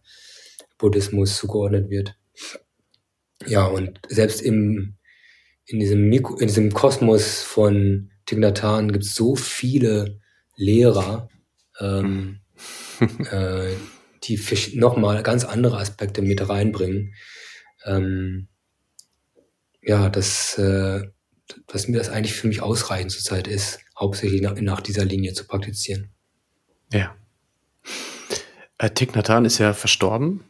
Buddhismus 0.78 1.36
zugeordnet 1.36 1.90
wird. 1.90 2.16
Ja, 3.46 3.66
und 3.66 4.00
selbst 4.08 4.40
im, 4.42 4.96
in 5.64 5.80
diesem 5.80 6.08
Mikro, 6.08 6.36
in 6.36 6.46
diesem 6.46 6.72
Kosmos 6.72 7.42
von 7.42 8.10
Tignatan 8.26 8.92
gibt 8.92 9.04
es 9.04 9.14
so 9.14 9.36
viele 9.36 10.20
Lehrer, 10.56 11.28
ähm, 11.80 12.40
äh, 13.30 13.72
die 14.24 14.40
nochmal 14.74 15.22
ganz 15.22 15.44
andere 15.44 15.78
Aspekte 15.78 16.22
mit 16.22 16.48
reinbringen. 16.48 17.14
Ähm, 17.84 18.48
ja, 19.82 20.08
dass, 20.08 20.58
äh, 20.58 21.02
dass 21.68 21.88
mir 21.88 21.98
das 21.98 22.08
eigentlich 22.08 22.34
für 22.34 22.48
mich 22.48 22.60
ausreichend 22.60 23.12
zurzeit 23.12 23.46
ist, 23.46 23.78
hauptsächlich 23.98 24.42
nach, 24.42 24.60
nach 24.60 24.80
dieser 24.80 25.04
Linie 25.04 25.32
zu 25.32 25.46
praktizieren. 25.46 26.10
Ja. 26.92 27.16
Äh, 28.78 28.90
Thich 28.90 29.14
Nhat 29.14 29.28
ist 29.44 29.58
ja 29.58 29.72
verstorben. 29.72 30.44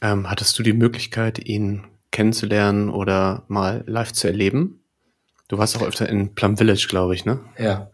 Ähm, 0.00 0.30
hattest 0.30 0.58
du 0.58 0.62
die 0.62 0.72
Möglichkeit, 0.72 1.44
ihn 1.46 1.84
kennenzulernen 2.10 2.88
oder 2.88 3.44
mal 3.48 3.84
live 3.86 4.12
zu 4.12 4.28
erleben? 4.28 4.84
Du 5.48 5.58
warst 5.58 5.76
auch 5.76 5.82
öfter 5.82 6.08
in 6.08 6.34
Plum 6.34 6.56
Village, 6.56 6.86
glaube 6.88 7.14
ich, 7.14 7.24
ne? 7.24 7.40
Ja. 7.58 7.90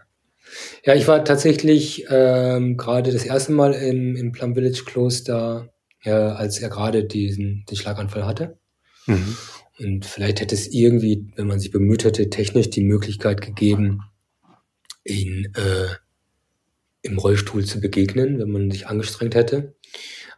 Ja, 0.84 0.94
ich 0.94 1.08
war 1.08 1.24
tatsächlich 1.24 2.04
ähm, 2.10 2.76
gerade 2.76 3.12
das 3.12 3.24
erste 3.24 3.52
Mal 3.52 3.72
im, 3.72 4.14
im 4.16 4.32
Plum 4.32 4.54
Village 4.54 4.82
Kloster, 4.84 5.72
ja, 6.02 6.34
als 6.34 6.58
er 6.58 6.68
gerade 6.68 7.04
diesen 7.04 7.64
den 7.70 7.76
Schlaganfall 7.76 8.26
hatte. 8.26 8.58
Mhm. 9.06 9.36
Und 9.78 10.06
vielleicht 10.06 10.40
hätte 10.40 10.54
es 10.54 10.68
irgendwie, 10.68 11.32
wenn 11.36 11.46
man 11.46 11.58
sich 11.58 11.70
bemüht 11.70 12.04
hätte, 12.04 12.30
technisch 12.30 12.70
die 12.70 12.84
Möglichkeit 12.84 13.40
gegeben, 13.40 14.02
ihn 15.04 15.52
äh, 15.56 15.94
im 17.04 17.18
Rollstuhl 17.18 17.64
zu 17.64 17.80
begegnen, 17.80 18.38
wenn 18.38 18.50
man 18.50 18.70
sich 18.70 18.86
angestrengt 18.86 19.34
hätte. 19.34 19.74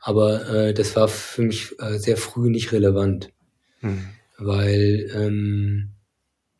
Aber 0.01 0.49
äh, 0.49 0.75
das 0.75 0.97
war 0.97 1.09
für 1.09 1.43
mich 1.43 1.79
äh, 1.79 1.99
sehr 1.99 2.17
früh 2.17 2.51
nicht 2.51 2.73
relevant, 2.73 3.33
mhm. 3.81 4.09
weil 4.37 5.11
ähm, 5.15 5.93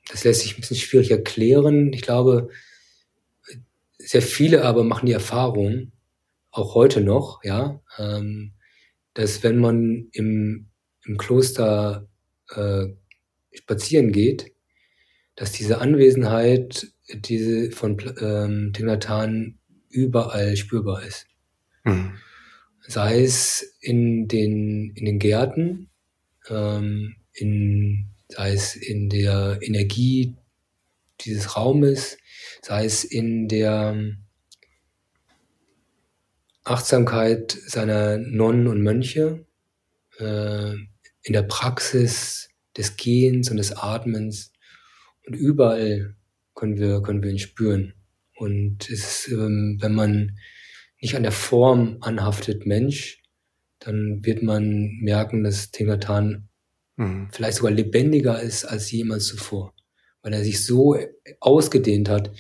das 0.09 0.25
lässt 0.25 0.41
sich 0.41 0.57
ein 0.57 0.61
bisschen 0.61 0.77
schwierig 0.77 1.11
erklären. 1.11 1.93
Ich 1.93 2.03
glaube, 2.03 2.49
sehr 3.99 4.23
viele 4.23 4.65
aber 4.65 4.85
machen 4.85 5.07
die 5.07 5.13
Erfahrung, 5.13 5.93
auch 6.53 6.75
heute 6.75 7.01
noch, 7.01 7.43
ja, 7.43 7.81
ähm, 7.99 8.53
dass 9.15 9.43
wenn 9.43 9.59
man 9.59 10.09
im, 10.13 10.69
im 11.05 11.19
Kloster 11.19 12.09
äh, 12.55 12.87
spazieren 13.53 14.13
geht, 14.13 14.53
dass 15.35 15.53
diese 15.53 15.81
Anwesenheit 15.81 16.93
diese 17.13 17.73
von 17.73 17.97
ähm, 18.21 18.73
Tignatan 18.73 19.59
überall 19.89 20.57
spürbar 20.57 21.03
ist. 21.03 21.27
Mhm. 21.85 22.19
Sei 22.87 23.23
es 23.23 23.77
in 23.81 24.29
den, 24.29 24.93
in 24.95 25.05
den 25.05 25.19
Gärten, 25.19 25.89
ähm, 26.49 27.17
in, 27.33 28.07
sei 28.29 28.53
es 28.53 28.77
in 28.77 29.09
der 29.09 29.59
Energie 29.61 30.37
dieses 31.21 31.57
Raumes, 31.57 32.19
sei 32.63 32.85
es 32.85 33.05
in 33.05 33.49
der 33.49 33.97
Achtsamkeit 36.65 37.57
seiner 37.67 38.19
Nonnen 38.19 38.67
und 38.67 38.83
Mönche, 38.83 39.47
äh, 40.19 40.73
in 41.23 41.33
der 41.33 41.43
Praxis 41.43 42.51
des 42.77 42.97
Gehens 42.97 43.51
und 43.51 43.57
des 43.57 43.73
Atmens 43.73 44.53
und 45.27 45.35
überall 45.35 46.15
können 46.55 46.79
wir, 46.79 47.03
können 47.03 47.23
wir 47.23 47.31
ihn 47.31 47.39
spüren. 47.39 47.95
Und 48.37 48.89
es 48.91 49.27
ist, 49.27 49.33
ähm, 49.33 49.79
wenn 49.81 49.95
man 49.95 50.39
nicht 51.01 51.17
an 51.17 51.23
der 51.23 51.33
Form 51.33 51.99
anhaftet 52.01 52.67
Mensch, 52.67 53.23
dann 53.79 54.25
wird 54.25 54.43
man 54.43 54.99
merken, 55.01 55.45
dass 55.45 55.71
Tingatan 55.71 56.49
mhm. 56.97 57.29
vielleicht 57.33 57.59
sogar 57.59 57.73
lebendiger 57.73 58.41
ist 58.41 58.65
als 58.65 58.91
jemals 58.91 59.27
zuvor, 59.27 59.75
weil 60.23 60.33
er 60.33 60.45
sich 60.45 60.65
so 60.65 60.97
ausgedehnt 61.41 62.09
hat 62.09 62.33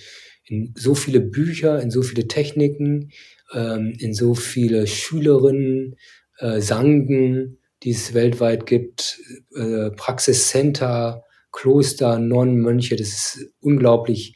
in 0.44 0.72
so 0.76 0.94
viele 0.94 1.20
Bücher, 1.20 1.80
in 1.82 1.90
so 1.90 2.02
viele 2.02 2.28
Techniken, 2.28 3.10
ähm, 3.52 3.94
in 3.98 4.14
so 4.14 4.34
viele 4.34 4.86
Schülerinnen, 4.86 5.96
äh, 6.38 6.60
Sangen, 6.60 7.58
die 7.82 7.90
es 7.90 8.14
weltweit 8.14 8.66
gibt, 8.66 9.20
äh, 9.54 9.90
Praxiscenter, 9.90 11.24
Kloster, 11.52 12.18
Nonnen, 12.18 12.58
Mönche, 12.58 12.96
das 12.96 13.08
ist 13.08 13.54
unglaublich, 13.60 14.34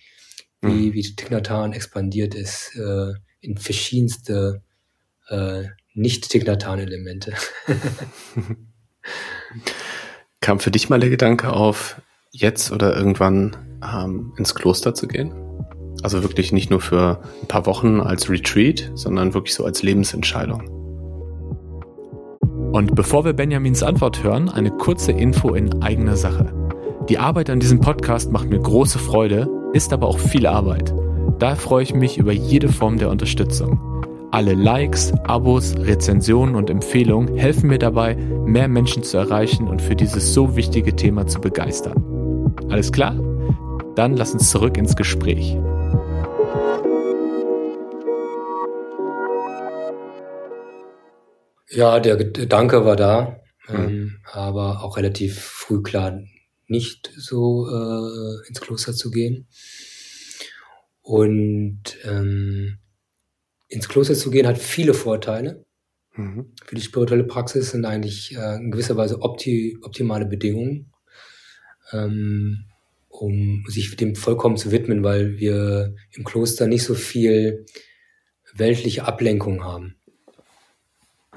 wie, 0.62 0.88
mhm. 0.88 0.92
wie 0.92 1.02
Tignatan 1.16 1.72
expandiert 1.72 2.34
ist 2.34 2.76
äh, 2.76 3.14
in 3.40 3.56
verschiedenste 3.56 4.62
äh, 5.28 5.64
nicht-Tignatan-Elemente. 5.94 7.34
Kam 10.40 10.60
für 10.60 10.70
dich 10.70 10.88
mal 10.88 11.00
der 11.00 11.10
Gedanke 11.10 11.52
auf, 11.52 12.00
jetzt 12.30 12.72
oder 12.72 12.96
irgendwann 12.96 13.56
ähm, 13.82 14.32
ins 14.36 14.54
Kloster 14.54 14.94
zu 14.94 15.08
gehen? 15.08 15.32
Also 16.02 16.22
wirklich 16.22 16.52
nicht 16.52 16.70
nur 16.70 16.80
für 16.80 17.22
ein 17.42 17.48
paar 17.48 17.66
Wochen 17.66 18.00
als 18.00 18.30
Retreat, 18.30 18.90
sondern 18.94 19.34
wirklich 19.34 19.54
so 19.54 19.64
als 19.64 19.82
Lebensentscheidung. 19.82 20.68
Und 22.72 22.94
bevor 22.94 23.24
wir 23.24 23.32
Benjamins 23.32 23.82
Antwort 23.82 24.22
hören, 24.22 24.48
eine 24.48 24.70
kurze 24.70 25.12
Info 25.12 25.54
in 25.54 25.82
eigener 25.82 26.16
Sache. 26.16 26.59
Die 27.08 27.18
Arbeit 27.18 27.50
an 27.50 27.60
diesem 27.60 27.80
Podcast 27.80 28.30
macht 28.30 28.50
mir 28.50 28.60
große 28.60 28.98
Freude, 28.98 29.48
ist 29.72 29.92
aber 29.92 30.06
auch 30.06 30.18
viel 30.18 30.46
Arbeit. 30.46 30.94
Da 31.38 31.56
freue 31.56 31.82
ich 31.82 31.94
mich 31.94 32.18
über 32.18 32.32
jede 32.32 32.68
Form 32.68 32.98
der 32.98 33.08
Unterstützung. 33.08 33.80
Alle 34.30 34.54
Likes, 34.54 35.12
Abos, 35.24 35.74
Rezensionen 35.76 36.54
und 36.54 36.70
Empfehlungen 36.70 37.36
helfen 37.36 37.68
mir 37.68 37.78
dabei, 37.78 38.14
mehr 38.14 38.68
Menschen 38.68 39.02
zu 39.02 39.16
erreichen 39.16 39.66
und 39.66 39.82
für 39.82 39.96
dieses 39.96 40.34
so 40.34 40.54
wichtige 40.56 40.94
Thema 40.94 41.26
zu 41.26 41.40
begeistern. 41.40 42.54
Alles 42.68 42.92
klar? 42.92 43.14
Dann 43.96 44.16
lass 44.16 44.32
uns 44.32 44.50
zurück 44.50 44.76
ins 44.76 44.94
Gespräch. 44.94 45.56
Ja, 51.70 51.98
der 51.98 52.16
Gedanke 52.16 52.84
war 52.84 52.96
da, 52.96 53.36
mhm. 53.68 53.76
ähm, 53.76 54.16
aber 54.32 54.84
auch 54.84 54.96
relativ 54.96 55.40
früh 55.40 55.82
klar, 55.82 56.20
nicht 56.70 57.10
so 57.16 57.68
äh, 57.68 58.48
ins 58.48 58.60
Kloster 58.60 58.94
zu 58.94 59.10
gehen. 59.10 59.48
Und 61.02 61.98
ähm, 62.04 62.78
ins 63.68 63.88
Kloster 63.88 64.14
zu 64.14 64.30
gehen 64.30 64.46
hat 64.46 64.58
viele 64.58 64.94
Vorteile. 64.94 65.64
Mhm. 66.14 66.52
Für 66.64 66.74
die 66.74 66.82
spirituelle 66.82 67.24
Praxis 67.24 67.70
sind 67.70 67.84
eigentlich 67.84 68.36
äh, 68.36 68.56
in 68.56 68.70
gewisser 68.70 68.96
Weise 68.96 69.22
opti 69.22 69.78
optimale 69.82 70.26
Bedingungen, 70.26 70.92
ähm, 71.92 72.66
um 73.08 73.64
sich 73.68 73.94
dem 73.96 74.14
vollkommen 74.14 74.56
zu 74.56 74.70
widmen, 74.72 75.02
weil 75.02 75.38
wir 75.38 75.94
im 76.12 76.24
Kloster 76.24 76.66
nicht 76.66 76.84
so 76.84 76.94
viel 76.94 77.64
weltliche 78.54 79.04
Ablenkung 79.04 79.64
haben. 79.64 79.96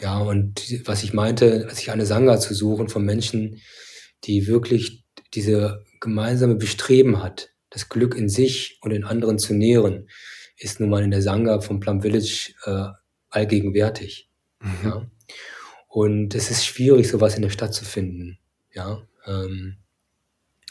Ja, 0.02 0.19
und 0.19 0.88
was 0.88 1.04
ich 1.04 1.13
meinte, 1.13 1.69
sich 1.69 1.91
eine 1.91 2.06
Sangha 2.06 2.39
zu 2.39 2.54
suchen 2.54 2.89
von 2.89 3.06
Menschen, 3.06 3.62
die 4.24 4.48
wirklich 4.48 5.03
diese 5.34 5.84
gemeinsame 6.00 6.56
Bestreben 6.56 7.22
hat, 7.22 7.50
das 7.69 7.89
Glück 7.89 8.15
in 8.15 8.30
sich 8.30 8.78
und 8.82 8.91
in 8.91 9.04
anderen 9.04 9.39
zu 9.39 9.54
nähren, 9.54 10.10
ist 10.58 10.80
nun 10.80 10.89
mal 10.89 11.04
in 11.04 11.12
der 11.12 11.22
Sangha 11.22 11.62
vom 11.62 11.80
Plum 11.80 12.02
Village 12.02 12.54
äh, 12.65 12.89
allgegenwärtig. 13.30 14.30
Mhm. 14.60 14.78
Ja. 14.84 15.12
Und 15.88 16.36
es 16.36 16.52
ist 16.52 16.65
schwierig, 16.65 17.08
sowas 17.10 17.36
in 17.36 17.41
der 17.41 17.50
Stadt 17.50 17.74
zu 17.74 17.86
finden. 17.86 18.39
Ja. 18.72 19.02
Ähm, 19.26 19.78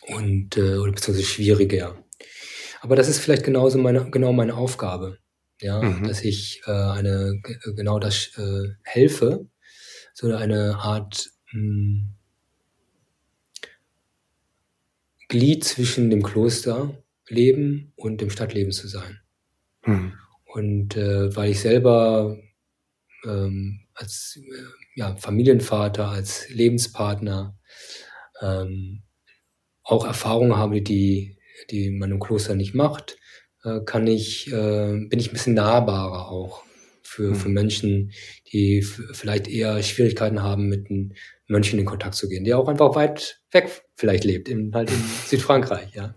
und 0.09 0.57
äh, 0.57 0.77
oder 0.77 0.92
beziehungsweise 0.92 1.27
schwieriger. 1.27 2.05
Aber 2.81 2.96
das 2.96 3.09
ist 3.09 3.18
vielleicht 3.18 3.44
genauso 3.44 3.79
meine, 3.79 4.11
genau 4.11 4.33
meine 4.33 4.57
Aufgabe. 4.57 5.18
Ja, 5.61 5.81
mhm. 5.81 6.09
dass 6.09 6.22
ich 6.22 6.61
äh, 6.66 6.72
eine 6.72 7.40
genau 7.77 8.01
das 8.01 8.37
äh, 8.37 8.70
helfe, 8.83 9.46
so 10.12 10.35
eine 10.35 10.77
Art 10.77 11.31
mh, 11.53 11.61
hm, 11.61 12.14
Glied 15.33 15.64
zwischen 15.64 16.11
dem 16.11 16.23
Klosterleben 16.23 17.95
und 17.97 18.21
dem 18.21 18.29
Stadtleben 18.29 18.71
zu 18.71 18.87
sein. 18.87 19.21
Mhm. 19.87 20.12
Und 20.45 20.95
äh, 20.99 21.35
weil 21.35 21.53
ich 21.53 21.61
selber 21.61 22.37
ähm, 23.25 23.81
als 23.95 24.38
äh, 24.38 24.64
ja, 24.95 25.16
Familienvater, 25.16 26.09
als 26.09 26.51
Lebenspartner 26.51 27.59
ähm, 28.42 29.05
auch 29.83 30.05
Erfahrungen 30.05 30.55
habe, 30.55 30.83
die, 30.83 31.38
die 31.71 31.88
man 31.88 32.11
im 32.11 32.21
Kloster 32.21 32.55
nicht 32.55 32.75
macht, 32.75 33.16
äh, 33.64 33.81
kann 33.87 34.07
ich, 34.07 34.53
äh, 34.53 34.99
bin 35.09 35.18
ich 35.18 35.31
ein 35.31 35.33
bisschen 35.33 35.55
nahbarer 35.55 36.29
auch 36.29 36.62
für, 37.03 37.31
mhm. 37.31 37.35
für 37.37 37.49
Menschen, 37.49 38.12
die 38.53 38.83
vielleicht 38.83 39.49
eher 39.49 39.83
Schwierigkeiten 39.83 40.42
haben, 40.42 40.68
mit 40.68 40.90
Mönchen 41.53 41.79
in 41.79 41.85
Kontakt 41.85 42.17
zu 42.17 42.29
gehen, 42.29 42.45
der 42.45 42.59
auch 42.59 42.69
einfach 42.69 42.95
weit 42.97 43.41
weg 43.53 43.85
vielleicht 43.95 44.25
lebt, 44.25 44.49
in, 44.49 44.75
halt 44.75 44.91
in 44.91 44.97
Südfrankreich, 45.27 45.95
ja. 45.95 46.15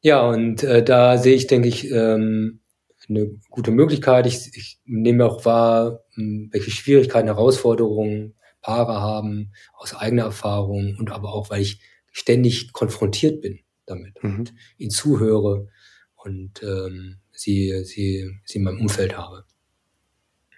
Ja, 0.00 0.28
und 0.28 0.62
äh, 0.62 0.84
da 0.84 1.18
sehe 1.18 1.34
ich, 1.34 1.46
denke 1.46 1.68
ich, 1.68 1.90
ähm, 1.90 2.60
eine 3.08 3.30
gute 3.50 3.70
Möglichkeit. 3.70 4.26
Ich, 4.26 4.50
ich 4.54 4.80
nehme 4.84 5.24
auch 5.24 5.44
wahr, 5.44 6.04
hm, 6.14 6.50
welche 6.52 6.70
Schwierigkeiten, 6.70 7.28
Herausforderungen 7.28 8.34
Paare 8.60 9.00
haben, 9.00 9.52
aus 9.72 9.94
eigener 9.94 10.24
Erfahrung 10.24 10.96
und 10.98 11.10
aber 11.10 11.32
auch, 11.32 11.50
weil 11.50 11.62
ich 11.62 11.80
ständig 12.12 12.72
konfrontiert 12.72 13.40
bin 13.40 13.60
damit 13.86 14.22
mhm. 14.22 14.40
und 14.40 14.54
ihnen 14.76 14.90
zuhöre 14.90 15.68
und 16.16 16.62
ähm, 16.62 17.18
sie, 17.32 17.84
sie, 17.84 18.30
sie 18.44 18.58
in 18.58 18.64
meinem 18.64 18.80
Umfeld 18.80 19.16
habe. 19.16 19.44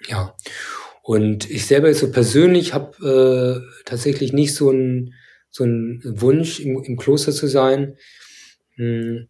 Ja. 0.09 0.35
Und 1.02 1.50
ich 1.50 1.66
selber 1.66 1.92
so 1.94 2.10
persönlich 2.10 2.74
habe 2.74 3.64
äh, 3.66 3.84
tatsächlich 3.84 4.32
nicht 4.32 4.54
so 4.54 4.70
einen 4.70 5.14
so 5.50 5.64
einen 5.64 6.00
Wunsch, 6.04 6.60
im, 6.60 6.82
im 6.82 6.96
Kloster 6.96 7.32
zu 7.32 7.48
sein. 7.48 7.96
Hm, 8.76 9.28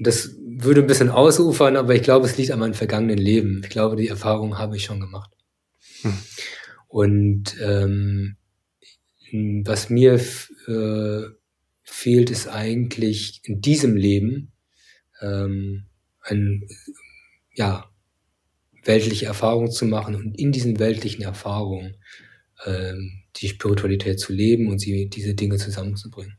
das 0.00 0.36
würde 0.40 0.80
ein 0.80 0.86
bisschen 0.86 1.10
ausufern, 1.10 1.76
aber 1.76 1.94
ich 1.94 2.02
glaube, 2.02 2.26
es 2.26 2.36
liegt 2.36 2.50
an 2.50 2.58
meinem 2.58 2.74
vergangenen 2.74 3.18
Leben. 3.18 3.60
Ich 3.62 3.70
glaube, 3.70 3.96
die 3.96 4.08
Erfahrung 4.08 4.58
habe 4.58 4.76
ich 4.76 4.84
schon 4.84 5.00
gemacht. 5.00 5.30
Hm. 6.02 6.18
Und 6.88 7.56
ähm, 7.62 8.36
was 9.64 9.90
mir 9.90 10.14
äh, 10.66 11.22
fehlt, 11.82 12.30
ist 12.30 12.48
eigentlich 12.48 13.40
in 13.44 13.60
diesem 13.60 13.96
Leben 13.96 14.52
ähm, 15.20 15.84
ein, 16.22 16.66
ja, 17.54 17.91
weltliche 18.84 19.26
Erfahrungen 19.26 19.70
zu 19.70 19.84
machen 19.86 20.14
und 20.14 20.38
in 20.38 20.52
diesen 20.52 20.78
weltlichen 20.78 21.22
Erfahrungen 21.22 21.96
ähm, 22.64 23.22
die 23.36 23.48
Spiritualität 23.48 24.20
zu 24.20 24.32
leben 24.32 24.68
und 24.68 24.78
sie 24.78 25.08
diese 25.08 25.34
Dinge 25.34 25.56
zusammenzubringen. 25.56 26.36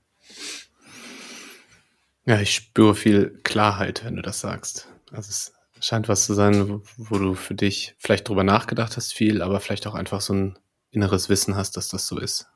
Ja, 2.25 2.39
ich 2.39 2.55
spüre 2.55 2.95
viel 2.95 3.39
Klarheit, 3.43 4.05
wenn 4.05 4.15
du 4.15 4.21
das 4.21 4.39
sagst. 4.39 4.87
Also 5.11 5.29
es 5.29 5.53
scheint 5.81 6.07
was 6.07 6.25
zu 6.25 6.33
sein, 6.33 6.69
wo, 6.69 6.81
wo 6.97 7.17
du 7.17 7.33
für 7.33 7.55
dich 7.55 7.95
vielleicht 7.97 8.29
drüber 8.29 8.43
nachgedacht 8.43 8.95
hast 8.95 9.13
viel, 9.13 9.41
aber 9.41 9.59
vielleicht 9.59 9.87
auch 9.87 9.95
einfach 9.95 10.21
so 10.21 10.33
ein 10.33 10.59
inneres 10.91 11.27
Wissen 11.27 11.55
hast, 11.55 11.75
dass 11.75 11.89
das 11.89 12.07
so 12.07 12.17
ist. 12.19 12.47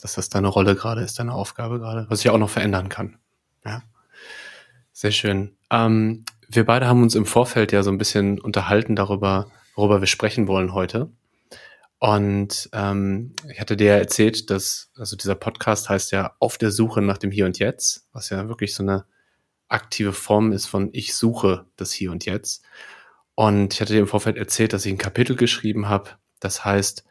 Dass 0.00 0.14
das 0.14 0.28
deine 0.28 0.48
Rolle 0.48 0.76
gerade 0.76 1.02
ist, 1.02 1.18
deine 1.18 1.34
Aufgabe 1.34 1.78
gerade, 1.78 2.06
was 2.08 2.20
sich 2.20 2.30
auch 2.30 2.38
noch 2.38 2.50
verändern 2.50 2.88
kann. 2.88 3.18
Ja. 3.64 3.82
Sehr 4.92 5.12
schön. 5.12 5.56
Ähm, 5.70 6.24
wir 6.52 6.66
beide 6.66 6.88
haben 6.88 7.02
uns 7.02 7.14
im 7.14 7.26
Vorfeld 7.26 7.72
ja 7.72 7.82
so 7.82 7.90
ein 7.90 7.98
bisschen 7.98 8.40
unterhalten 8.40 8.96
darüber, 8.96 9.50
worüber 9.76 10.00
wir 10.00 10.06
sprechen 10.06 10.48
wollen 10.48 10.74
heute. 10.74 11.10
Und 12.00 12.70
ähm, 12.72 13.34
ich 13.52 13.60
hatte 13.60 13.76
dir 13.76 13.88
ja 13.88 13.96
erzählt, 13.98 14.50
dass, 14.50 14.90
also 14.96 15.16
dieser 15.16 15.34
Podcast 15.34 15.88
heißt 15.88 16.12
ja 16.12 16.34
Auf 16.40 16.58
der 16.58 16.70
Suche 16.70 17.02
nach 17.02 17.18
dem 17.18 17.30
Hier 17.30 17.46
und 17.46 17.58
Jetzt, 17.58 18.08
was 18.12 18.30
ja 18.30 18.48
wirklich 18.48 18.74
so 18.74 18.82
eine 18.82 19.04
aktive 19.68 20.12
Form 20.12 20.50
ist 20.50 20.66
von 20.66 20.88
Ich 20.92 21.14
suche 21.14 21.66
das 21.76 21.92
Hier 21.92 22.10
und 22.10 22.24
Jetzt. 22.24 22.64
Und 23.34 23.74
ich 23.74 23.80
hatte 23.80 23.92
dir 23.92 24.00
im 24.00 24.08
Vorfeld 24.08 24.36
erzählt, 24.36 24.72
dass 24.72 24.84
ich 24.86 24.92
ein 24.92 24.98
Kapitel 24.98 25.36
geschrieben 25.36 25.88
habe, 25.88 26.10
das 26.40 26.64
heißt 26.64 27.04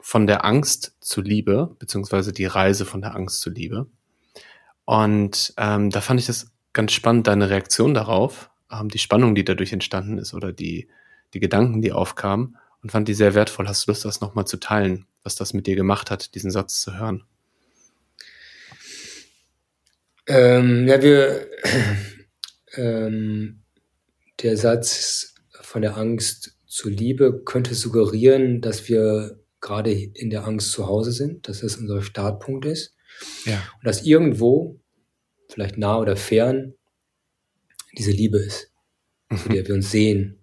von 0.00 0.26
der 0.26 0.44
Angst 0.44 0.96
zu 1.00 1.20
Liebe, 1.20 1.74
beziehungsweise 1.78 2.32
die 2.32 2.46
Reise 2.46 2.84
von 2.84 3.00
der 3.00 3.16
Angst 3.16 3.40
zu 3.40 3.50
Liebe. 3.50 3.86
Und 4.84 5.52
ähm, 5.56 5.90
da 5.90 6.00
fand 6.00 6.20
ich 6.20 6.26
das 6.26 6.52
ganz 6.72 6.92
spannend, 6.92 7.26
deine 7.26 7.50
Reaktion 7.50 7.94
darauf, 7.94 8.50
ähm, 8.70 8.88
die 8.88 8.98
Spannung, 8.98 9.34
die 9.34 9.44
dadurch 9.44 9.72
entstanden 9.72 10.18
ist 10.18 10.34
oder 10.34 10.52
die, 10.52 10.88
die 11.34 11.40
Gedanken, 11.40 11.82
die 11.82 11.92
aufkamen 11.92 12.56
und 12.82 12.90
fand 12.90 13.08
die 13.08 13.14
sehr 13.14 13.34
wertvoll. 13.34 13.68
Hast 13.68 13.86
du 13.86 13.90
Lust, 13.90 14.04
das 14.04 14.20
nochmal 14.20 14.46
zu 14.46 14.58
teilen, 14.58 15.06
was 15.22 15.34
das 15.34 15.52
mit 15.54 15.66
dir 15.66 15.76
gemacht 15.76 16.10
hat, 16.10 16.34
diesen 16.34 16.50
Satz 16.50 16.80
zu 16.80 16.98
hören? 16.98 17.24
Ähm, 20.26 20.86
ja, 20.86 21.02
wir, 21.02 21.46
ähm, 22.74 23.62
der 24.42 24.56
Satz 24.56 25.34
von 25.60 25.82
der 25.82 25.96
Angst 25.96 26.56
zur 26.66 26.90
Liebe 26.90 27.42
könnte 27.44 27.74
suggerieren, 27.74 28.60
dass 28.60 28.88
wir 28.88 29.40
gerade 29.60 29.90
in 29.92 30.30
der 30.30 30.46
Angst 30.46 30.70
zu 30.70 30.86
Hause 30.86 31.12
sind, 31.12 31.48
dass 31.48 31.60
das 31.60 31.76
unser 31.76 32.02
Startpunkt 32.02 32.64
ist. 32.66 32.94
Ja. 33.44 33.54
Und 33.78 33.86
dass 33.86 34.02
irgendwo, 34.02 34.78
vielleicht 35.48 35.78
nah 35.78 35.98
oder 35.98 36.14
fern, 36.14 36.74
diese 37.98 38.12
Liebe 38.12 38.38
ist, 38.38 38.70
mhm. 39.28 39.36
zu 39.38 39.48
der 39.50 39.66
wir 39.66 39.74
uns 39.74 39.90
sehen, 39.90 40.38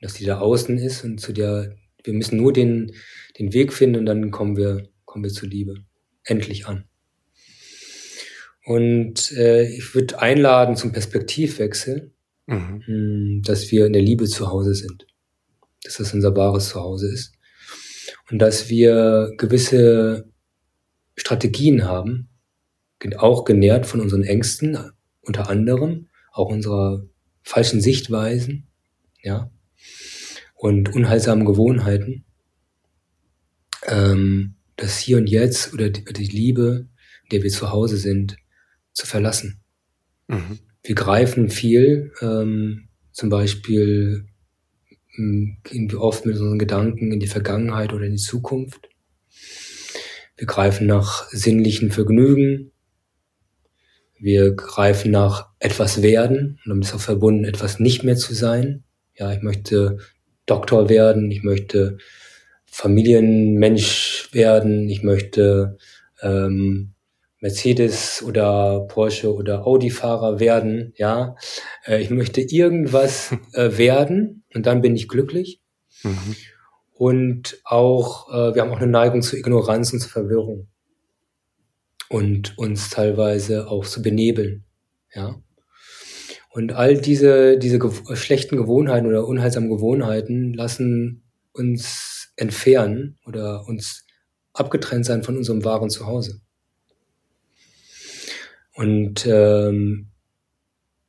dass 0.00 0.14
die 0.14 0.24
da 0.24 0.38
außen 0.38 0.78
ist 0.78 1.04
und 1.04 1.20
zu 1.20 1.32
der 1.32 1.76
wir 2.04 2.14
müssen 2.14 2.38
nur 2.38 2.52
den, 2.52 2.92
den 3.38 3.52
Weg 3.52 3.72
finden 3.72 4.00
und 4.00 4.06
dann 4.06 4.30
kommen 4.30 4.56
wir, 4.56 4.88
kommen 5.04 5.24
wir 5.24 5.30
zur 5.30 5.48
Liebe. 5.48 5.74
Endlich 6.24 6.66
an. 6.66 6.84
Und 8.64 9.32
äh, 9.32 9.68
ich 9.68 9.94
würde 9.94 10.20
einladen 10.20 10.76
zum 10.76 10.92
Perspektivwechsel, 10.92 12.12
mhm. 12.46 12.82
Hm, 12.84 13.42
dass 13.44 13.70
wir 13.70 13.86
in 13.86 13.92
der 13.92 14.02
Liebe 14.02 14.26
zu 14.26 14.48
Hause 14.48 14.74
sind. 14.74 15.06
Dass 15.82 15.96
das 15.96 16.14
unser 16.14 16.36
wahres 16.36 16.68
Zuhause 16.68 17.12
ist. 17.12 17.32
Und 18.30 18.38
dass 18.38 18.68
wir 18.68 19.32
gewisse 19.38 20.30
Strategien 21.16 21.84
haben, 21.84 22.28
auch 23.16 23.44
genährt 23.44 23.86
von 23.86 24.00
unseren 24.00 24.24
Ängsten, 24.24 24.78
unter 25.22 25.48
anderem, 25.48 26.09
auch 26.32 26.48
unserer 26.48 27.04
falschen 27.42 27.80
Sichtweisen, 27.80 28.66
ja, 29.22 29.50
und 30.54 30.94
unheilsamen 30.94 31.44
Gewohnheiten, 31.44 32.24
ähm, 33.86 34.54
das 34.76 34.98
Hier 34.98 35.18
und 35.18 35.28
Jetzt 35.28 35.72
oder 35.72 35.90
die, 35.90 36.04
die 36.04 36.24
Liebe, 36.24 36.88
in 37.24 37.28
der 37.32 37.42
wir 37.42 37.50
zu 37.50 37.70
Hause 37.70 37.96
sind, 37.96 38.36
zu 38.92 39.06
verlassen. 39.06 39.60
Mhm. 40.28 40.58
Wir 40.82 40.94
greifen 40.94 41.50
viel, 41.50 42.12
ähm, 42.20 42.88
zum 43.12 43.28
Beispiel 43.28 44.26
hm, 45.14 45.58
gehen 45.64 45.90
wir 45.90 46.00
oft 46.00 46.24
mit 46.24 46.36
unseren 46.36 46.58
Gedanken 46.58 47.12
in 47.12 47.20
die 47.20 47.26
Vergangenheit 47.26 47.92
oder 47.92 48.04
in 48.04 48.12
die 48.12 48.18
Zukunft. 48.18 48.88
Wir 50.36 50.46
greifen 50.46 50.86
nach 50.86 51.28
sinnlichen 51.28 51.90
Vergnügen. 51.90 52.72
Wir 54.20 54.54
greifen 54.54 55.10
nach 55.10 55.48
etwas 55.58 56.02
werden 56.02 56.60
und 56.64 56.70
damit 56.70 56.86
ist 56.86 56.94
auch 56.94 57.00
verbunden, 57.00 57.44
etwas 57.44 57.80
nicht 57.80 58.04
mehr 58.04 58.16
zu 58.16 58.34
sein. 58.34 58.84
Ja, 59.14 59.32
ich 59.32 59.40
möchte 59.40 59.98
Doktor 60.46 60.88
werden, 60.88 61.30
ich 61.30 61.42
möchte 61.42 61.98
Familienmensch 62.66 64.28
werden, 64.32 64.88
ich 64.88 65.02
möchte 65.02 65.78
ähm, 66.22 66.92
Mercedes 67.40 68.22
oder 68.22 68.86
Porsche 68.88 69.34
oder 69.34 69.66
Audi-Fahrer 69.66 70.38
werden, 70.38 70.92
ja. 70.96 71.36
Äh, 71.86 72.02
ich 72.02 72.10
möchte 72.10 72.42
irgendwas 72.42 73.34
äh, 73.54 73.78
werden 73.78 74.44
und 74.54 74.66
dann 74.66 74.82
bin 74.82 74.94
ich 74.94 75.08
glücklich. 75.08 75.60
Mhm. 76.02 76.36
Und 76.92 77.60
auch, 77.64 78.28
äh, 78.28 78.54
wir 78.54 78.62
haben 78.62 78.70
auch 78.70 78.80
eine 78.80 78.90
Neigung 78.90 79.22
zur 79.22 79.38
Ignoranz 79.38 79.92
und 79.94 80.00
zur 80.00 80.10
Verwirrung. 80.10 80.68
Und 82.10 82.58
uns 82.58 82.90
teilweise 82.90 83.68
auch 83.68 83.86
zu 83.86 84.02
benebeln, 84.02 84.64
ja. 85.14 85.40
Und 86.50 86.72
all 86.72 87.00
diese, 87.00 87.56
diese 87.56 87.78
ge 87.78 87.92
schlechten 88.16 88.56
Gewohnheiten 88.56 89.06
oder 89.06 89.26
unheilsamen 89.26 89.70
Gewohnheiten 89.70 90.52
lassen 90.52 91.22
uns 91.52 92.32
entfernen 92.36 93.16
oder 93.24 93.66
uns 93.68 94.04
abgetrennt 94.52 95.06
sein 95.06 95.22
von 95.22 95.36
unserem 95.36 95.64
wahren 95.64 95.90
Zuhause. 95.90 96.40
Und 98.74 99.26
ähm, 99.26 100.08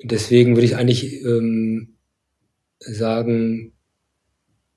deswegen 0.04 0.56
würde 0.56 0.66
ich 0.66 0.76
eigentlich 0.76 1.24
ähm, 1.24 1.98
sagen, 2.80 3.74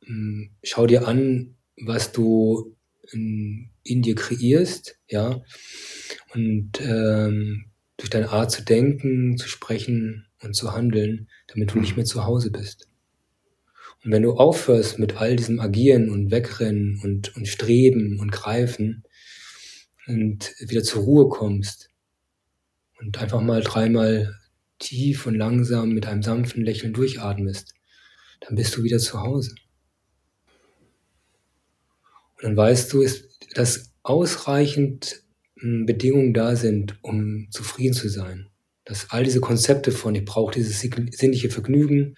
ähm, 0.06 0.50
schau 0.62 0.86
dir 0.86 1.06
an, 1.06 1.56
was 1.76 2.12
du 2.12 2.76
in, 3.12 3.70
in 3.82 4.02
dir 4.02 4.14
kreierst, 4.14 4.98
ja, 5.08 5.42
und 6.34 6.80
ähm, 6.80 7.66
durch 7.96 8.10
deine 8.10 8.30
Art 8.30 8.50
zu 8.50 8.62
denken, 8.62 9.36
zu 9.36 9.48
sprechen 9.48 10.26
und 10.42 10.54
zu 10.54 10.72
handeln, 10.72 11.28
damit 11.48 11.72
du 11.72 11.78
nicht 11.78 11.96
mehr 11.96 12.04
zu 12.04 12.24
Hause 12.24 12.50
bist. 12.50 12.88
Und 14.04 14.10
wenn 14.12 14.22
du 14.22 14.32
aufhörst 14.32 14.98
mit 14.98 15.16
all 15.16 15.36
diesem 15.36 15.60
Agieren 15.60 16.10
und 16.10 16.30
Wegrennen 16.30 17.00
und, 17.02 17.34
und 17.36 17.48
Streben 17.48 18.18
und 18.20 18.32
Greifen 18.32 19.04
und 20.06 20.52
wieder 20.58 20.82
zur 20.82 21.04
Ruhe 21.04 21.28
kommst 21.28 21.88
und 23.00 23.18
einfach 23.18 23.40
mal 23.40 23.62
dreimal 23.62 24.34
tief 24.78 25.26
und 25.26 25.36
langsam 25.36 25.90
mit 25.90 26.06
einem 26.06 26.22
sanften 26.22 26.64
Lächeln 26.64 26.92
durchatmest, 26.92 27.74
dann 28.40 28.56
bist 28.56 28.76
du 28.76 28.82
wieder 28.82 28.98
zu 28.98 29.20
Hause. 29.22 29.54
Und 32.36 32.42
dann 32.42 32.56
weißt 32.56 32.92
du, 32.92 33.06
dass 33.54 33.94
ausreichend 34.02 35.23
hm, 35.23 35.23
Bedingungen 35.56 36.34
da 36.34 36.56
sind, 36.56 36.98
um 37.02 37.48
zufrieden 37.50 37.94
zu 37.94 38.08
sein. 38.08 38.48
Dass 38.84 39.10
all 39.10 39.24
diese 39.24 39.40
Konzepte 39.40 39.92
von, 39.92 40.14
ich 40.14 40.24
brauche 40.24 40.54
dieses 40.54 40.80
sinnliche 40.80 41.48
Vergnügen, 41.48 42.16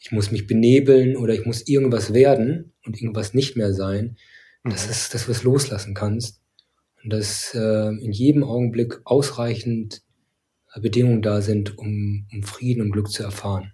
ich 0.00 0.10
muss 0.10 0.32
mich 0.32 0.46
benebeln 0.46 1.16
oder 1.16 1.34
ich 1.34 1.44
muss 1.44 1.66
irgendwas 1.68 2.12
werden 2.12 2.72
und 2.84 3.00
irgendwas 3.00 3.34
nicht 3.34 3.56
mehr 3.56 3.74
sein, 3.74 4.16
mhm. 4.64 4.70
das 4.70 4.88
ist, 4.88 5.14
dass 5.14 5.26
du 5.26 5.32
es 5.32 5.42
loslassen 5.42 5.94
kannst. 5.94 6.40
Und 7.02 7.12
dass 7.12 7.54
äh, 7.54 7.88
in 7.88 8.12
jedem 8.12 8.44
Augenblick 8.44 9.00
ausreichend 9.04 10.02
äh, 10.74 10.80
Bedingungen 10.80 11.22
da 11.22 11.40
sind, 11.40 11.78
um, 11.78 12.26
um 12.32 12.42
Frieden 12.42 12.82
und 12.82 12.90
Glück 12.90 13.10
zu 13.10 13.22
erfahren. 13.22 13.72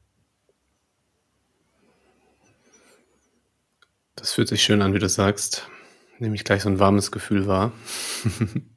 Das 4.15 4.33
fühlt 4.33 4.49
sich 4.49 4.63
schön 4.63 4.83
an, 4.83 4.95
wie 4.95 4.99
du 4.99 5.09
sagst. 5.09 5.69
Nehme 6.19 6.35
ich 6.35 6.45
gleich 6.45 6.63
so 6.63 6.69
ein 6.69 6.79
warmes 6.79 7.11
Gefühl 7.11 7.47
wahr. 7.47 7.73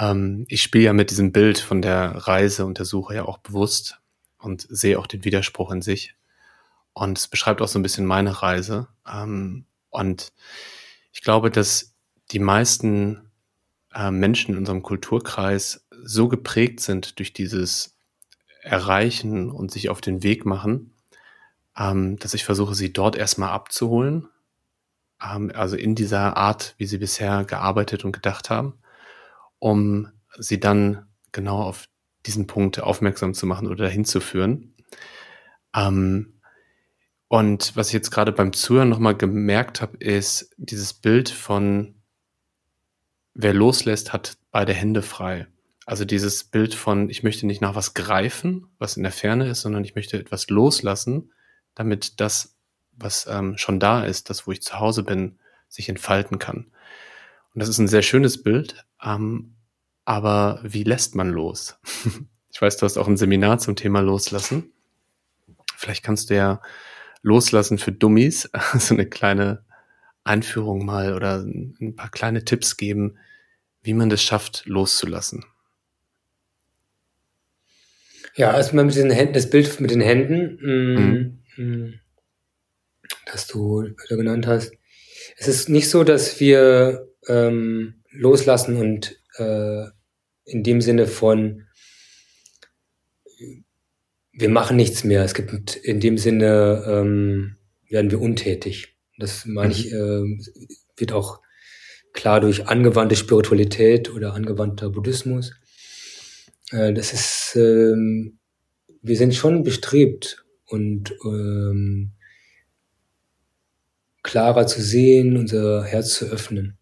ähm, 0.00 0.46
ich 0.48 0.62
spiele 0.62 0.84
ja 0.84 0.92
mit 0.92 1.10
diesem 1.10 1.30
Bild 1.30 1.58
von 1.58 1.82
der 1.82 2.12
Reise 2.26 2.64
und 2.64 2.78
der 2.78 2.86
Suche 2.86 3.14
ja 3.14 3.24
auch 3.24 3.38
bewusst 3.38 4.00
und 4.38 4.66
sehe 4.68 4.98
auch 4.98 5.06
den 5.06 5.24
Widerspruch 5.24 5.70
in 5.70 5.82
sich. 5.82 6.14
Und 6.92 7.18
es 7.18 7.28
beschreibt 7.28 7.60
auch 7.60 7.68
so 7.68 7.78
ein 7.78 7.82
bisschen 7.82 8.06
meine 8.06 8.42
Reise. 8.42 8.88
Ähm, 9.06 9.66
und 9.90 10.32
ich 11.12 11.20
glaube, 11.20 11.50
dass 11.50 11.94
die 12.30 12.38
meisten 12.38 13.30
äh, 13.94 14.10
Menschen 14.10 14.52
in 14.52 14.58
unserem 14.58 14.82
Kulturkreis 14.82 15.86
so 16.02 16.28
geprägt 16.28 16.80
sind 16.80 17.18
durch 17.18 17.32
dieses 17.32 17.96
Erreichen 18.62 19.50
und 19.50 19.70
sich 19.70 19.90
auf 19.90 20.00
den 20.00 20.22
Weg 20.22 20.46
machen, 20.46 20.94
ähm, 21.76 22.18
dass 22.18 22.34
ich 22.34 22.44
versuche, 22.44 22.74
sie 22.74 22.92
dort 22.92 23.16
erstmal 23.16 23.50
abzuholen. 23.50 24.28
Ähm, 25.22 25.52
also 25.54 25.76
in 25.76 25.94
dieser 25.94 26.36
Art, 26.36 26.74
wie 26.78 26.86
sie 26.86 26.98
bisher 26.98 27.44
gearbeitet 27.44 28.04
und 28.04 28.12
gedacht 28.12 28.48
haben, 28.48 28.80
um 29.60 30.08
sie 30.38 30.58
dann 30.58 31.06
genau 31.30 31.62
auf 31.62 31.86
diesen 32.26 32.48
Punkt 32.48 32.80
aufmerksam 32.80 33.34
zu 33.34 33.46
machen 33.46 33.68
oder 33.68 33.84
dahin 33.84 34.04
zu 34.04 34.20
führen. 34.20 34.74
Ähm, 35.74 36.40
und 37.28 37.76
was 37.76 37.88
ich 37.88 37.92
jetzt 37.92 38.10
gerade 38.10 38.32
beim 38.32 38.52
Zuhören 38.52 38.88
nochmal 38.88 39.16
gemerkt 39.16 39.80
habe, 39.80 39.96
ist 39.98 40.52
dieses 40.56 40.92
Bild 40.92 41.28
von 41.28 41.94
wer 43.34 43.54
loslässt, 43.54 44.12
hat 44.12 44.36
beide 44.50 44.74
Hände 44.74 45.02
frei. 45.02 45.46
Also 45.86 46.04
dieses 46.04 46.44
Bild 46.44 46.74
von, 46.74 47.08
ich 47.08 47.22
möchte 47.22 47.46
nicht 47.46 47.60
nach 47.60 47.74
was 47.74 47.94
greifen, 47.94 48.66
was 48.78 48.96
in 48.96 49.02
der 49.02 49.12
Ferne 49.12 49.48
ist, 49.48 49.62
sondern 49.62 49.84
ich 49.84 49.94
möchte 49.94 50.18
etwas 50.18 50.48
loslassen, 50.50 51.32
damit 51.74 52.20
das, 52.20 52.56
was 52.92 53.26
ähm, 53.28 53.56
schon 53.56 53.80
da 53.80 54.04
ist, 54.04 54.30
das, 54.30 54.46
wo 54.46 54.52
ich 54.52 54.62
zu 54.62 54.78
Hause 54.78 55.04
bin, 55.04 55.38
sich 55.68 55.88
entfalten 55.88 56.38
kann. 56.38 56.66
Und 57.54 57.60
das 57.60 57.68
ist 57.68 57.78
ein 57.78 57.88
sehr 57.88 58.02
schönes 58.02 58.42
Bild, 58.42 58.84
ähm, 59.02 59.54
aber 60.04 60.60
wie 60.62 60.82
lässt 60.82 61.14
man 61.14 61.30
los? 61.30 61.78
ich 62.52 62.60
weiß, 62.60 62.76
du 62.78 62.86
hast 62.86 62.98
auch 62.98 63.08
ein 63.08 63.16
Seminar 63.16 63.58
zum 63.58 63.76
Thema 63.76 64.00
Loslassen. 64.00 64.72
Vielleicht 65.76 66.02
kannst 66.02 66.30
du 66.30 66.34
ja 66.34 66.60
Loslassen 67.22 67.78
für 67.78 67.92
Dummies, 67.92 68.50
so 68.78 68.94
eine 68.94 69.06
kleine 69.06 69.64
Einführung 70.24 70.84
mal 70.84 71.14
oder 71.14 71.40
ein 71.40 71.94
paar 71.96 72.10
kleine 72.10 72.44
Tipps 72.44 72.76
geben, 72.76 73.18
wie 73.82 73.94
man 73.94 74.10
das 74.10 74.22
schafft, 74.22 74.64
loszulassen. 74.66 75.44
Ja, 78.36 78.54
erstmal 78.54 78.84
mit 78.84 78.94
den 78.94 79.10
Händen, 79.10 79.34
das 79.34 79.50
Bild 79.50 79.80
mit 79.80 79.90
den 79.90 80.00
Händen, 80.00 80.58
mhm. 80.60 81.36
Mm, 81.56 82.00
das 83.26 83.46
du 83.46 83.94
genannt 84.08 84.46
hast. 84.46 84.72
Es 85.36 85.48
ist 85.48 85.68
nicht 85.68 85.90
so, 85.90 86.04
dass 86.04 86.38
wir 86.40 87.08
ähm, 87.26 87.99
loslassen 88.10 88.76
und 88.76 89.18
äh, 89.36 89.84
in 90.44 90.62
dem 90.62 90.80
Sinne 90.80 91.06
von 91.06 91.66
wir 94.32 94.48
machen 94.48 94.76
nichts 94.76 95.04
mehr. 95.04 95.22
Es 95.24 95.34
gibt 95.34 95.76
in 95.76 96.00
dem 96.00 96.16
Sinne 96.18 96.84
ähm, 96.86 97.56
werden 97.88 98.10
wir 98.10 98.20
untätig. 98.20 98.96
Das 99.18 99.44
meine 99.44 99.72
ich, 99.72 99.92
äh, 99.92 100.22
wird 100.96 101.12
auch 101.12 101.40
klar 102.12 102.40
durch 102.40 102.66
angewandte 102.66 103.16
Spiritualität 103.16 104.10
oder 104.10 104.34
angewandter 104.34 104.90
Buddhismus. 104.90 105.52
Äh, 106.70 106.92
das 106.94 107.12
ist, 107.12 107.52
ähm, 107.56 108.38
wir 109.02 109.16
sind 109.16 109.34
schon 109.34 109.62
bestrebt 109.62 110.44
und 110.64 111.14
ähm, 111.24 112.12
klarer 114.22 114.66
zu 114.66 114.80
sehen, 114.80 115.36
unser 115.36 115.84
Herz 115.84 116.14
zu 116.14 116.26
öffnen. 116.26 116.78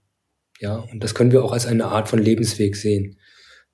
Ja, 0.59 0.77
und 0.77 1.05
das 1.05 1.15
können 1.15 1.33
wir 1.33 1.45
auch 1.45 1.53
als 1.53 1.67
eine 1.67 1.87
Art 1.87 2.09
von 2.09 2.19
Lebensweg 2.19 2.77
sehen. 2.77 3.19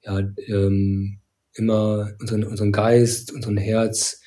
Ja, 0.02 0.18
ähm, 0.18 1.20
immer 1.54 2.12
unseren, 2.20 2.44
unseren 2.44 2.72
Geist, 2.72 3.32
unseren 3.32 3.56
Herz 3.56 4.20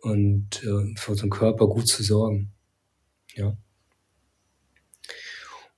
und 0.00 0.62
äh, 0.64 0.94
für 0.96 1.12
unseren 1.12 1.30
Körper 1.30 1.68
gut 1.68 1.86
zu 1.86 2.02
sorgen. 2.02 2.52
Ja. 3.34 3.56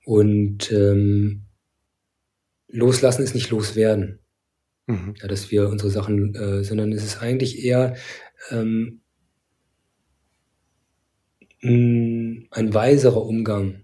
Und 0.05 0.71
ähm, 0.71 1.45
loslassen 2.67 3.23
ist 3.23 3.35
nicht 3.35 3.51
loswerden. 3.51 4.19
Mhm. 4.87 5.13
Ja, 5.21 5.27
dass 5.27 5.51
wir 5.51 5.69
unsere 5.69 5.91
Sachen, 5.91 6.35
äh, 6.35 6.63
sondern 6.63 6.91
es 6.91 7.03
ist 7.03 7.21
eigentlich 7.21 7.63
eher 7.63 7.95
ähm, 8.49 9.01
ein 11.61 12.73
weiserer 12.73 13.21
Umgang. 13.21 13.82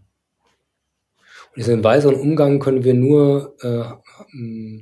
Diesen 1.59 1.83
weiseren 1.83 2.15
Umgang 2.15 2.59
können 2.59 2.85
wir 2.85 2.93
nur 2.93 3.57
äh, 3.59 4.81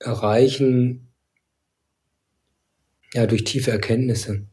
erreichen, 0.00 1.12
ja, 3.14 3.26
durch 3.28 3.44
tiefe 3.44 3.70
Erkenntnisse. 3.70 4.48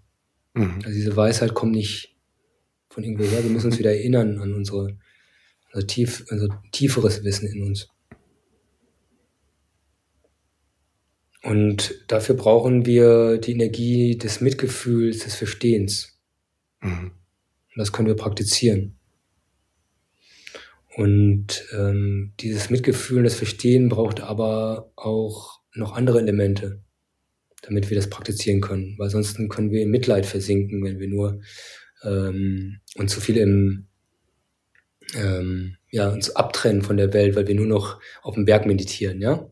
Mhm. 0.54 0.76
Also 0.76 0.90
diese 0.90 1.18
Weisheit 1.18 1.56
kommt 1.56 1.72
nicht 1.72 2.16
von 2.92 3.04
irgendwo 3.04 3.24
her. 3.24 3.44
Wir 3.44 3.50
müssen 3.50 3.72
uns 3.72 3.80
wieder 3.80 3.90
erinnern 3.90 4.38
an 4.38 4.54
unsere, 4.54 5.00
unser, 5.74 5.88
tief, 5.88 6.28
unser 6.30 6.62
tieferes 6.72 7.24
Wissen 7.24 7.48
in 7.48 7.64
uns. 7.64 7.88
Und 11.42 12.04
dafür 12.08 12.36
brauchen 12.36 12.86
wir 12.86 13.40
die 13.40 13.54
Energie 13.54 14.16
des 14.16 14.42
Mitgefühls, 14.42 15.24
des 15.24 15.34
Verstehens. 15.34 16.20
Mhm. 16.82 17.14
Und 17.14 17.78
das 17.78 17.92
können 17.92 18.08
wir 18.08 18.16
praktizieren. 18.16 18.97
Und 20.98 21.64
ähm, 21.78 22.34
dieses 22.40 22.72
Mitgefühl, 22.72 23.22
das 23.22 23.36
Verstehen 23.36 23.88
braucht 23.88 24.20
aber 24.20 24.92
auch 24.96 25.60
noch 25.76 25.94
andere 25.96 26.18
Elemente, 26.18 26.82
damit 27.62 27.92
wir 27.92 27.96
das 27.96 28.10
praktizieren 28.10 28.62
können. 28.62 28.96
Weil 28.98 29.12
sonst 29.12 29.38
können 29.50 29.70
wir 29.70 29.84
in 29.84 29.92
Mitleid 29.92 30.26
versinken, 30.26 30.84
wenn 30.84 30.98
wir 30.98 31.08
nur 31.08 31.40
ähm, 32.04 32.80
uns 32.96 33.14
zu 33.14 33.22
viel 33.22 33.38
im 33.38 33.86
ähm, 35.16 35.78
ja, 35.92 36.10
uns 36.10 36.36
abtrennen 36.36 36.82
von 36.82 36.98
der 36.98 37.14
Welt, 37.14 37.36
weil 37.36 37.48
wir 37.48 37.54
nur 37.54 37.68
noch 37.68 38.02
auf 38.24 38.34
dem 38.34 38.46
Berg 38.46 38.66
meditieren, 38.66 39.22
ja. 39.22 39.52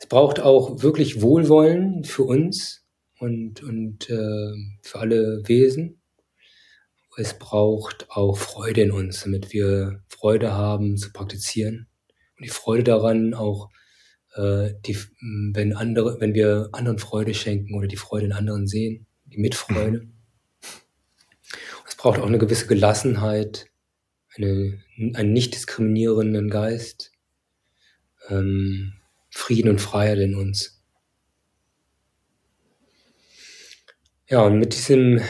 Es 0.00 0.06
braucht 0.08 0.40
auch 0.40 0.82
wirklich 0.82 1.20
Wohlwollen 1.20 2.04
für 2.04 2.22
uns 2.22 2.86
und, 3.18 3.62
und 3.62 4.08
äh, 4.08 4.54
für 4.80 4.98
alle 4.98 5.42
Wesen 5.46 6.00
es 7.18 7.34
braucht 7.34 8.06
auch 8.10 8.38
Freude 8.38 8.82
in 8.82 8.92
uns, 8.92 9.22
damit 9.24 9.52
wir 9.52 10.04
Freude 10.08 10.52
haben 10.52 10.96
zu 10.96 11.12
praktizieren. 11.12 11.88
Und 12.36 12.44
die 12.44 12.50
Freude 12.50 12.84
daran 12.84 13.34
auch, 13.34 13.70
äh, 14.36 14.74
die, 14.86 14.96
wenn 15.52 15.72
andere, 15.72 16.20
wenn 16.20 16.34
wir 16.34 16.68
anderen 16.70 16.98
Freude 16.98 17.34
schenken 17.34 17.74
oder 17.74 17.88
die 17.88 17.96
Freude 17.96 18.26
in 18.26 18.32
anderen 18.32 18.68
sehen, 18.68 19.06
die 19.24 19.38
Mitfreude. 19.38 20.06
Es 21.88 21.96
braucht 21.96 22.20
auch 22.20 22.26
eine 22.26 22.38
gewisse 22.38 22.68
Gelassenheit, 22.68 23.66
eine, 24.36 24.80
einen 25.14 25.32
nicht 25.32 25.54
diskriminierenden 25.54 26.48
Geist, 26.48 27.10
ähm, 28.28 28.92
Frieden 29.30 29.70
und 29.70 29.80
Freiheit 29.80 30.18
in 30.18 30.36
uns. 30.36 30.80
Ja, 34.28 34.42
und 34.42 34.60
mit 34.60 34.74
diesem 34.74 35.20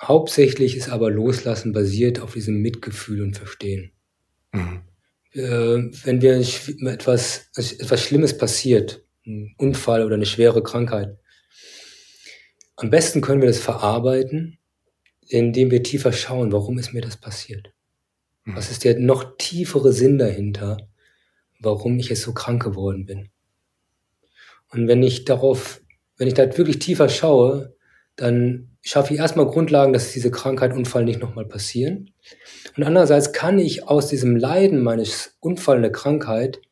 hauptsächlich 0.00 0.76
ist 0.76 0.88
aber 0.88 1.10
Loslassen 1.10 1.72
basiert 1.72 2.20
auf 2.20 2.34
diesem 2.34 2.60
Mitgefühl 2.60 3.22
und 3.22 3.36
Verstehen. 3.36 3.92
Mhm. 4.52 4.82
Äh, 5.32 5.90
wenn 6.04 6.22
wir 6.22 6.36
etwas, 6.90 7.50
etwas 7.54 8.02
Schlimmes 8.02 8.36
passiert, 8.36 9.04
ein 9.26 9.54
Unfall 9.58 10.04
oder 10.04 10.14
eine 10.14 10.26
schwere 10.26 10.62
Krankheit, 10.62 11.18
am 12.76 12.90
besten 12.90 13.20
können 13.20 13.42
wir 13.42 13.48
das 13.48 13.58
verarbeiten, 13.58 14.58
indem 15.28 15.70
wir 15.70 15.82
tiefer 15.82 16.12
schauen, 16.12 16.52
warum 16.52 16.78
ist 16.78 16.94
mir 16.94 17.02
das 17.02 17.16
passiert? 17.16 17.72
Mhm. 18.44 18.56
Was 18.56 18.70
ist 18.70 18.84
der 18.84 18.98
noch 18.98 19.36
tiefere 19.36 19.92
Sinn 19.92 20.16
dahinter, 20.16 20.88
warum 21.60 21.98
ich 21.98 22.08
jetzt 22.08 22.22
so 22.22 22.32
krank 22.32 22.62
geworden 22.62 23.04
bin? 23.04 23.30
Und 24.70 24.86
wenn 24.86 25.02
ich 25.02 25.24
darauf, 25.24 25.80
wenn 26.16 26.28
ich 26.28 26.34
da 26.34 26.56
wirklich 26.56 26.78
tiefer 26.78 27.08
schaue, 27.08 27.74
dann 28.16 28.77
schaffe 28.88 29.12
ich 29.12 29.20
erstmal 29.20 29.44
Grundlagen, 29.44 29.92
dass 29.92 30.12
diese 30.12 30.30
Krankheit, 30.30 30.72
Unfall 30.72 31.04
nicht 31.04 31.20
nochmal 31.20 31.44
passieren. 31.44 32.10
Und 32.74 32.84
andererseits 32.84 33.34
kann 33.34 33.58
ich 33.58 33.86
aus 33.86 34.08
diesem 34.08 34.34
Leiden 34.34 34.82
meines 34.82 35.36
Unfall, 35.40 35.82
der 35.82 35.92
Krankheit, 35.92 36.62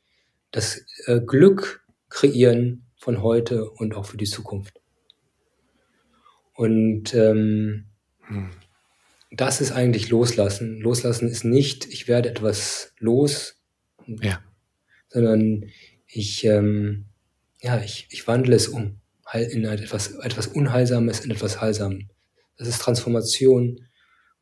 das 0.50 0.86
äh, 1.04 1.20
Glück 1.20 1.84
kreieren 2.08 2.86
von 2.96 3.20
heute 3.20 3.68
und 3.68 3.94
auch 3.94 4.06
für 4.06 4.16
die 4.16 4.24
Zukunft. 4.24 4.80
Und 6.54 7.12
ähm, 7.12 7.84
hm. 8.22 8.48
das 9.30 9.60
ist 9.60 9.72
eigentlich 9.72 10.08
Loslassen. 10.08 10.80
Loslassen 10.80 11.28
ist 11.28 11.44
nicht, 11.44 11.84
ich 11.84 12.08
werde 12.08 12.30
etwas 12.30 12.94
los, 12.98 13.60
ja. 14.06 14.40
sondern 15.08 15.66
ich, 16.06 16.44
ähm, 16.44 17.04
ja, 17.60 17.78
ich, 17.82 18.08
ich 18.10 18.26
wandle 18.26 18.56
es 18.56 18.68
um 18.68 19.00
in 19.32 19.64
etwas, 19.64 20.14
etwas 20.16 20.46
Unheilsames 20.46 21.20
in 21.20 21.30
etwas 21.30 21.60
Heilsames. 21.60 22.04
Das 22.56 22.68
ist 22.68 22.80
Transformation. 22.80 23.80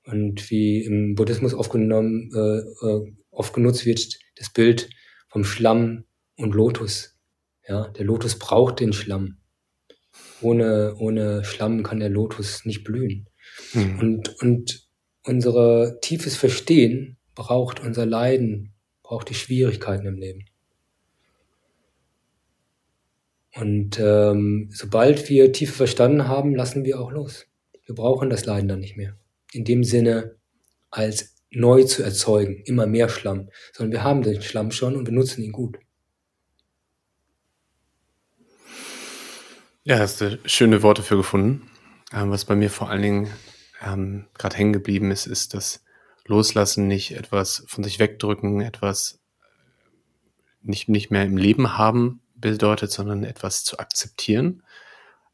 Und 0.07 0.51
wie 0.51 0.85
im 0.85 1.14
Buddhismus 1.14 1.55
aufgenommen, 1.55 2.30
äh, 2.35 2.87
äh, 2.87 3.12
oft 3.30 3.55
genutzt 3.55 3.87
wird, 3.87 4.18
das 4.37 4.53
Bild 4.53 4.91
vom 5.28 5.45
Schlamm 5.45 6.05
und 6.37 6.55
Lotus. 6.55 7.16
Ja, 7.66 7.89
der 7.89 8.05
Lotus 8.05 8.39
braucht 8.39 8.80
den 8.80 8.93
Schlamm. 8.93 9.39
Ohne, 10.43 10.95
ohne 10.99 11.43
Schlamm 11.45 11.82
kann 11.82 12.01
der 12.01 12.11
Lotus 12.11 12.66
nicht 12.66 12.85
blühen. 12.85 13.28
Mhm. 13.72 13.99
Und, 13.99 14.43
und 14.43 14.89
unser 15.24 16.01
tiefes 16.01 16.37
Verstehen 16.37 17.16
braucht 17.35 17.80
unser 17.80 18.05
Leiden, 18.05 18.74
braucht 19.03 19.30
die 19.30 19.35
Schwierigkeiten 19.35 20.07
im 20.07 20.18
Leben. 20.18 20.45
Und 23.55 24.01
ähm, 24.01 24.69
sobald 24.73 25.29
wir 25.29 25.53
tiefer 25.53 25.75
verstanden 25.75 26.27
haben, 26.27 26.55
lassen 26.57 26.85
wir 26.85 27.01
auch 27.01 27.13
los. 27.13 27.47
Wir 27.87 27.95
brauchen 27.95 28.31
das 28.31 28.47
Leiden 28.47 28.69
dann 28.69 28.81
nicht 28.81 28.97
mehr. 28.97 29.17
In 29.53 29.65
dem 29.65 29.85
Sinne, 29.85 30.37
als 30.91 31.37
neu 31.51 31.85
zu 31.85 32.03
erzeugen, 32.03 32.63
immer 32.65 32.87
mehr 32.87 33.09
Schlamm, 33.09 33.49
sondern 33.73 33.93
wir 33.93 34.03
haben 34.03 34.23
den 34.23 34.43
Schlamm 34.43 34.73
schon 34.73 34.97
und 34.97 35.07
wir 35.07 35.15
nutzen 35.15 35.43
ihn 35.45 35.53
gut. 35.53 35.79
Ja, 39.85 39.99
hast 39.99 40.21
du 40.21 40.39
schöne 40.47 40.83
Worte 40.83 41.03
für 41.03 41.17
gefunden. 41.17 41.71
Ähm, 42.13 42.31
was 42.31 42.47
bei 42.47 42.57
mir 42.57 42.71
vor 42.71 42.91
allen 42.91 43.03
Dingen 43.03 43.31
ähm, 43.85 44.27
gerade 44.37 44.57
hängen 44.57 44.73
geblieben 44.73 45.11
ist, 45.11 45.27
ist 45.27 45.55
das 45.55 45.85
Loslassen, 46.27 46.89
nicht 46.89 47.13
etwas 47.13 47.65
von 47.69 47.85
sich 47.85 47.99
wegdrücken, 47.99 48.63
etwas 48.63 49.21
nicht, 50.63 50.89
nicht 50.89 51.11
mehr 51.11 51.25
im 51.25 51.37
Leben 51.37 51.77
haben, 51.77 52.23
bedeutet, 52.53 52.93
sondern 52.93 53.25
etwas 53.25 53.65
zu 53.65 53.79
akzeptieren 53.79 54.63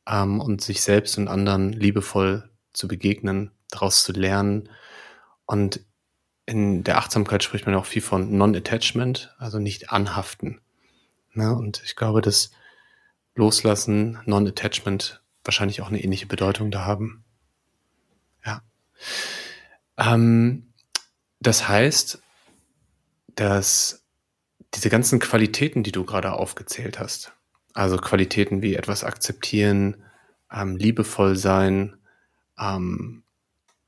ähm, 0.06 0.40
und 0.40 0.62
sich 0.62 0.82
selbst 0.82 1.18
und 1.18 1.28
anderen 1.28 1.72
liebevoll 1.72 2.48
zu 2.72 2.88
begegnen, 2.88 3.50
daraus 3.70 4.04
zu 4.04 4.12
lernen. 4.12 4.68
Und 5.46 5.80
in 6.46 6.84
der 6.84 6.98
Achtsamkeit 6.98 7.42
spricht 7.42 7.66
man 7.66 7.74
auch 7.74 7.86
viel 7.86 8.02
von 8.02 8.36
Non-Attachment, 8.36 9.34
also 9.38 9.58
nicht 9.58 9.90
anhaften. 9.90 10.60
Ne? 11.32 11.54
Und 11.54 11.82
ich 11.84 11.96
glaube, 11.96 12.20
dass 12.22 12.50
Loslassen, 13.34 14.18
Non-Attachment 14.24 15.22
wahrscheinlich 15.44 15.80
auch 15.80 15.88
eine 15.88 16.02
ähnliche 16.02 16.26
Bedeutung 16.26 16.70
da 16.70 16.84
haben. 16.84 17.24
Ja. 18.44 18.62
Ähm, 19.96 20.72
das 21.40 21.68
heißt, 21.68 22.20
dass 23.36 23.99
diese 24.74 24.90
ganzen 24.90 25.18
Qualitäten, 25.18 25.82
die 25.82 25.92
du 25.92 26.04
gerade 26.04 26.32
aufgezählt 26.32 26.98
hast, 26.98 27.32
also 27.74 27.96
Qualitäten 27.96 28.62
wie 28.62 28.74
etwas 28.74 29.04
akzeptieren, 29.04 30.04
ähm, 30.52 30.76
liebevoll 30.76 31.36
sein, 31.36 31.96
ähm, 32.58 33.22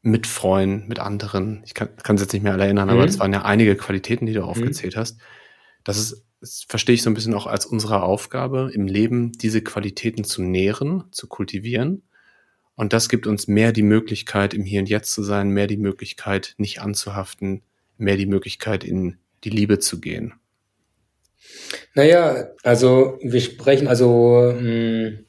mitfreuen 0.03 0.89
mit 0.89 0.99
anderen. 0.99 1.63
Ich 1.65 1.75
kann 1.75 1.91
es 2.17 2.21
jetzt 2.21 2.33
nicht 2.33 2.43
mehr 2.43 2.53
alle 2.53 2.65
erinnern, 2.65 2.89
mhm. 2.89 2.95
aber 2.95 3.07
das 3.07 3.19
waren 3.19 3.33
ja 3.33 3.43
einige 3.43 3.77
Qualitäten, 3.77 4.27
die 4.27 4.33
du 4.33 4.43
mhm. 4.43 4.49
aufgezählt 4.49 4.97
mhm. 4.97 5.01
hast. 5.01 5.19
Das 5.85 5.99
ist, 5.99 6.25
das 6.41 6.65
verstehe 6.69 6.95
ich 6.95 7.03
so 7.03 7.11
ein 7.11 7.15
bisschen 7.15 7.35
auch 7.35 7.47
als 7.47 7.67
unsere 7.67 8.03
Aufgabe 8.03 8.71
im 8.75 8.87
Leben, 8.87 9.33
diese 9.33 9.63
Qualitäten 9.63 10.25
zu 10.25 10.43
nähren, 10.43 11.05
zu 11.13 11.29
kultivieren. 11.29 12.03
Und 12.75 12.93
das 12.93 13.09
gibt 13.09 13.27
uns 13.27 13.47
mehr 13.47 13.73
die 13.73 13.83
Möglichkeit, 13.83 14.55
im 14.55 14.65
Hier 14.65 14.81
und 14.81 14.89
Jetzt 14.89 15.13
zu 15.13 15.23
sein, 15.23 15.51
mehr 15.51 15.69
die 15.69 15.77
Möglichkeit, 15.77 16.55
nicht 16.57 16.81
anzuhaften, 16.81 17.63
mehr 17.97 18.17
die 18.17 18.27
Möglichkeit, 18.27 18.83
in 18.83 19.19
die 19.45 19.51
Liebe 19.51 19.79
zu 19.79 20.01
gehen. 20.01 20.35
Naja, 21.95 22.49
also 22.63 23.19
wir 23.23 23.41
sprechen 23.41 23.87
also, 23.87 24.53
mh, 24.55 24.61
hm, 24.61 25.27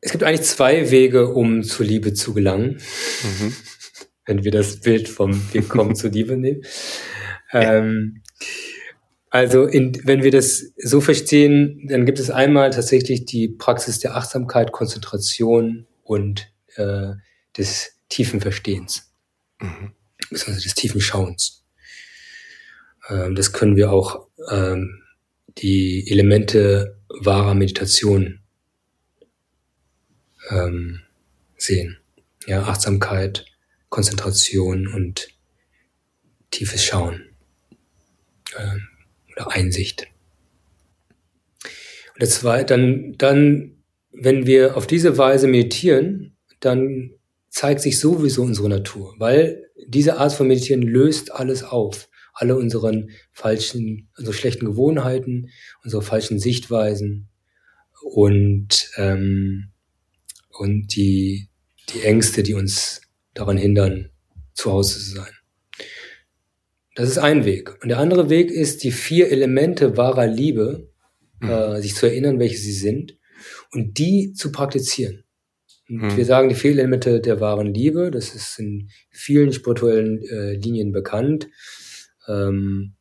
es 0.00 0.12
gibt 0.12 0.22
eigentlich 0.22 0.42
zwei 0.42 0.90
Wege, 0.90 1.28
um 1.28 1.62
zur 1.62 1.86
Liebe 1.86 2.12
zu 2.12 2.34
gelangen. 2.34 2.80
Mhm. 3.22 3.56
Wenn 4.26 4.44
wir 4.44 4.52
das 4.52 4.80
Bild 4.80 5.08
vom 5.08 5.40
Wir 5.52 5.62
kommen 5.62 5.96
zur 5.96 6.10
Liebe 6.10 6.36
nehmen. 6.36 6.62
Ähm, 7.52 8.22
also 9.30 9.64
in, 9.64 10.00
wenn 10.06 10.22
wir 10.22 10.30
das 10.30 10.72
so 10.76 11.00
verstehen, 11.00 11.88
dann 11.88 12.06
gibt 12.06 12.20
es 12.20 12.30
einmal 12.30 12.70
tatsächlich 12.70 13.24
die 13.24 13.48
Praxis 13.48 13.98
der 13.98 14.14
Achtsamkeit, 14.14 14.70
Konzentration 14.70 15.86
und 16.04 16.52
äh, 16.76 17.14
des 17.56 17.98
tiefen 18.08 18.40
Verstehens, 18.40 19.12
mhm. 19.60 19.92
beziehungsweise 20.30 20.62
des 20.62 20.74
tiefen 20.74 21.00
Schauens. 21.00 21.64
Ähm, 23.08 23.34
das 23.34 23.52
können 23.52 23.76
wir 23.76 23.90
auch 23.90 24.23
ähm, 24.50 25.02
die 25.58 26.10
Elemente 26.10 26.98
wahrer 27.08 27.54
Meditation 27.54 28.40
ähm, 30.50 31.00
sehen. 31.56 31.98
Ja, 32.46 32.62
Achtsamkeit, 32.64 33.46
Konzentration 33.88 34.88
und 34.88 35.28
tiefes 36.50 36.84
Schauen 36.84 37.22
ähm, 38.58 38.88
oder 39.32 39.52
Einsicht. 39.52 40.08
Und 42.14 42.22
das 42.22 42.44
war 42.44 42.62
dann, 42.64 43.14
dann, 43.18 43.82
wenn 44.12 44.46
wir 44.46 44.76
auf 44.76 44.86
diese 44.86 45.18
Weise 45.18 45.46
meditieren, 45.46 46.36
dann 46.60 47.10
zeigt 47.50 47.80
sich 47.80 47.98
sowieso 47.98 48.42
unsere 48.42 48.68
Natur, 48.68 49.14
weil 49.18 49.70
diese 49.86 50.16
Art 50.18 50.32
von 50.32 50.48
Meditieren 50.48 50.82
löst 50.82 51.32
alles 51.32 51.62
auf 51.62 52.08
alle 52.34 52.56
unseren 52.56 53.10
falschen, 53.32 54.10
unsere 54.18 54.34
schlechten 54.36 54.66
Gewohnheiten, 54.66 55.50
unsere 55.82 56.02
falschen 56.02 56.38
Sichtweisen 56.38 57.28
und, 58.02 58.90
ähm, 58.96 59.70
und 60.50 60.94
die, 60.94 61.48
die 61.90 62.02
Ängste, 62.02 62.42
die 62.42 62.54
uns 62.54 63.00
daran 63.32 63.56
hindern, 63.56 64.10
zu 64.52 64.72
Hause 64.72 64.98
zu 64.98 65.14
sein. 65.16 65.32
Das 66.96 67.08
ist 67.08 67.18
ein 67.18 67.44
Weg. 67.44 67.82
Und 67.82 67.88
der 67.88 67.98
andere 67.98 68.30
Weg 68.30 68.50
ist, 68.50 68.84
die 68.84 68.92
vier 68.92 69.30
Elemente 69.30 69.96
wahrer 69.96 70.26
Liebe, 70.26 70.90
mhm. 71.40 71.48
äh, 71.48 71.82
sich 71.82 71.94
zu 71.94 72.06
erinnern, 72.06 72.38
welche 72.38 72.58
sie 72.58 72.72
sind, 72.72 73.16
und 73.72 73.98
die 73.98 74.32
zu 74.32 74.52
praktizieren. 74.52 75.24
Und 75.88 76.02
mhm. 76.02 76.16
wir 76.16 76.24
sagen 76.24 76.48
die 76.48 76.54
vier 76.54 76.72
Elemente 76.72 77.20
der 77.20 77.40
wahren 77.40 77.72
Liebe, 77.72 78.10
das 78.10 78.34
ist 78.34 78.58
in 78.58 78.90
vielen 79.10 79.52
spirituellen 79.52 80.22
äh, 80.22 80.54
Linien 80.54 80.92
bekannt 80.92 81.48
ähm, 82.28 82.94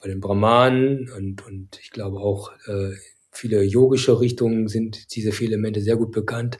bei 0.00 0.08
den 0.08 0.20
Brahmanen 0.20 1.10
und, 1.10 1.46
und 1.46 1.78
ich 1.82 1.90
glaube 1.90 2.18
auch 2.18 2.52
äh, 2.66 2.92
viele 3.30 3.62
yogische 3.62 4.20
Richtungen 4.20 4.68
sind 4.68 5.14
diese 5.14 5.32
vier 5.32 5.48
Elemente 5.48 5.80
sehr 5.80 5.96
gut 5.96 6.12
bekannt 6.12 6.58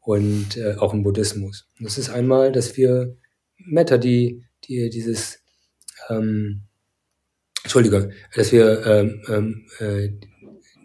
und 0.00 0.56
äh, 0.56 0.76
auch 0.78 0.94
im 0.94 1.02
Buddhismus. 1.02 1.68
Das 1.78 1.98
ist 1.98 2.10
einmal, 2.10 2.52
dass 2.52 2.76
wir 2.76 3.16
Metta, 3.58 3.98
die, 3.98 4.44
die 4.64 4.88
dieses, 4.90 5.40
ähm, 6.08 6.62
Entschuldige, 7.62 8.10
dass 8.34 8.52
wir 8.52 8.86
ähm, 8.86 9.22
ähm, 9.28 9.66
äh, 9.78 10.08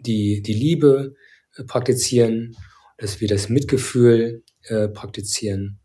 die, 0.00 0.42
die 0.42 0.52
Liebe 0.52 1.14
äh, 1.56 1.64
praktizieren, 1.64 2.54
dass 2.98 3.20
wir 3.20 3.28
das 3.28 3.48
Mitgefühl 3.48 4.42
äh, 4.64 4.88
praktizieren, 4.88 5.78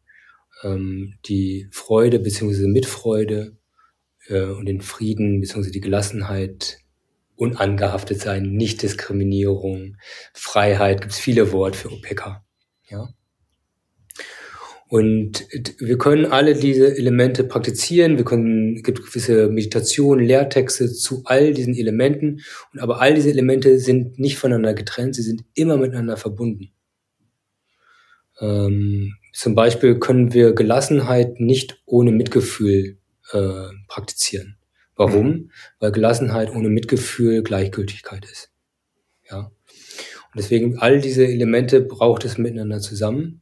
ähm, 0.63 1.15
die 1.25 1.67
Freude 1.71 2.19
bzw. 2.19 2.67
Mitfreude 2.67 3.57
äh, 4.27 4.43
und 4.43 4.65
den 4.65 4.81
Frieden 4.81 5.41
bzw. 5.41 5.71
die 5.71 5.81
Gelassenheit, 5.81 6.79
unangehaftet 7.35 8.21
sein, 8.21 8.51
Nichtdiskriminierung, 8.51 9.97
Freiheit, 10.33 11.01
gibt 11.01 11.13
es 11.13 11.19
viele 11.19 11.51
Worte 11.51 11.77
für 11.77 11.91
OPECA. 11.91 12.45
Ja? 12.89 13.09
Und 14.91 15.47
wir 15.79 15.97
können 15.97 16.25
alle 16.25 16.53
diese 16.53 16.97
Elemente 16.97 17.45
praktizieren. 17.45 18.17
Wir 18.17 18.25
können, 18.25 18.75
es 18.75 18.83
gibt 18.83 19.01
gewisse 19.01 19.47
Meditationen, 19.47 20.25
Lehrtexte 20.25 20.91
zu 20.91 21.21
all 21.23 21.53
diesen 21.53 21.75
Elementen. 21.75 22.41
Und 22.73 22.79
aber 22.79 22.99
all 22.99 23.15
diese 23.15 23.29
Elemente 23.29 23.79
sind 23.79 24.19
nicht 24.19 24.37
voneinander 24.37 24.73
getrennt. 24.73 25.15
Sie 25.15 25.21
sind 25.21 25.45
immer 25.53 25.77
miteinander 25.77 26.17
verbunden. 26.17 26.73
Ähm, 28.41 29.13
zum 29.31 29.55
Beispiel 29.55 29.97
können 29.97 30.33
wir 30.33 30.53
Gelassenheit 30.53 31.39
nicht 31.39 31.81
ohne 31.85 32.11
Mitgefühl 32.11 33.00
äh, 33.31 33.69
praktizieren. 33.87 34.57
Warum? 34.95 35.27
Mhm. 35.27 35.51
Weil 35.79 35.91
Gelassenheit 35.91 36.51
ohne 36.51 36.69
Mitgefühl 36.69 37.43
Gleichgültigkeit 37.43 38.25
ist. 38.25 38.51
Ja. 39.29 39.51
Und 40.33 40.37
deswegen 40.37 40.77
all 40.77 41.01
diese 41.01 41.25
Elemente 41.25 41.81
braucht 41.81 42.23
es 42.25 42.37
miteinander 42.37 42.79
zusammen. 42.79 43.41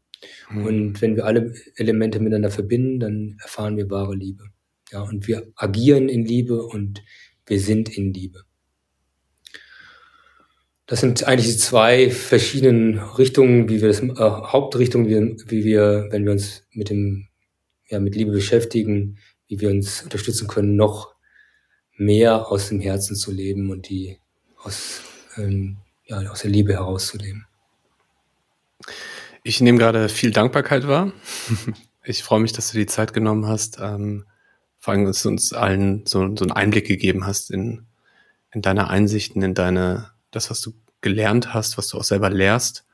Mhm. 0.49 0.65
Und 0.65 1.01
wenn 1.01 1.15
wir 1.15 1.25
alle 1.25 1.53
Elemente 1.75 2.19
miteinander 2.19 2.51
verbinden, 2.51 2.99
dann 2.99 3.37
erfahren 3.41 3.77
wir 3.77 3.89
wahre 3.89 4.15
Liebe. 4.15 4.45
Ja, 4.91 5.01
und 5.01 5.27
wir 5.27 5.51
agieren 5.55 6.09
in 6.09 6.25
Liebe 6.25 6.63
und 6.63 7.03
wir 7.45 7.59
sind 7.59 7.89
in 7.89 8.13
Liebe. 8.13 8.43
Das 10.87 11.01
sind 11.01 11.23
eigentlich 11.27 11.51
die 11.51 11.57
zwei 11.57 12.09
verschiedenen 12.09 12.97
Richtungen, 12.97 13.69
wie 13.69 13.81
wir 13.81 13.89
das, 13.89 14.01
äh, 14.01 14.15
Hauptrichtungen, 14.15 15.07
wie, 15.07 15.51
wie 15.51 15.63
wir, 15.63 16.07
wenn 16.09 16.25
wir 16.25 16.31
uns 16.31 16.65
mit 16.71 16.89
dem, 16.89 17.27
ja, 17.87 17.99
mit 17.99 18.15
Liebe 18.15 18.31
beschäftigen, 18.31 19.19
wie 19.49 19.59
wir 19.59 19.69
uns 19.69 20.03
unterstützen 20.03 20.47
können, 20.47 20.75
noch 20.75 21.15
mehr 21.97 22.47
aus 22.47 22.69
dem 22.69 22.79
Herzen 22.79 23.15
zu 23.15 23.31
leben 23.31 23.71
und 23.71 23.89
die 23.89 24.19
aus, 24.63 25.01
ähm, 25.35 25.77
ja, 26.05 26.19
aus 26.29 26.41
der 26.41 26.51
Liebe 26.51 26.73
herauszuleben. 26.73 27.45
Ich 29.43 29.59
nehme 29.59 29.77
gerade 29.77 30.07
viel 30.07 30.31
Dankbarkeit 30.31 30.87
wahr. 30.87 31.11
Ich 32.05 32.23
freue 32.23 32.39
mich, 32.39 32.53
dass 32.53 32.71
du 32.71 32.77
die 32.77 32.87
Zeit 32.87 33.13
genommen 33.13 33.45
hast, 33.45 33.77
ähm, 33.79 34.25
vor 34.79 34.93
allem, 34.93 35.05
dass 35.05 35.21
du 35.21 35.29
uns 35.29 35.53
allen 35.53 36.07
so, 36.07 36.21
so 36.35 36.45
einen 36.45 36.51
Einblick 36.51 36.87
gegeben 36.87 37.27
hast 37.27 37.51
in, 37.51 37.85
in 38.51 38.61
deine 38.63 38.89
Einsichten, 38.89 39.43
in 39.43 39.53
deine, 39.53 40.09
das, 40.31 40.49
was 40.49 40.61
du 40.61 40.73
gelernt 41.01 41.53
hast, 41.53 41.77
was 41.77 41.89
du 41.89 41.97
auch 41.97 42.03
selber 42.03 42.29
lehrst. 42.31 42.85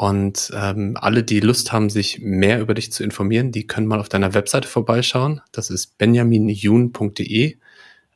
Und 0.00 0.52
ähm, 0.54 0.96
alle, 1.00 1.24
die 1.24 1.40
Lust 1.40 1.72
haben, 1.72 1.90
sich 1.90 2.20
mehr 2.20 2.60
über 2.60 2.72
dich 2.72 2.92
zu 2.92 3.02
informieren, 3.02 3.50
die 3.50 3.66
können 3.66 3.88
mal 3.88 3.98
auf 3.98 4.08
deiner 4.08 4.32
Webseite 4.32 4.68
vorbeischauen. 4.68 5.40
Das 5.50 5.70
ist 5.70 5.98
benjaminjun.de, 5.98 7.56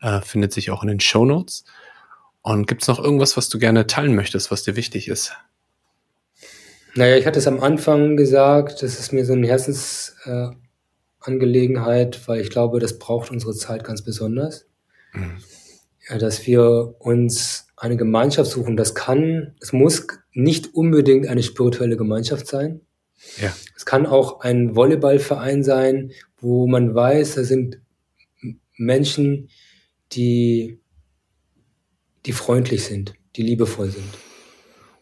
äh, 0.00 0.20
findet 0.20 0.52
sich 0.52 0.70
auch 0.70 0.84
in 0.84 0.90
den 0.90 1.00
Show 1.00 1.24
Notes. 1.24 1.64
Und 2.40 2.68
gibt 2.68 2.82
es 2.82 2.88
noch 2.88 3.00
irgendwas, 3.00 3.36
was 3.36 3.48
du 3.48 3.58
gerne 3.58 3.88
teilen 3.88 4.14
möchtest, 4.14 4.52
was 4.52 4.62
dir 4.62 4.76
wichtig 4.76 5.08
ist? 5.08 5.32
Naja, 6.94 7.16
ich 7.16 7.26
hatte 7.26 7.40
es 7.40 7.48
am 7.48 7.58
Anfang 7.58 8.16
gesagt, 8.16 8.84
das 8.84 9.00
ist 9.00 9.12
mir 9.12 9.24
so 9.24 9.32
eine 9.32 9.48
Herzensangelegenheit, 9.48 12.14
äh, 12.14 12.20
weil 12.26 12.42
ich 12.42 12.50
glaube, 12.50 12.78
das 12.78 13.00
braucht 13.00 13.32
unsere 13.32 13.54
Zeit 13.54 13.82
ganz 13.82 14.02
besonders. 14.02 14.66
Mhm. 15.14 15.38
Ja, 16.08 16.18
dass 16.18 16.46
wir 16.46 16.94
uns 17.00 17.66
eine 17.82 17.96
Gemeinschaft 17.96 18.48
suchen. 18.48 18.76
Das 18.76 18.94
kann, 18.94 19.56
es 19.60 19.72
muss 19.72 20.06
nicht 20.32 20.72
unbedingt 20.72 21.26
eine 21.26 21.42
spirituelle 21.42 21.96
Gemeinschaft 21.96 22.46
sein. 22.46 22.82
Ja. 23.40 23.52
Es 23.76 23.84
kann 23.84 24.06
auch 24.06 24.40
ein 24.40 24.76
Volleyballverein 24.76 25.64
sein, 25.64 26.12
wo 26.38 26.68
man 26.68 26.94
weiß, 26.94 27.34
da 27.34 27.44
sind 27.44 27.80
Menschen, 28.76 29.48
die, 30.12 30.78
die 32.24 32.32
freundlich 32.32 32.84
sind, 32.84 33.14
die 33.34 33.42
liebevoll 33.42 33.90
sind 33.90 34.04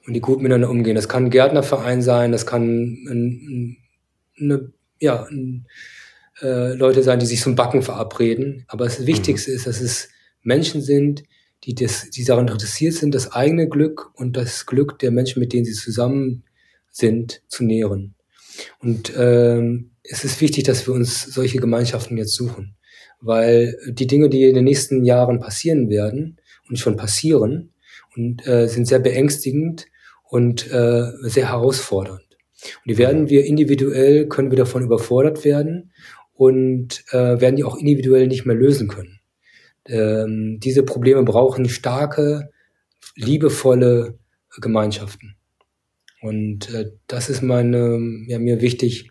und 0.06 0.14
die 0.14 0.20
gut 0.20 0.38
miteinander 0.38 0.70
umgehen. 0.70 0.96
Das 0.96 1.08
kann 1.08 1.26
ein 1.26 1.30
Gärtnerverein 1.30 2.00
sein, 2.00 2.32
das 2.32 2.46
kann 2.46 2.64
ein, 3.08 3.76
eine, 4.38 4.72
ja, 4.98 5.24
ein, 5.24 5.66
äh, 6.40 6.72
Leute 6.72 7.02
sein, 7.02 7.20
die 7.20 7.26
sich 7.26 7.42
zum 7.42 7.56
Backen 7.56 7.82
verabreden. 7.82 8.64
Aber 8.68 8.84
das 8.86 9.04
Wichtigste 9.04 9.50
mhm. 9.50 9.56
ist, 9.58 9.66
dass 9.66 9.82
es 9.82 10.08
Menschen 10.42 10.80
sind, 10.80 11.24
die, 11.64 11.74
das, 11.74 12.10
die 12.10 12.24
daran 12.24 12.48
interessiert 12.48 12.94
sind, 12.94 13.14
das 13.14 13.32
eigene 13.32 13.68
Glück 13.68 14.10
und 14.14 14.36
das 14.36 14.66
Glück 14.66 14.98
der 14.98 15.10
Menschen, 15.10 15.40
mit 15.40 15.52
denen 15.52 15.64
sie 15.64 15.72
zusammen 15.72 16.44
sind, 16.90 17.42
zu 17.48 17.64
nähren. 17.64 18.14
Und 18.80 19.12
ähm, 19.16 19.90
es 20.02 20.24
ist 20.24 20.40
wichtig, 20.40 20.64
dass 20.64 20.86
wir 20.86 20.94
uns 20.94 21.22
solche 21.22 21.58
Gemeinschaften 21.58 22.16
jetzt 22.16 22.34
suchen, 22.34 22.76
weil 23.20 23.76
die 23.88 24.06
Dinge, 24.06 24.28
die 24.28 24.44
in 24.44 24.54
den 24.54 24.64
nächsten 24.64 25.04
Jahren 25.04 25.40
passieren 25.40 25.88
werden 25.88 26.40
und 26.68 26.78
schon 26.78 26.96
passieren, 26.96 27.72
und 28.16 28.46
äh, 28.46 28.66
sind 28.68 28.86
sehr 28.86 28.98
beängstigend 28.98 29.86
und 30.28 30.70
äh, 30.72 31.12
sehr 31.22 31.50
herausfordernd. 31.50 32.22
Und 32.22 32.90
die 32.90 32.98
werden 32.98 33.30
wir 33.30 33.44
individuell, 33.44 34.28
können 34.28 34.50
wir 34.50 34.58
davon 34.58 34.82
überfordert 34.82 35.44
werden 35.44 35.92
und 36.34 37.04
äh, 37.10 37.40
werden 37.40 37.56
die 37.56 37.64
auch 37.64 37.76
individuell 37.76 38.26
nicht 38.26 38.44
mehr 38.46 38.56
lösen 38.56 38.88
können. 38.88 39.19
Ähm, 39.86 40.58
diese 40.60 40.82
Probleme 40.82 41.22
brauchen 41.22 41.68
starke, 41.68 42.50
liebevolle 43.16 44.18
Gemeinschaften. 44.60 45.36
Und 46.22 46.72
äh, 46.74 46.92
das 47.06 47.30
ist 47.30 47.42
meine, 47.42 47.98
ja, 48.26 48.38
mir 48.38 48.60
wichtig, 48.60 49.10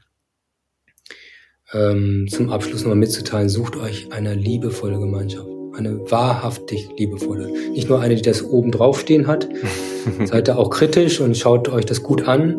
ähm, 1.74 2.28
zum 2.30 2.50
Abschluss 2.50 2.82
nochmal 2.82 2.98
mitzuteilen. 2.98 3.50
Sucht 3.50 3.76
euch 3.76 4.12
eine 4.12 4.34
liebevolle 4.36 5.00
Gemeinschaft 5.00 5.48
eine 5.80 6.12
wahrhaftig 6.12 6.90
liebevolle. 6.98 7.52
Nicht 7.72 7.90
nur 7.90 8.00
eine, 8.02 8.16
die 8.16 8.22
das 8.22 8.44
oben 8.44 8.72
drauf 8.72 9.00
stehen 9.00 9.28
hat. 9.28 9.48
Seid 10.26 10.48
da 10.48 10.56
auch 10.56 10.70
kritisch 10.70 11.20
und 11.20 11.38
schaut 11.38 11.70
euch 11.70 11.86
das 11.86 12.04
gut 12.04 12.28
an, 12.28 12.52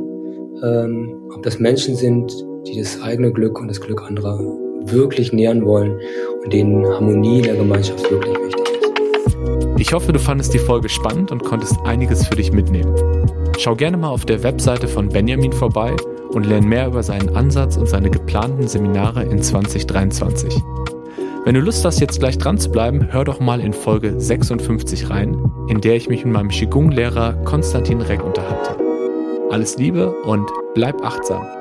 ähm, 0.62 1.28
ob 1.34 1.42
das 1.42 1.58
Menschen 1.58 1.96
sind, 1.96 2.32
die 2.66 2.78
das 2.78 3.00
eigene 3.02 3.32
Glück 3.32 3.60
und 3.60 3.68
das 3.68 3.80
Glück 3.80 4.02
anderer 4.02 4.38
wirklich 4.92 5.32
nähern 5.32 5.64
wollen 5.64 5.98
und 6.42 6.52
denen 6.52 6.86
Harmonie 6.86 7.42
der 7.42 7.56
Gemeinschaft 7.56 8.10
wirklich 8.10 8.36
wichtig 8.38 8.66
ist. 8.80 8.90
Ich 9.78 9.92
hoffe, 9.92 10.12
du 10.12 10.18
fandest 10.18 10.52
die 10.54 10.58
Folge 10.58 10.88
spannend 10.88 11.32
und 11.32 11.42
konntest 11.42 11.76
einiges 11.84 12.26
für 12.26 12.36
dich 12.36 12.52
mitnehmen. 12.52 12.94
Schau 13.58 13.74
gerne 13.74 13.96
mal 13.96 14.10
auf 14.10 14.24
der 14.24 14.42
Webseite 14.42 14.88
von 14.88 15.08
Benjamin 15.08 15.52
vorbei 15.52 15.94
und 16.30 16.46
lerne 16.46 16.66
mehr 16.66 16.86
über 16.86 17.02
seinen 17.02 17.34
Ansatz 17.36 17.76
und 17.76 17.88
seine 17.88 18.10
geplanten 18.10 18.68
Seminare 18.68 19.24
in 19.24 19.42
2023. 19.42 20.62
Wenn 21.44 21.54
du 21.54 21.60
Lust 21.60 21.84
hast, 21.84 22.00
jetzt 22.00 22.20
gleich 22.20 22.36
dran 22.36 22.58
zu 22.58 22.70
bleiben, 22.70 23.08
hör 23.10 23.24
doch 23.24 23.40
mal 23.40 23.60
in 23.60 23.72
Folge 23.72 24.20
56 24.20 25.08
rein, 25.08 25.50
in 25.68 25.80
der 25.80 25.96
ich 25.96 26.08
mich 26.08 26.24
mit 26.24 26.34
meinem 26.34 26.50
Qigong-Lehrer 26.50 27.32
Konstantin 27.44 28.02
Reck 28.02 28.22
unterhalte. 28.22 28.76
Alles 29.50 29.78
Liebe 29.78 30.10
und 30.10 30.48
bleib 30.74 31.02
achtsam. 31.02 31.59